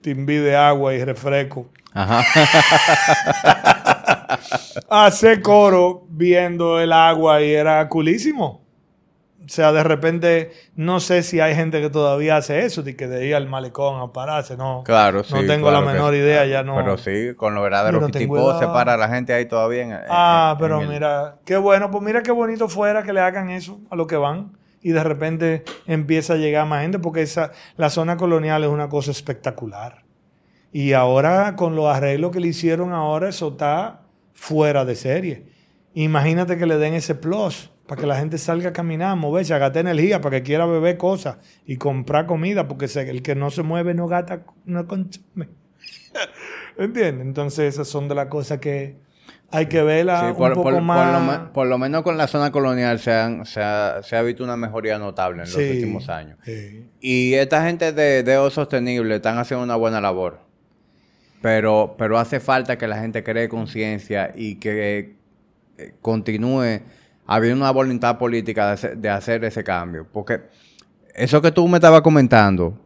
[0.00, 1.70] timbí de agua y refresco.
[1.94, 2.22] Ajá.
[4.90, 8.59] Hacer coro viendo el agua y era culísimo.
[9.44, 13.08] O sea, de repente, no sé si hay gente que todavía hace eso, de que
[13.08, 14.82] de ir al malecón a pararse, no.
[14.84, 15.32] Claro, sí.
[15.34, 16.18] No tengo claro la menor sí.
[16.20, 16.76] idea, ya no.
[16.76, 18.60] Pero sí, con lo verdadero Yo no que tengo tipo edad.
[18.60, 19.82] se para la gente ahí todavía.
[19.82, 23.20] en- Ah, en- pero el- mira, qué bueno, pues mira qué bonito fuera que le
[23.20, 27.22] hagan eso a lo que van y de repente empieza a llegar más gente porque
[27.22, 30.04] esa, la zona colonial es una cosa espectacular.
[30.72, 34.02] Y ahora con los arreglos que le hicieron ahora, eso está
[34.34, 35.46] fuera de serie.
[35.94, 39.58] Imagínate que le den ese plus para que la gente salga a caminar, moverse, a
[39.58, 43.64] gastar energía, para que quiera beber cosas y comprar comida, porque el que no se
[43.64, 45.48] mueve no gasta, no consume.
[46.78, 47.26] ¿Entiendes?
[47.26, 48.96] Entonces esas son de las cosas que
[49.50, 51.40] hay que verla Sí, un por, poco por- por más.
[51.40, 54.44] lo, por lo menos con la zona colonial se, han- se ha, se ha visto
[54.44, 56.38] una mejoría notable en los últimos años.
[56.44, 56.88] sí.
[57.00, 60.38] Y esta gente de Deo Sostenible están haciendo una buena labor.
[61.42, 65.16] Pero, pero hace falta que la gente cree conciencia y que
[65.78, 66.82] eh, continúe
[67.30, 70.04] habiendo una voluntad política de hacer, de hacer ese cambio.
[70.12, 70.40] Porque
[71.14, 72.76] eso que tú me estabas comentando,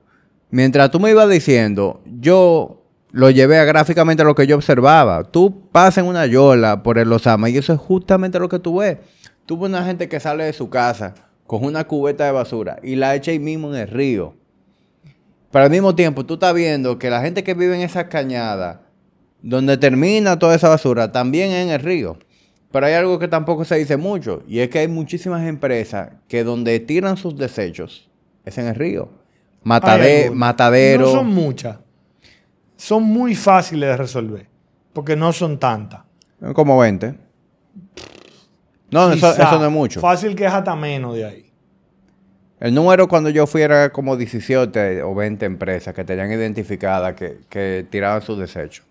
[0.50, 5.24] mientras tú me ibas diciendo, yo lo llevé a gráficamente a lo que yo observaba.
[5.24, 8.80] Tú pasas en una yola por el Osama y eso es justamente lo que tú
[8.80, 8.98] ves.
[9.46, 11.14] Tú ves una gente que sale de su casa
[11.46, 14.34] con una cubeta de basura y la echa ahí mismo en el río.
[15.50, 18.80] Pero al mismo tiempo, tú estás viendo que la gente que vive en esas cañadas,
[19.40, 22.18] donde termina toda esa basura, también es en el río.
[22.74, 26.42] Pero hay algo que tampoco se dice mucho, y es que hay muchísimas empresas que
[26.42, 28.10] donde tiran sus desechos
[28.44, 29.10] es en el río.
[29.62, 31.06] Matade- matadero.
[31.06, 31.78] No son muchas.
[32.76, 34.48] Son muy fáciles de resolver.
[34.92, 36.00] Porque no son tantas.
[36.52, 37.14] Como 20.
[38.90, 40.00] No, eso, Quizá eso no es mucho.
[40.00, 41.52] Fácil que es hasta menos de ahí.
[42.58, 47.38] El número cuando yo fui era como 17 o 20 empresas que tenían identificadas que,
[47.48, 48.84] que tiraban sus desechos.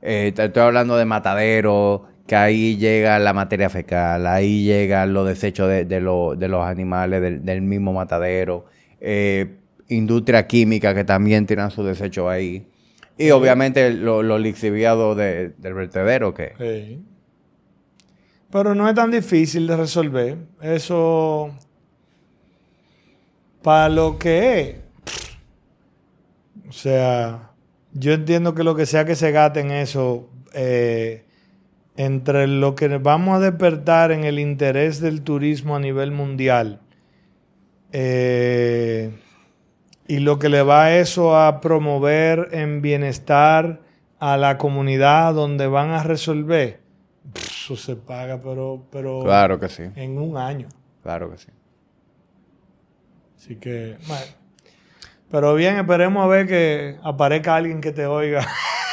[0.00, 5.68] Eh, estoy hablando de matadero, que ahí llega la materia fecal, ahí llegan los desechos
[5.68, 8.64] de, de lo- de los animales del, del mismo matadero.
[9.00, 9.56] Eh,
[9.88, 12.66] industria química que también tiran sus desechos ahí.
[13.18, 16.54] Y obviamente los lo lixiviados de, del vertedero que...
[16.58, 17.02] Sí.
[18.50, 20.36] Pero no es tan difícil de resolver.
[20.62, 21.54] Eso,
[23.62, 24.76] para lo que es.
[26.68, 27.50] O sea,
[27.92, 31.24] yo entiendo que lo que sea que se gaste en eso, eh,
[31.96, 36.80] entre lo que vamos a despertar en el interés del turismo a nivel mundial
[37.92, 39.12] eh,
[40.08, 43.80] y lo que le va eso a promover en bienestar
[44.18, 46.80] a la comunidad donde van a resolver,
[47.36, 50.68] eso se paga, pero, pero Claro que sí, en un año.
[51.02, 51.48] claro que sí.
[53.38, 54.24] Así que, bueno.
[55.30, 58.46] Pero bien, esperemos a ver que aparezca alguien que te oiga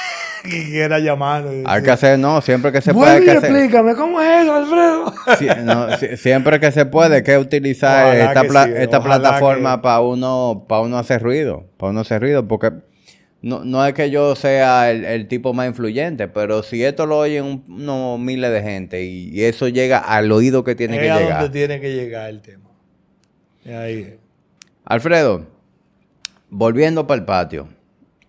[0.42, 1.44] quiera llamar.
[1.46, 3.12] y Hay decir, que hacer, no, siempre que se puede.
[3.20, 5.14] Vuelve y que explícame, ¿cómo es eso, Alfredo?
[5.40, 8.72] Sí, no, sí, siempre que se puede, hay que utilizar Ojalá esta, que pla- sí,
[8.76, 12.72] esta ojalá plataforma que- para uno, para uno hacer ruido, para uno hacer ruido, porque
[13.42, 17.18] no, no es que yo sea el, el tipo más influyente, pero si esto lo
[17.20, 21.02] oyen un- unos miles de gente y, y eso llega al oído que tiene es
[21.02, 21.42] que a llegar.
[21.42, 22.70] donde tiene que llegar el tema.
[23.66, 24.18] Y ahí.
[24.86, 25.46] Alfredo,
[26.50, 27.68] volviendo para el patio,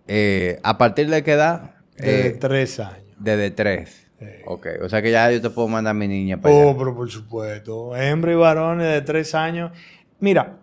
[0.09, 1.71] eh, ¿a partir de qué edad?
[2.03, 3.07] De Eh, tres años.
[3.19, 4.07] desde tres.
[4.19, 4.27] Sí.
[4.47, 6.79] Ok, o sea que ya yo te puedo mandar a mi niña para Oh, allá.
[6.79, 7.97] pero por supuesto.
[7.97, 9.73] Hembra y varones de tres años.
[10.21, 10.59] Mira,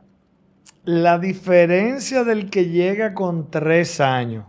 [0.85, 4.45] la diferencia del que llega con tres años,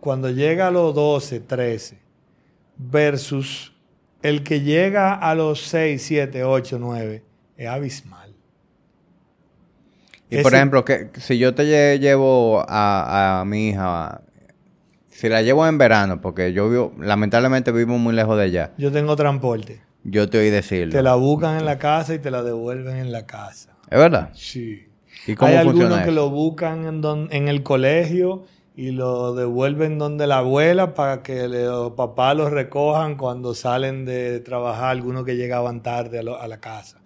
[0.00, 1.98] cuando llega a los 12, 13,
[2.76, 3.72] versus
[4.22, 7.22] el que llega a los 6, 7, 8, 9,
[7.56, 8.34] es abismal.
[10.30, 14.22] Y por ejemplo, que si yo te lle- llevo a, a mi hija,
[15.12, 18.90] si la llevo en verano, porque yo vivo, lamentablemente vivo muy lejos de allá, Yo
[18.90, 19.80] tengo transporte.
[20.04, 20.92] yo te oí decirlo.
[20.92, 23.70] Te la buscan en la casa y te la devuelven en la casa.
[23.90, 24.30] ¿Es verdad?
[24.34, 24.86] Sí.
[25.26, 26.12] ¿Y cómo Hay algunos que eso?
[26.12, 28.44] lo buscan en, don- en el colegio
[28.74, 34.40] y lo devuelven donde la abuela para que los papás los recojan cuando salen de
[34.40, 36.98] trabajar, algunos que llegaban tarde a, lo- a la casa.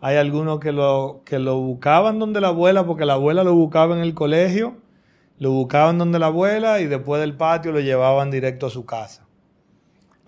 [0.00, 3.94] Hay algunos que lo, que lo buscaban donde la abuela porque la abuela lo buscaba
[3.94, 4.78] en el colegio,
[5.40, 9.26] lo buscaban donde la abuela y después del patio lo llevaban directo a su casa.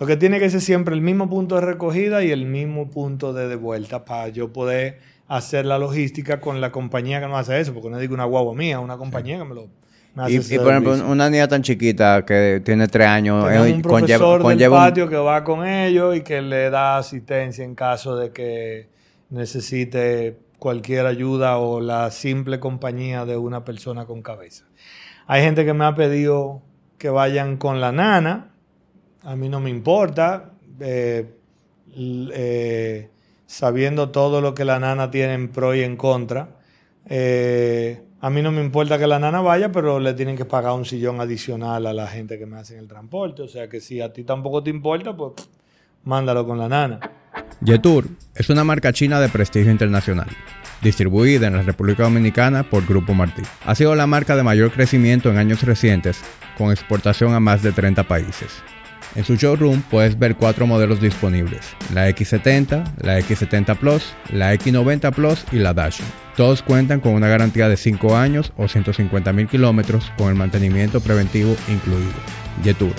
[0.01, 3.33] Lo que tiene que ser siempre el mismo punto de recogida y el mismo punto
[3.33, 4.99] de, de vuelta para yo poder
[5.29, 8.53] hacer la logística con la compañía que no hace eso, porque no digo una guagua
[8.55, 9.69] mía, una compañía que me lo
[10.15, 11.11] me hace Y, y, por ejemplo, servicio.
[11.13, 14.85] una niña tan chiquita que tiene tres años, eh, un conlleva- profesor del conlleva un-
[14.91, 18.89] patio que va con ellos y que le da asistencia en caso de que
[19.31, 24.65] necesite cualquier ayuda o la simple compañía de una persona con cabeza.
[25.27, 26.63] Hay gente que me ha pedido
[26.99, 28.51] que vayan con la nana.
[29.23, 30.53] A mí no me importa.
[30.81, 31.27] eh,
[31.97, 33.09] eh,
[33.47, 36.49] sabiendo todo lo que la nana tiene en pro y en contra.
[37.07, 40.73] Eh, a mí no me importa que la nana vaya, pero le tienen que pagar
[40.73, 43.43] un sillón adicional a la gente que me hacen el transporte.
[43.43, 45.33] O sea que si a ti tampoco te importa, pues
[46.05, 47.01] mándalo con la nana.
[47.61, 50.29] Yetur es una marca china de prestigio internacional,
[50.83, 53.43] distribuida en la República Dominicana por Grupo Martí.
[53.65, 56.21] Ha sido la marca de mayor crecimiento en años recientes,
[56.59, 58.63] con exportación a más de 30 países.
[59.15, 65.13] En su showroom puedes ver cuatro modelos disponibles, la X70, la X70 Plus, la X90
[65.13, 66.01] Plus y la Dash.
[66.37, 71.01] Todos cuentan con una garantía de 5 años o 150 mil kilómetros con el mantenimiento
[71.01, 72.13] preventivo incluido.
[72.65, 72.95] Yetur,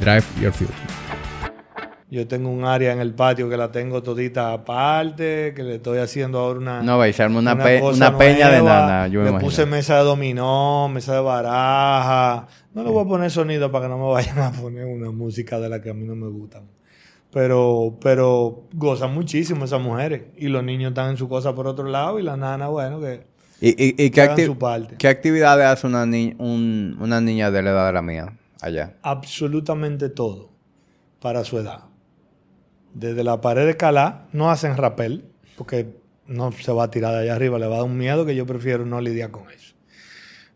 [0.00, 1.03] Drive Your Future.
[2.14, 5.98] Yo tengo un área en el patio que la tengo todita aparte, que le estoy
[5.98, 6.82] haciendo ahora una...
[6.82, 9.50] No, va a una, una pe- cosa una peña de nana, yo me Le imagino.
[9.50, 12.46] puse mesa de dominó, mesa de baraja.
[12.72, 15.58] No le voy a poner sonido para que no me vayan a poner una música
[15.58, 16.62] de la que a mí no me gustan.
[17.32, 20.22] Pero, pero gozan muchísimo esas mujeres.
[20.36, 23.26] Y los niños están en su cosa por otro lado y la nana, bueno, que,
[23.60, 24.94] ¿Y, y, y que qué, acti- su parte.
[24.98, 28.94] qué actividades hace una, ni- un- una niña de la edad de la mía allá?
[29.02, 30.50] Absolutamente todo
[31.20, 31.80] para su edad.
[32.94, 35.24] Desde la pared de calá, no hacen rappel,
[35.56, 35.86] porque
[36.26, 38.34] no se va a tirar de allá arriba, le va a dar un miedo que
[38.34, 39.74] yo prefiero no lidiar con eso.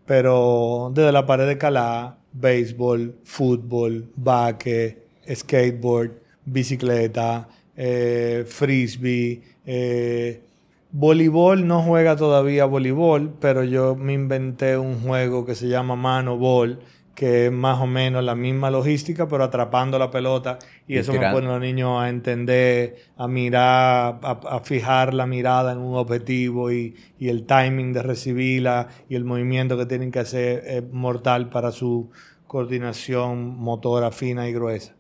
[0.07, 6.13] Pero desde la pared de calá, béisbol, fútbol, baque, skateboard,
[6.45, 10.41] bicicleta, eh, frisbee, eh,
[10.91, 16.39] voleibol no juega todavía voleibol, pero yo me inventé un juego que se llama mano
[16.39, 16.79] ball,
[17.19, 21.13] que es más o menos la misma logística, pero atrapando la pelota y, Y eso
[21.15, 21.37] me tirando.
[21.37, 25.97] pone a los niños a entender, a mirar, a, a fijar la mirada en un
[25.97, 30.83] objetivo y, y el timing de recibirla y el movimiento que tienen que hacer es
[30.93, 32.11] mortal para su
[32.47, 34.95] coordinación motora fina y gruesa.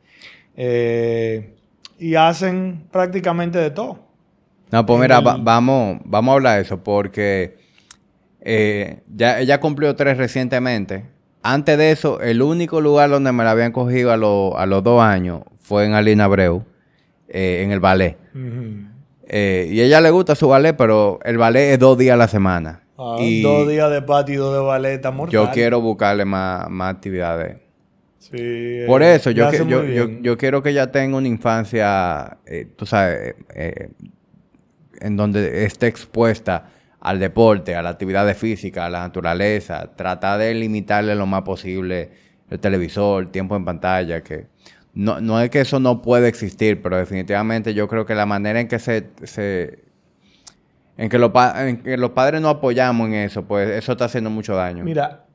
[0.56, 1.54] Eh,
[1.98, 4.00] y hacen prácticamente de todo.
[4.70, 7.56] No, pues mira, va- vamos, vamos a hablar de eso porque
[8.40, 11.04] Eh, ya, ella cumplió tres recientemente.
[11.52, 14.82] Antes de eso, el único lugar donde me la habían cogido a, lo- a los
[14.82, 16.62] dos años fue en Alina Abreu,
[17.28, 18.16] eh, en el ballet.
[19.30, 22.16] Eh, y a ella le gusta su ballet, pero el ballet es dos días a
[22.18, 22.82] la semana.
[22.98, 25.32] Ah, y Dos días de patio y dos de ballet, está mortal.
[25.32, 27.56] yo quiero buscarle más, más actividades.
[28.18, 29.84] Sí, Por eh, eso, yo, que- yo,
[30.20, 33.36] yo, quiero que ella tenga una infancia, eh, tú sabes,
[35.00, 36.64] en donde esté expuesta
[37.00, 39.90] al deporte, a la actividad física, a la naturaleza.
[39.94, 42.10] Trata de limitarle lo más posible
[42.50, 44.46] el televisor, el tiempo en pantalla, que
[44.94, 48.60] no, no es que eso no puede existir, pero definitivamente yo creo que la manera
[48.60, 49.08] en que se...
[49.22, 49.86] se
[50.96, 54.30] en que, los en que los padres no apoyamos en eso, pues eso está haciendo
[54.30, 54.82] mucho daño.
[54.82, 55.26] Mira,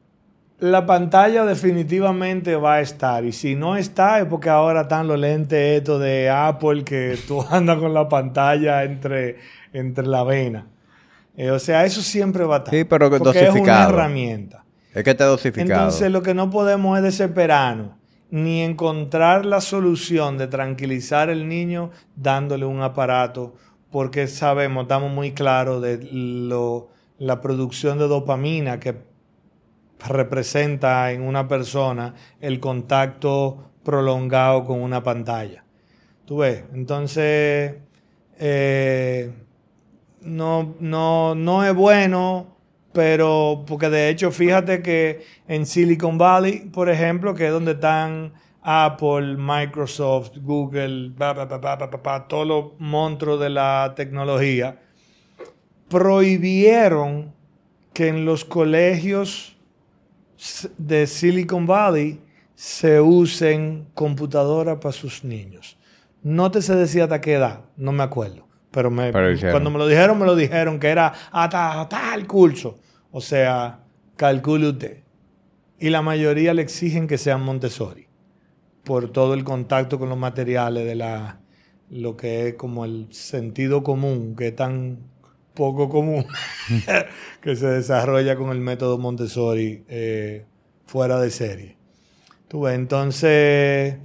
[0.59, 3.23] la pantalla definitivamente va a estar.
[3.23, 7.77] Y si no está, es porque ahora están los lentes de Apple que tú andas
[7.77, 9.37] con la pantalla entre,
[9.71, 10.67] entre la vena.
[11.35, 12.73] Eh, o sea, eso siempre va a estar.
[12.73, 13.89] Sí, pero que porque es una dosificado.
[13.89, 14.65] herramienta.
[14.93, 15.81] es que está dosificado.
[15.81, 17.91] Entonces, lo que no podemos es desesperarnos,
[18.29, 23.55] ni encontrar la solución de tranquilizar al niño dándole un aparato,
[23.91, 28.97] porque sabemos, estamos muy claros de lo, la producción de dopamina que
[30.07, 35.63] representa en una persona el contacto prolongado con una pantalla.
[36.25, 36.63] ¿Tú ves?
[36.73, 37.75] Entonces,
[38.39, 39.31] eh,
[40.25, 42.57] no, no, no es bueno,
[42.93, 48.33] pero porque de hecho fíjate que en Silicon Valley, por ejemplo, que es donde están
[48.61, 54.79] Apple, Microsoft, Google, pa, pa, pa, todos los monstruos de la tecnología,
[55.89, 57.33] prohibieron
[57.93, 59.55] que en los colegios
[60.77, 62.19] de Silicon Valley
[62.55, 65.77] se usen computadoras para sus niños.
[66.21, 68.42] No te sé decir hasta qué edad, no me acuerdo.
[68.73, 72.79] Pero, me- Pero cuando me lo dijeron, me lo dijeron que era hasta tal curso.
[73.11, 73.79] O sea,
[74.17, 75.03] calcule usted.
[75.79, 78.07] Y la mayoría le exigen que sean Montessori.
[78.83, 81.39] Por todo el contacto con los materiales de la
[81.89, 84.97] lo que es como el sentido común, que es tan
[85.53, 86.25] poco común,
[87.41, 90.45] que se desarrolla con el método Montessori eh,
[90.87, 91.77] fuera de serie.
[92.47, 93.97] Tú ves, entonces,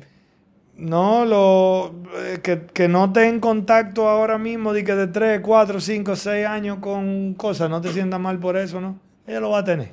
[0.78, 5.40] no, lo, eh, que, que no esté en contacto ahora mismo de que de 3,
[5.40, 8.98] 4, 5, 6 años con cosas, no te sientas mal por eso, ¿no?
[9.26, 9.92] Ella lo va a tener.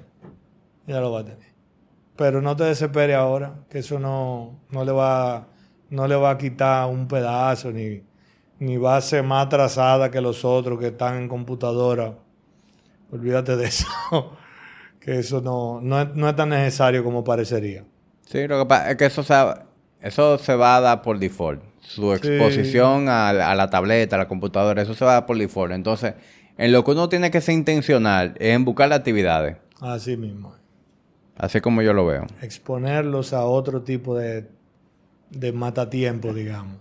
[0.86, 1.53] Ella lo va a tener.
[2.16, 5.48] Pero no te desesperes ahora, que eso no, no, le va,
[5.90, 8.03] no le va a quitar un pedazo, ni,
[8.60, 12.14] ni va a ser más atrasada que los otros que están en computadora.
[13.12, 13.88] Olvídate de eso.
[14.99, 17.84] que eso no, no, no es tan necesario como parecería.
[18.26, 19.34] Sí, lo que pasa es que eso se,
[20.07, 21.61] eso se va a dar por default.
[21.82, 25.26] Su exposición a, la- a la tableta, a la computadora, eso se va a dar
[25.26, 25.72] por default.
[25.73, 26.14] Entonces,
[26.57, 29.57] en lo que uno tiene que ser intencional es en buscar las actividades.
[29.82, 30.56] Así mismo.
[31.38, 32.26] Así como yo lo veo.
[32.41, 34.48] Exponerlos a otro tipo de,
[35.30, 36.77] de matatiempo, digamos.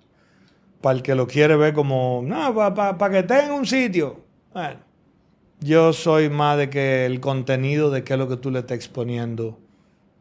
[0.80, 4.20] Para el que lo quiere ver como, no, para que esté en un sitio.
[4.52, 4.78] Bueno,
[5.60, 8.76] yo soy más de que el contenido de qué es lo que tú le estás
[8.76, 9.58] exponiendo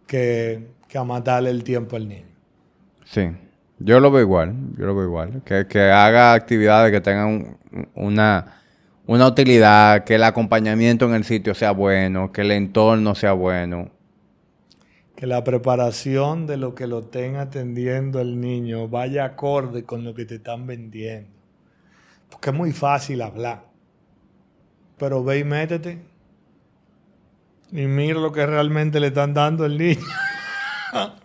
[0.07, 2.32] que, que a matarle el tiempo al niño.
[3.05, 3.30] Sí.
[3.80, 4.53] Yo lo veo igual.
[4.77, 5.41] Yo lo veo igual.
[5.43, 7.27] Que, que haga actividades que tengan
[7.71, 8.61] un- una,
[9.07, 13.89] una utilidad, que el acompañamiento en el sitio sea bueno, que el entorno sea bueno.
[15.15, 20.13] Que la preparación de lo que lo estén atendiendo el niño vaya acorde con lo
[20.13, 21.30] que te están vendiendo.
[22.30, 23.65] Porque es muy fácil hablar.
[24.97, 25.99] Pero ve y métete.
[27.71, 29.99] Y mira lo que realmente le están dando al niño.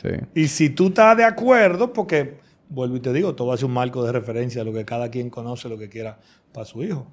[0.00, 0.08] Sí.
[0.34, 2.38] Y si tú estás de acuerdo, porque,
[2.68, 5.68] vuelvo y te digo, todo ser un marco de referencia, lo que cada quien conoce,
[5.68, 6.18] lo que quiera
[6.52, 7.06] para su hijo.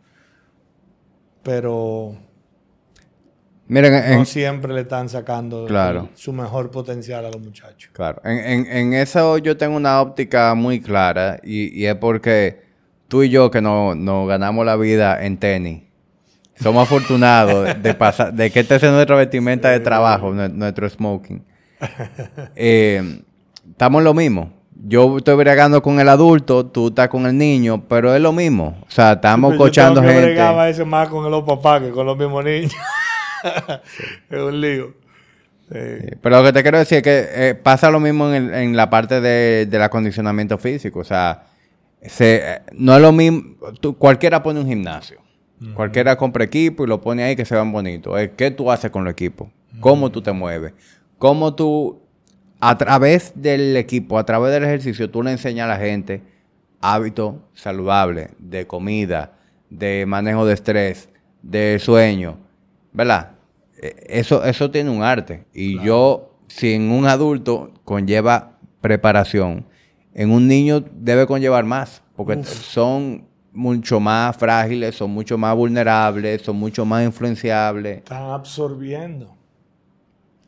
[1.44, 2.16] Pero
[3.68, 6.10] Miren, en, no siempre le están sacando Claro.
[6.14, 7.90] su mejor potencial a los muchachos.
[7.94, 12.62] Claro, en, en, en eso yo tengo una óptica muy clara y, y es porque
[13.08, 15.84] tú y yo que no- nos ganamos la vida en tenis,
[16.62, 21.44] somos afortunados de, pasar, de que este sea nuestra vestimenta de trabajo, nue- nuestro smoking.
[22.56, 23.22] Eh,
[23.72, 24.54] estamos en lo mismo.
[24.88, 28.78] Yo estoy bregando con el adulto, tú estás con el niño, pero es lo mismo.
[28.88, 30.40] O sea, estamos yo cochando que gente.
[30.42, 32.74] a veces más con los papás que con los mismos niños.
[34.30, 34.94] es un lío.
[35.72, 35.80] Sí.
[36.22, 38.78] Pero lo que te quiero decir es que eh, pasa lo mismo en, el- en
[38.78, 41.00] la parte de, del acondicionamiento físico.
[41.00, 41.46] O sea,
[42.04, 43.56] se, eh, no es lo mismo.
[43.82, 45.20] tú- cualquiera pone un gimnasio.
[45.74, 48.20] Cualquiera compra equipo y lo pone ahí que se vean bonitos.
[48.20, 49.50] Es qué tú haces con el equipo.
[49.80, 50.74] Cómo tú te mueves.
[51.18, 52.02] Cómo tú,
[52.60, 56.22] a través del equipo, a través del ejercicio, tú le enseñas a la gente
[56.82, 59.34] hábitos saludables de comida,
[59.70, 61.10] de manejo de estrés,
[61.42, 62.38] de sueño.
[62.96, 63.32] ¿verdad?
[63.82, 65.46] Eh, Eso, eso tiene un arte.
[65.54, 69.66] Y yo, si en un adulto conlleva preparación,
[70.14, 76.42] en un niño debe conllevar más, porque son mucho más frágiles, son mucho más vulnerables,
[76.42, 77.98] son mucho más influenciables.
[77.98, 79.35] Están absorbiendo.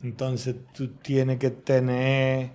[0.02, 2.52] Entonces tú tienes que tener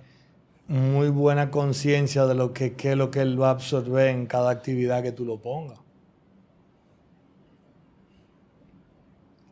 [0.66, 4.50] muy buena conciencia de lo que, es lo que él va a absorber en cada
[4.50, 5.78] actividad que tú lo pongas.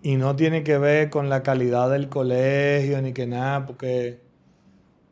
[0.02, 4.20] Y no tiene que ver con la calidad del colegio ni que nada, porque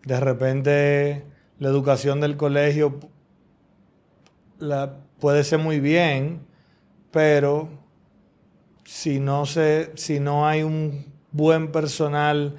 [0.04, 1.24] de repente
[1.58, 2.98] la educación del colegio
[4.58, 6.40] la, puede ser muy bien,
[7.12, 7.68] pero
[8.84, 12.56] si no, se, si no hay un buen personal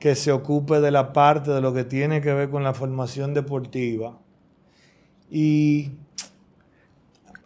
[0.00, 3.34] que se ocupe de la parte de lo que tiene que ver con la formación
[3.34, 4.18] deportiva.
[5.30, 5.92] Y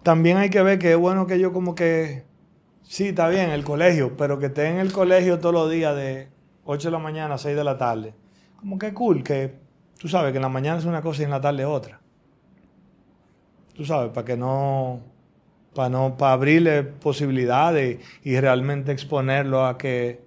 [0.04, 2.24] también hay que ver que es bueno que yo como que,
[2.84, 6.28] sí, está bien, el colegio, pero que esté en el colegio todos los días de
[6.64, 8.14] 8 de la mañana a 6 de la tarde.
[8.56, 9.56] Como que cool, que
[9.98, 12.00] tú sabes que en la mañana es una cosa y en la tarde otra.
[13.74, 15.00] Tú sabes, para que no,
[15.74, 20.23] para no, para abrirle posibilidades y realmente exponerlo a que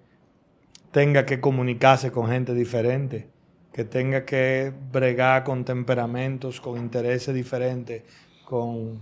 [0.97, 3.27] tenga que comunicarse con gente diferente,
[3.71, 8.01] que tenga que bregar con temperamentos, con intereses diferentes,
[8.45, 8.99] con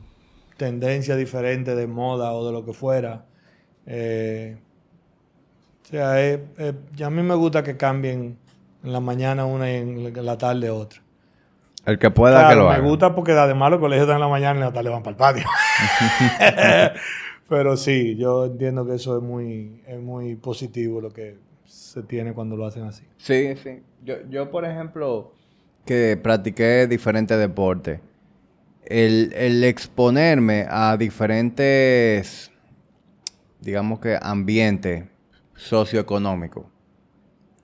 [0.57, 3.23] tendencias diferentes de moda o de lo que fuera.
[3.85, 4.57] Eh,
[5.83, 8.37] o sea, es- es- y a mí me gusta que cambien
[8.83, 11.01] en la mañana una y en la tarde otra.
[11.85, 12.83] El que pueda Claro, que lo me haga.
[12.89, 15.11] gusta porque además los colegios están en la mañana y en la tarde van para
[15.11, 15.45] el patio.
[17.47, 22.33] Pero sí, yo entiendo que eso es muy, es muy positivo lo que se tiene
[22.33, 23.03] cuando lo hacen así.
[23.17, 23.81] Sí, sí.
[24.03, 25.33] Yo, yo, por ejemplo,
[25.85, 27.99] que practiqué diferentes deportes,
[28.85, 32.51] el, el exponerme a diferentes,
[33.61, 35.05] digamos que, ambientes
[35.55, 36.65] socioeconómicos,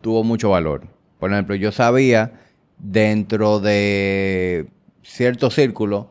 [0.02, 0.88] tuvo mucho valor.
[1.20, 2.40] Por ejemplo, yo sabía
[2.78, 4.68] dentro de
[5.04, 6.10] cierto círculo,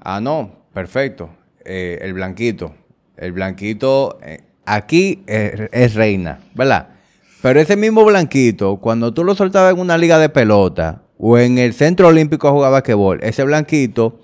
[0.00, 1.30] ah, no, perfecto,
[1.64, 2.74] eh, el blanquito.
[3.16, 6.95] El blanquito eh, aquí es, es reina, ¿verdad?
[7.46, 11.58] Pero ese mismo blanquito, cuando tú lo soltabas en una liga de pelota o en
[11.58, 14.18] el centro olímpico a jugar basquetbol, ese blanquito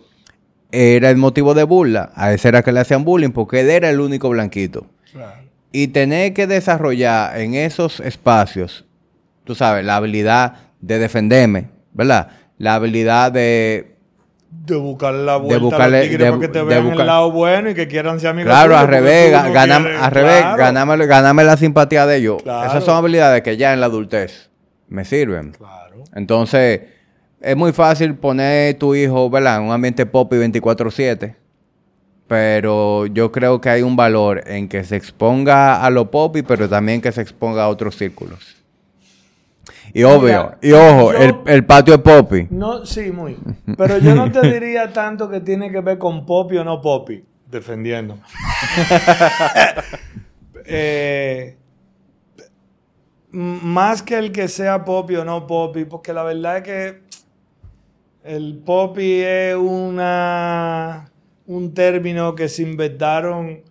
[0.73, 2.11] era el motivo de burla.
[2.17, 4.87] A ese era que le hacían bullying porque él era el único blanquito.
[5.71, 8.87] Y tener que desarrollar en esos espacios,
[9.45, 12.27] tú sabes, la habilidad de defenderme, ¿verdad?
[12.59, 13.92] La habilidad de
[14.65, 17.07] De buscar la vuelta buscarle- a los tigres de- para que te vean buscar- el
[17.07, 20.57] lado bueno y que quieran ser amigos Claro, al revés, no ganam- al revés, claro.
[20.57, 22.43] ganame, ganame la simpatía de ellos.
[22.43, 22.69] Claro.
[22.71, 24.51] Esas son habilidades que ya en la adultez
[24.89, 25.51] me sirven.
[25.53, 26.05] Claro.
[26.15, 26.81] Entonces,
[27.41, 29.57] es muy fácil poner tu hijo, ¿verdad?
[29.57, 31.35] En un ambiente pop y 24-7.
[32.29, 36.69] Pero yo creo que hay un valor en que se exponga a lo pop, pero
[36.69, 38.57] también que se exponga a otros círculos.
[39.95, 42.47] Y obvio, Mira, y ojo, yo- el, el patio es popi.
[42.51, 43.37] No, sí, muy.
[43.77, 47.25] Pero yo no te diría tanto que tiene que ver con Poppy o no Poppy,
[47.51, 48.19] defendiendo.
[50.65, 51.57] Eh,
[53.33, 57.03] más que el que sea Poppy o no Poppy, porque la verdad es que
[58.25, 61.11] el Poppy es una
[61.47, 63.63] un término que se inventaron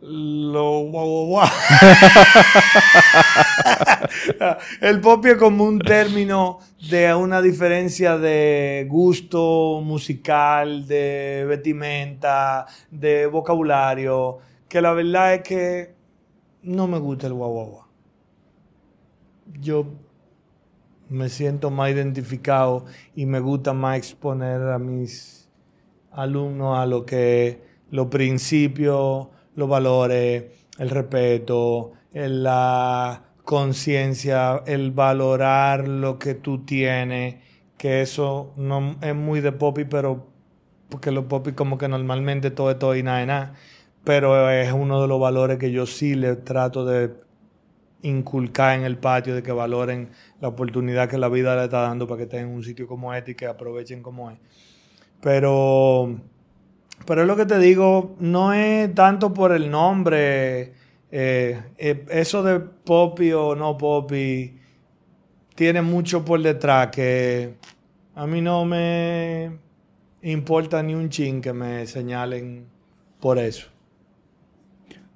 [0.00, 1.48] los guau, guau, guau.
[4.80, 6.58] El popi es como un término
[6.90, 15.94] de una diferencia de gusto musical, de vestimenta, de vocabulario, que la verdad es que
[16.62, 17.86] no me gusta el guau guau guau.
[19.60, 19.86] Yo
[21.08, 25.48] me siento más identificado y me gusta más exponer a mis
[26.10, 30.44] alumnos a lo que los principios, los valores,
[30.78, 37.36] el respeto, la conciencia, el valorar lo que tú tienes,
[37.76, 40.28] que eso no es muy de popi, pero
[40.88, 43.54] porque los popi como que normalmente todo es todo y nada de nada,
[44.04, 47.12] pero es uno de los valores que yo sí le trato de
[48.02, 50.10] inculcar en el patio, de que valoren
[50.40, 53.12] la oportunidad que la vida le está dando para que estén en un sitio como
[53.14, 54.38] este y que aprovechen como es.
[55.20, 56.20] Pero,
[57.06, 60.72] pero es lo que te digo, no es tanto por el nombre,
[61.10, 64.58] eh, eh, eso de popi o no popi
[65.54, 67.54] tiene mucho por detrás que
[68.14, 69.58] a mí no me
[70.22, 72.66] importa ni un chin que me señalen
[73.20, 73.68] por eso.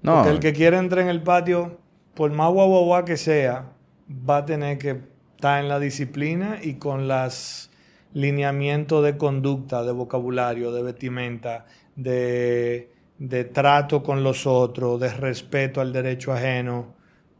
[0.02, 1.78] No, Porque el que quiera entrar en el patio,
[2.14, 3.72] por más guau que sea,
[4.08, 5.00] va a tener que
[5.36, 7.70] estar en la disciplina y con los
[8.12, 15.80] lineamientos de conducta, de vocabulario, de vestimenta, de, de trato con los otros, de respeto
[15.80, 16.94] al derecho ajeno,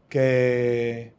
[0.07, 1.13] que,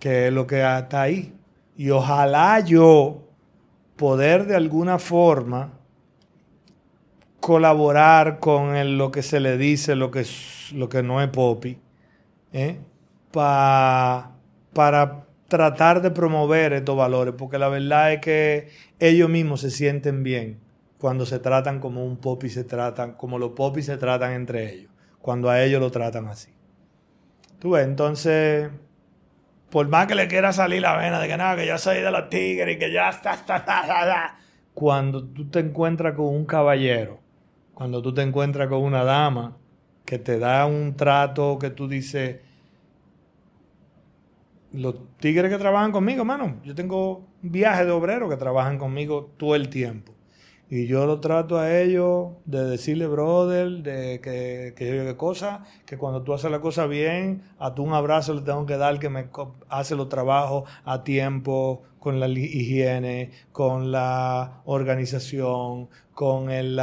[0.00, 1.32] que es lo que está ahí.
[1.76, 3.28] Y ojalá yo
[3.96, 5.72] poder de alguna forma
[7.38, 10.26] colaborar con lo que se le dice, lo que,
[10.74, 11.78] lo que no es popi,
[12.52, 12.80] ¿eh?
[13.30, 14.32] para
[15.46, 18.68] tratar de promover estos valores, porque la verdad es que
[18.98, 20.58] ellos mismos se sienten bien
[21.00, 24.92] cuando se tratan como un popi se tratan, como los popis se tratan entre ellos,
[25.20, 26.52] cuando a ellos lo tratan así.
[27.58, 28.70] Tú ves, entonces,
[29.70, 32.10] por más que le quiera salir la vena de que nada, que yo soy de
[32.10, 34.38] los tigres y que ya está, está, está, está,
[34.74, 37.18] cuando tú te encuentras con un caballero,
[37.74, 39.56] cuando tú te encuentras con una dama
[40.04, 42.40] que te da un trato que tú dices,
[44.72, 49.54] los tigres que trabajan conmigo, mano, yo tengo viajes de obreros que trabajan conmigo todo
[49.54, 50.19] el tiempo.
[50.70, 55.98] Y yo lo trato a ellos de decirle, brother, de que, que qué cosa, que
[55.98, 59.10] cuando tú haces la cosa bien, a tú un abrazo le tengo que dar que
[59.10, 59.26] me
[59.68, 66.78] hace los trabajos a tiempo, con la higiene, con la organización, con el,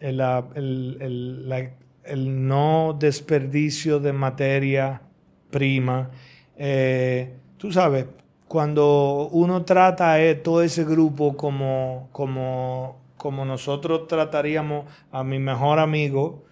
[0.00, 1.70] el, el,
[2.04, 5.02] el no desperdicio de materia
[5.50, 6.10] prima.
[6.56, 8.06] Eh, tú sabes,
[8.52, 15.78] cuando uno trata a todo ese grupo como, como, como nosotros trataríamos a mi mejor
[15.78, 16.44] amigo,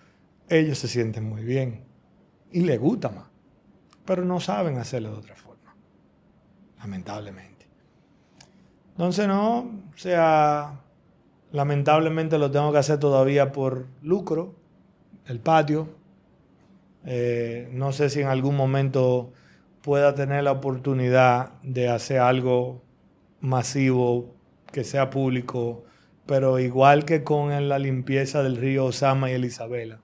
[0.48, 1.84] ellos se sienten muy bien
[2.52, 3.26] y les gusta más,
[4.06, 5.76] pero no saben hacerlo de otra forma,
[6.78, 7.66] lamentablemente.
[8.92, 10.80] Entonces, no, o sea,
[11.52, 14.54] lamentablemente lo tengo que hacer todavía por lucro,
[15.26, 15.86] el patio.
[17.04, 19.34] Eh, no sé si en algún momento
[19.82, 22.82] pueda tener la oportunidad de hacer algo
[23.40, 24.34] masivo,
[24.72, 25.84] que sea público,
[26.26, 30.00] pero igual que con la limpieza del río Osama y el Isabela,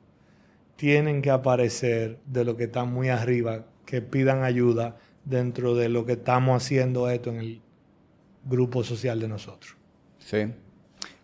[0.77, 6.05] tienen que aparecer de lo que están muy arriba, que pidan ayuda dentro de lo
[6.05, 7.63] que estamos haciendo esto en el
[8.45, 9.77] grupo social de nosotros.
[10.19, 10.53] Sí.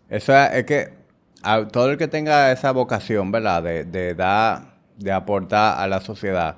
[0.09, 0.93] Eso es que
[1.71, 3.63] todo el que tenga esa vocación, ¿verdad?
[3.63, 6.57] De, de dar, de aportar a la sociedad,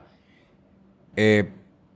[1.15, 1.49] eh,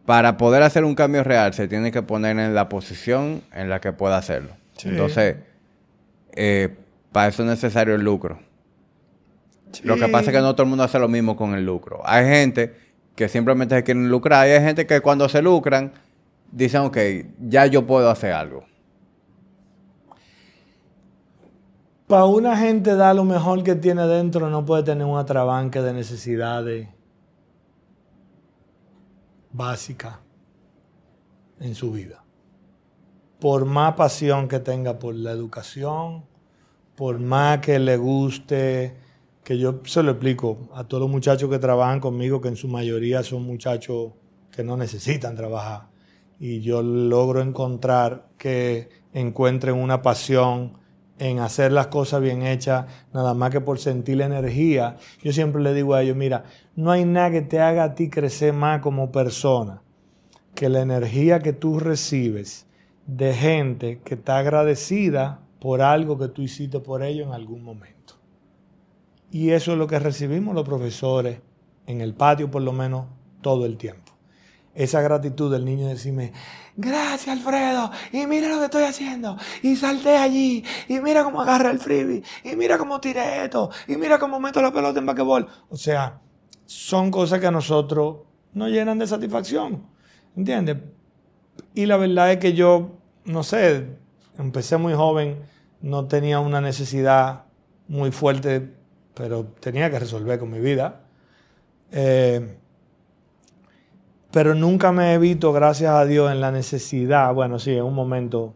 [0.09, 3.79] para poder hacer un cambio real se tiene que poner en la posición en la
[3.79, 4.49] que pueda hacerlo.
[4.83, 5.35] Entonces,
[6.31, 6.77] eh,
[7.11, 8.39] para eso es necesario el lucro.
[9.83, 12.01] Lo que pasa es que no todo el mundo hace lo mismo con el lucro.
[12.05, 12.73] Hay gente
[13.13, 15.91] que simplemente se quieren lucrar y hay gente que cuando se lucran
[16.51, 16.97] dicen, ok,
[17.41, 18.63] ya yo puedo hacer algo.
[22.07, 25.93] Para una gente da lo mejor que tiene dentro, no puede tener un atrabanque de
[25.93, 26.87] necesidades
[29.51, 30.21] básica
[31.59, 32.23] en su vida.
[33.39, 36.25] Por más pasión que tenga por la educación,
[36.95, 38.97] por más que le guste,
[39.43, 42.67] que yo se lo explico a todos los muchachos que trabajan conmigo, que en su
[42.67, 44.11] mayoría son muchachos
[44.51, 45.87] que no necesitan trabajar.
[46.39, 50.78] Y yo logro encontrar que encuentren una pasión
[51.19, 54.97] en hacer las cosas bien hechas, nada más que por sentir la energía.
[55.21, 58.09] Yo siempre le digo a ellos, mira, no hay nada que te haga a ti
[58.09, 59.81] crecer más como persona
[60.55, 62.65] que la energía que tú recibes
[63.05, 68.15] de gente que está agradecida por algo que tú hiciste por ellos en algún momento.
[69.31, 71.39] Y eso es lo que recibimos los profesores
[71.85, 73.05] en el patio por lo menos
[73.41, 74.08] todo el tiempo
[74.79, 76.31] esa gratitud del niño decirme,
[76.77, 81.69] gracias Alfredo, y mira lo que estoy haciendo, y salté allí, y mira cómo agarra
[81.69, 85.47] el freebie, y mira cómo tiré esto, y mira cómo meto la pelota en basquetbol.
[85.69, 86.21] O sea,
[86.65, 88.19] son cosas que a nosotros
[88.53, 89.85] nos llenan de satisfacción,
[90.37, 90.77] ¿entiendes?
[91.73, 92.91] Y la verdad es que yo,
[93.25, 93.85] no sé,
[94.37, 95.43] empecé muy joven,
[95.81, 97.43] no tenía una necesidad
[97.89, 98.73] muy fuerte,
[99.13, 101.01] pero tenía que resolver con mi vida.
[101.91, 102.57] Eh,
[104.31, 107.33] pero nunca me he visto, gracias a Dios, en la necesidad.
[107.33, 108.55] Bueno, sí, en un momento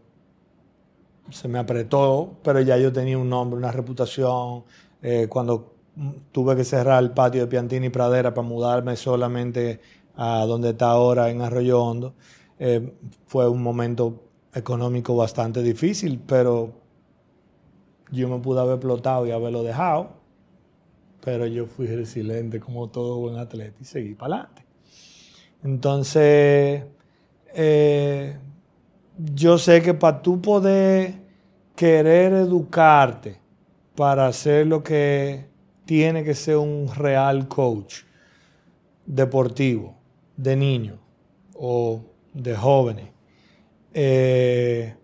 [1.30, 4.64] se me apretó, pero ya yo tenía un nombre, una reputación.
[5.02, 5.74] Eh, cuando
[6.32, 9.80] tuve que cerrar el patio de Piantini y Pradera para mudarme solamente
[10.16, 12.14] a donde está ahora, en Arroyo Hondo,
[12.58, 12.94] eh,
[13.26, 14.22] fue un momento
[14.54, 16.72] económico bastante difícil, pero
[18.10, 20.10] yo me pude haber explotado y haberlo dejado,
[21.20, 24.63] pero yo fui resiliente como todo buen atleta y seguí para adelante.
[25.64, 26.84] Entonces,
[27.54, 28.38] eh,
[29.16, 31.14] yo sé que para tú poder
[31.74, 33.40] querer educarte
[33.96, 35.48] para hacer lo que
[35.86, 38.02] tiene que ser un real coach
[39.06, 39.96] deportivo,
[40.36, 40.98] de niños
[41.54, 42.02] o
[42.34, 43.08] de jóvenes,
[43.94, 44.94] eh,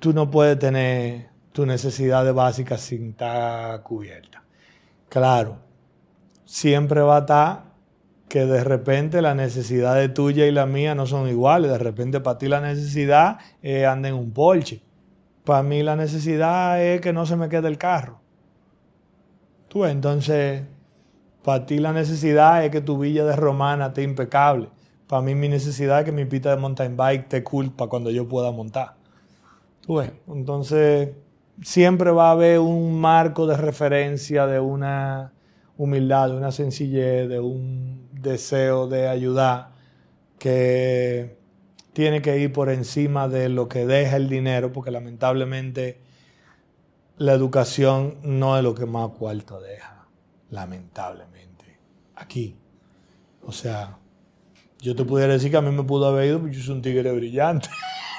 [0.00, 4.44] tú no puedes tener tu necesidad básica sin estar cubierta.
[5.08, 5.63] Claro,
[6.44, 7.74] siempre va a estar
[8.28, 11.70] que de repente la necesidad de tuya y la mía no son iguales.
[11.70, 14.82] De repente para ti la necesidad es andar en un Porsche.
[15.44, 18.20] Para mí la necesidad es que no se me quede el carro.
[19.68, 20.62] Tú, entonces,
[21.42, 24.68] para ti la necesidad es que tu villa de romana esté impecable.
[25.06, 28.26] Para mí mi necesidad es que mi pista de mountain bike cool para cuando yo
[28.26, 28.94] pueda montar.
[29.82, 31.10] Tú entonces
[31.62, 35.33] siempre va a haber un marco de referencia de una
[35.76, 39.70] humildad, de una sencillez, de un deseo de ayudar
[40.38, 41.36] que
[41.92, 46.00] tiene que ir por encima de lo que deja el dinero, porque lamentablemente
[47.16, 50.06] la educación no es lo que más cuarto deja,
[50.50, 51.78] lamentablemente,
[52.16, 52.56] aquí.
[53.42, 53.98] O sea,
[54.80, 56.82] yo te pudiera decir que a mí me pudo haber ido, porque yo soy un
[56.82, 57.68] tigre brillante.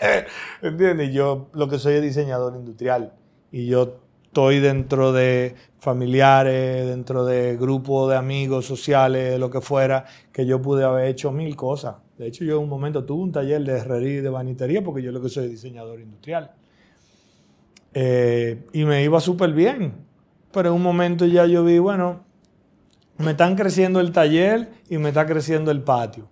[0.62, 1.14] ¿Entiendes?
[1.14, 3.14] Yo lo que soy es diseñador industrial
[3.52, 4.05] y yo
[4.36, 10.04] estoy dentro de familiares, dentro de grupos de amigos sociales, lo que fuera,
[10.34, 11.96] que yo pude haber hecho mil cosas.
[12.18, 15.02] De hecho, yo en un momento tuve un taller de herrería y de banitería porque
[15.02, 16.52] yo lo que soy diseñador industrial.
[17.94, 19.94] Eh, y me iba súper bien.
[20.52, 22.26] Pero en un momento ya yo vi, bueno,
[23.18, 26.28] me están creciendo el taller y me está creciendo el patio.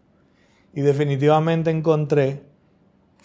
[0.74, 2.44] Y definitivamente encontré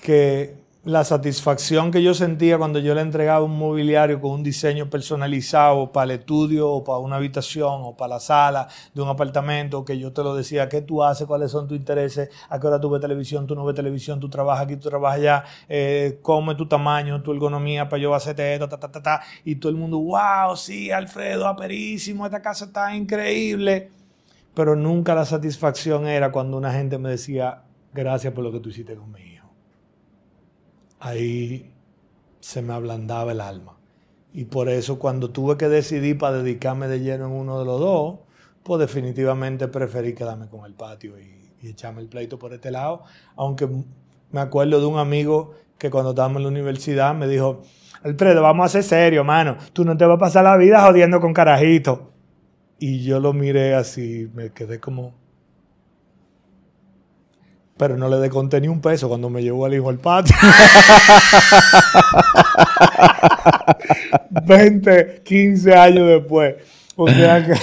[0.01, 0.55] que
[0.89, 5.93] la satisfacción que yo sentía cuando yo le entregaba un mobiliario con un diseño personalizado
[5.93, 9.99] para el estudio o para una habitación o para la sala de un apartamento, que
[9.99, 12.89] yo te lo decía, qué tú haces, cuáles son tus intereses, a qué hora tú
[12.89, 16.57] ves televisión, tú no ves televisión, tú trabajas aquí, tú trabajas allá, eh, cómo es
[16.57, 19.77] tu tamaño, tu ergonomía para yo hacerte esto, ta, ta, ta, ta, y todo el
[19.77, 23.91] mundo, wow, sí, Alfredo, aperísimo, esta casa está increíble.
[24.55, 27.61] Pero nunca la satisfacción era cuando una gente me decía,
[27.93, 29.38] gracias por lo que tú hiciste conmigo
[31.01, 31.73] ahí
[32.41, 33.77] se me ablandaba el alma.
[34.33, 37.81] Y por eso cuando tuve que decidir para dedicarme de lleno en uno de los
[37.81, 38.19] dos,
[38.63, 43.03] pues definitivamente preferí quedarme con el patio y, echarme el pleito por este lado.
[43.35, 43.69] Aunque
[44.31, 47.63] me acuerdo de un amigo que cuando estábamos en la universidad me dijo,
[48.03, 49.57] Alfredo, vamos a ser serio, mano.
[49.73, 52.13] Tú no te vas a pasar la vida jodiendo con carajito.
[52.79, 55.15] Y yo lo miré así, me quedé como,
[57.79, 60.35] pero no le desconté ni un peso cuando me llevó al hijo al patio.
[64.47, 66.57] 20, 15 años después.
[66.97, 67.53] O sea que,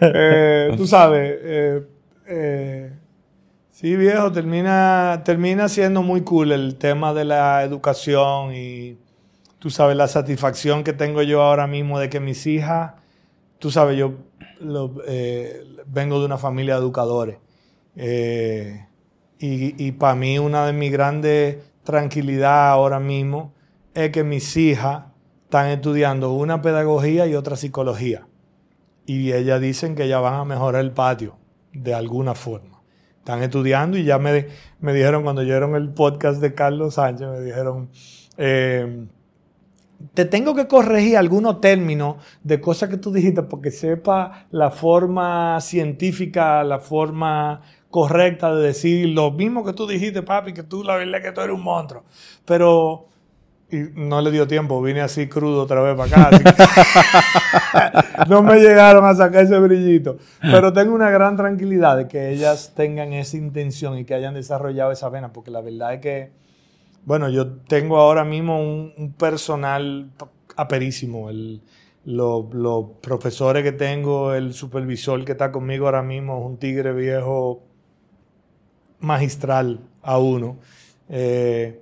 [0.00, 1.82] eh, tú sabes, eh,
[2.26, 2.92] eh,
[3.70, 8.98] sí viejo, termina, termina siendo muy cool el tema de la educación y
[9.60, 12.94] tú sabes la satisfacción que tengo yo ahora mismo de que mis hijas,
[13.60, 14.14] tú sabes, yo
[15.86, 17.36] vengo de una familia de educadores.
[17.94, 18.87] Eh,
[19.40, 23.52] y, para mí una de mis grandes tranquilidades ahora mismo
[23.94, 25.04] es que mis hijas
[25.44, 28.26] están estudiando una pedagogía y otra psicología.
[29.06, 31.36] Y ellas dicen que ya van a mejorar el patio
[31.72, 32.82] de alguna forma.
[33.18, 34.48] Están estudiando y ya me,
[34.80, 37.88] me dijeron cuando oyeron el podcast de Carlos Sánchez, me dijeron,
[38.36, 39.06] eh,
[40.14, 45.60] te tengo que corregir algunos términos de cosas que tú dijiste porque sepa la forma
[45.60, 50.96] científica, la forma correcta de decir lo mismo que tú dijiste, papi, que tú la
[50.96, 52.04] verdad que tú eres un monstruo.
[52.44, 53.08] Pero
[53.70, 58.24] y no le dio tiempo, vine así crudo otra vez para acá.
[58.28, 60.16] no me llegaron a sacar ese brillito.
[60.40, 64.90] Pero tengo una gran tranquilidad de que ellas tengan esa intención y que hayan desarrollado
[64.90, 66.32] esa vena, porque la verdad es que,
[67.04, 70.12] bueno, yo tengo ahora mismo un, personal
[70.56, 71.28] aperísimo.
[71.28, 71.60] El,
[72.04, 77.67] los profesores que tengo, el supervisor que está conmigo ahora mismo es un tigre viejo
[79.00, 80.56] magistral a uno.
[81.08, 81.80] Eh,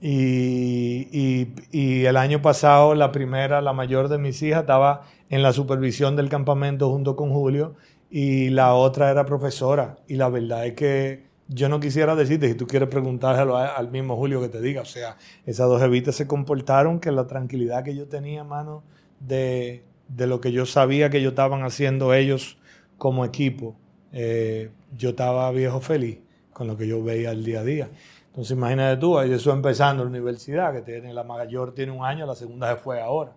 [0.00, 5.52] y, y, el año pasado la primera, la mayor de mis hijas, estaba en la
[5.52, 7.76] supervisión del campamento junto con Julio
[8.10, 9.98] y la otra era profesora.
[10.08, 14.16] Y la verdad es que yo no quisiera decirte, si tú quieres preguntárselo al mismo
[14.16, 15.16] Julio que te diga, o sea,
[15.46, 18.82] esas dos evitas se comportaron que la tranquilidad que yo tenía, mano,
[19.20, 22.58] de, de lo que yo sabía que ellos estaban haciendo ellos
[22.98, 23.76] como equipo,
[24.12, 26.18] eh, yo estaba viejo feliz
[26.52, 27.88] con lo que yo veía el día a día.
[28.28, 32.34] Entonces imagínate tú, eso empezando la universidad, que tiene, la mayor tiene un año, la
[32.34, 33.32] segunda se fue ahora.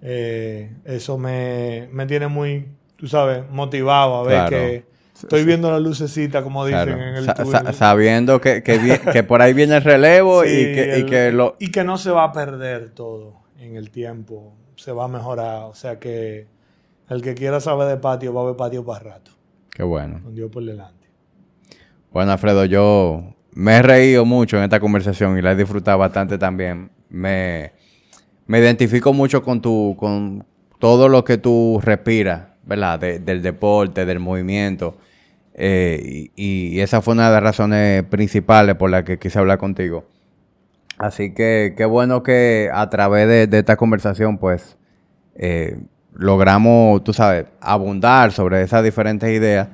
[0.00, 4.84] Eh, eso me, tiene muy, tú sabes, motivado a ver que
[5.14, 9.82] estoy viendo la lucecita, como dicen en el Sabiendo que, que, por ahí viene el
[9.82, 11.56] relevo y, que, que lo...
[11.58, 15.64] y que no se va a perder todo en el tiempo, se va a mejorar.
[15.64, 16.46] O sea que
[17.08, 19.30] el que quiera saber de patio va a ver patio para rato.
[19.70, 20.20] Qué bueno.
[20.22, 20.93] Con Dios por delante.
[22.14, 26.38] Bueno, Alfredo, yo me he reído mucho en esta conversación y la he disfrutado bastante
[26.38, 26.92] también.
[27.10, 27.72] Me,
[28.46, 30.46] me identifico mucho con tu, con
[30.78, 33.00] todo lo que tú respiras ¿verdad?
[33.00, 34.96] De- del deporte, del movimiento.
[35.54, 39.58] Eh, y, y esa fue una de las razones principales por las que quise hablar
[39.58, 40.06] contigo.
[40.98, 44.78] Así que qué bueno que a través de, de esta conversación, pues,
[45.34, 45.78] eh,
[46.12, 49.68] logramos, tú sabes, abundar sobre esas diferentes ideas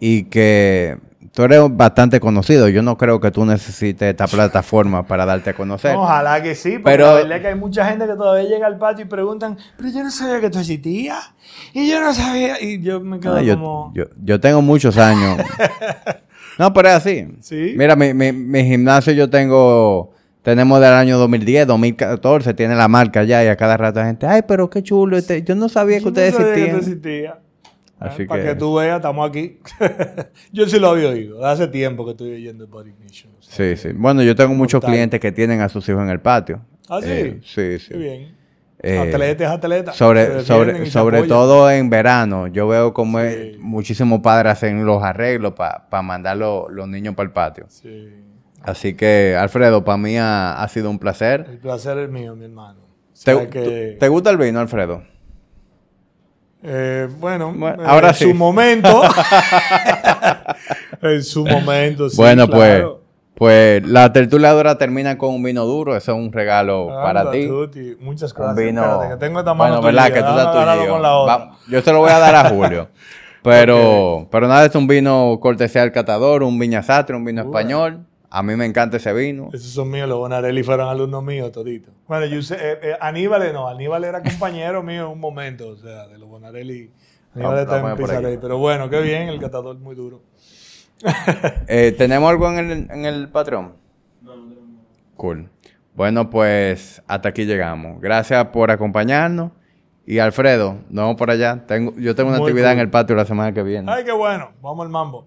[0.00, 0.98] y que
[1.36, 2.66] tú eres bastante conocido.
[2.70, 5.94] Yo no creo que tú necesites esta plataforma para darte a conocer.
[5.94, 8.66] Ojalá que sí, porque Pero- la verdad es que hay mucha gente que todavía llega
[8.66, 11.34] al patio y preguntan, pero yo no sabía que tú existías.
[11.74, 12.58] Y yo no sabía.
[12.62, 13.92] Y yo me quedo Ah, como.
[13.94, 15.36] yo- yo tengo muchos años.
[16.58, 17.28] no, pero es así.
[17.42, 17.74] Sí.
[17.76, 23.24] Mira, mi, mi- mi gimnasio yo tengo, tenemos del año 2010, 2014, tiene la marca
[23.24, 25.98] ya y a cada rato la gente, ay, pero qué chulo, este, yo no sabía
[25.98, 26.80] que Yo no ustedes sabía que existían.
[26.80, 27.34] tú existías.
[27.98, 29.58] Así Para que- que tú veas, estamos aquí.
[30.52, 31.44] yo sí lo había oído.
[31.46, 33.32] Hace tiempo que estoy oyendo el Body Ignition.
[33.38, 33.88] o sea, Sí, sí.
[33.94, 36.60] Bueno, yo tengo muchos clientes que tienen a sus hijos en el patio.
[36.88, 37.08] ¿Ah, sí?
[37.10, 37.88] Eh, sí, sí.
[37.92, 38.36] Qué bien.
[38.82, 39.92] Eh, atleta es atleta.
[39.92, 43.56] se Sobre, sobre, sobre todo en verano, yo veo como Sí.
[43.58, 47.64] muchísimos padres hacen los arreglos para mandar los- los niños para el patio.
[47.68, 48.10] Sí.
[48.62, 51.46] Así que, Alfredo, para mí ha, ha sido un placer.
[51.48, 52.80] El placer es mío, mi hermano.
[52.80, 55.02] O ¿Te, que- ¿te gusta el vino, Alfredo?
[56.68, 58.24] Eh, bueno, Bueno, eh, ahora en sí.
[58.24, 59.02] su momento.
[61.02, 62.16] en su momento, sí.
[62.16, 63.02] bueno, claro.
[63.34, 65.96] pues, pues la tertulia termina con un vino duro.
[65.96, 67.46] Eso es un regalo para ti.
[67.46, 68.66] Tuti, Muchas Un gracias.
[68.66, 68.82] vino.
[68.82, 70.12] Espérate, que tengo esta mano bueno, ¿verdad?
[70.12, 70.90] Que tú estás tuyo.
[70.92, 71.36] con la otra.
[71.36, 72.88] Va- yo se lo voy a dar a Julio.
[73.42, 78.04] Pero, pero nada, es un vino cortesía del catador, un viñasatre, un vino español.
[78.30, 79.50] A mí me encanta ese vino.
[79.52, 81.94] Esos son míos, los Bonarelli fueron alumnos míos toditos.
[82.06, 85.76] Bueno, yo sé, eh, eh, Aníbal no, Aníbal era compañero mío en un momento, o
[85.76, 86.90] sea, de los Bonarelli.
[87.34, 88.04] Aníbal Vamos, está vamos en.
[88.04, 90.22] Pizarelli, pero bueno, qué bien, el catador muy duro.
[91.68, 93.74] Eh, ¿Tenemos algo en el, en el patrón?
[95.16, 95.50] Cool.
[95.94, 98.00] Bueno, pues hasta aquí llegamos.
[98.00, 99.52] Gracias por acompañarnos.
[100.06, 101.64] Y Alfredo, nos vemos por allá.
[101.66, 102.74] Tengo, yo tengo una Muy actividad cool.
[102.74, 103.90] en el patio la semana que viene.
[103.90, 105.26] Ay, qué bueno, vamos al mambo.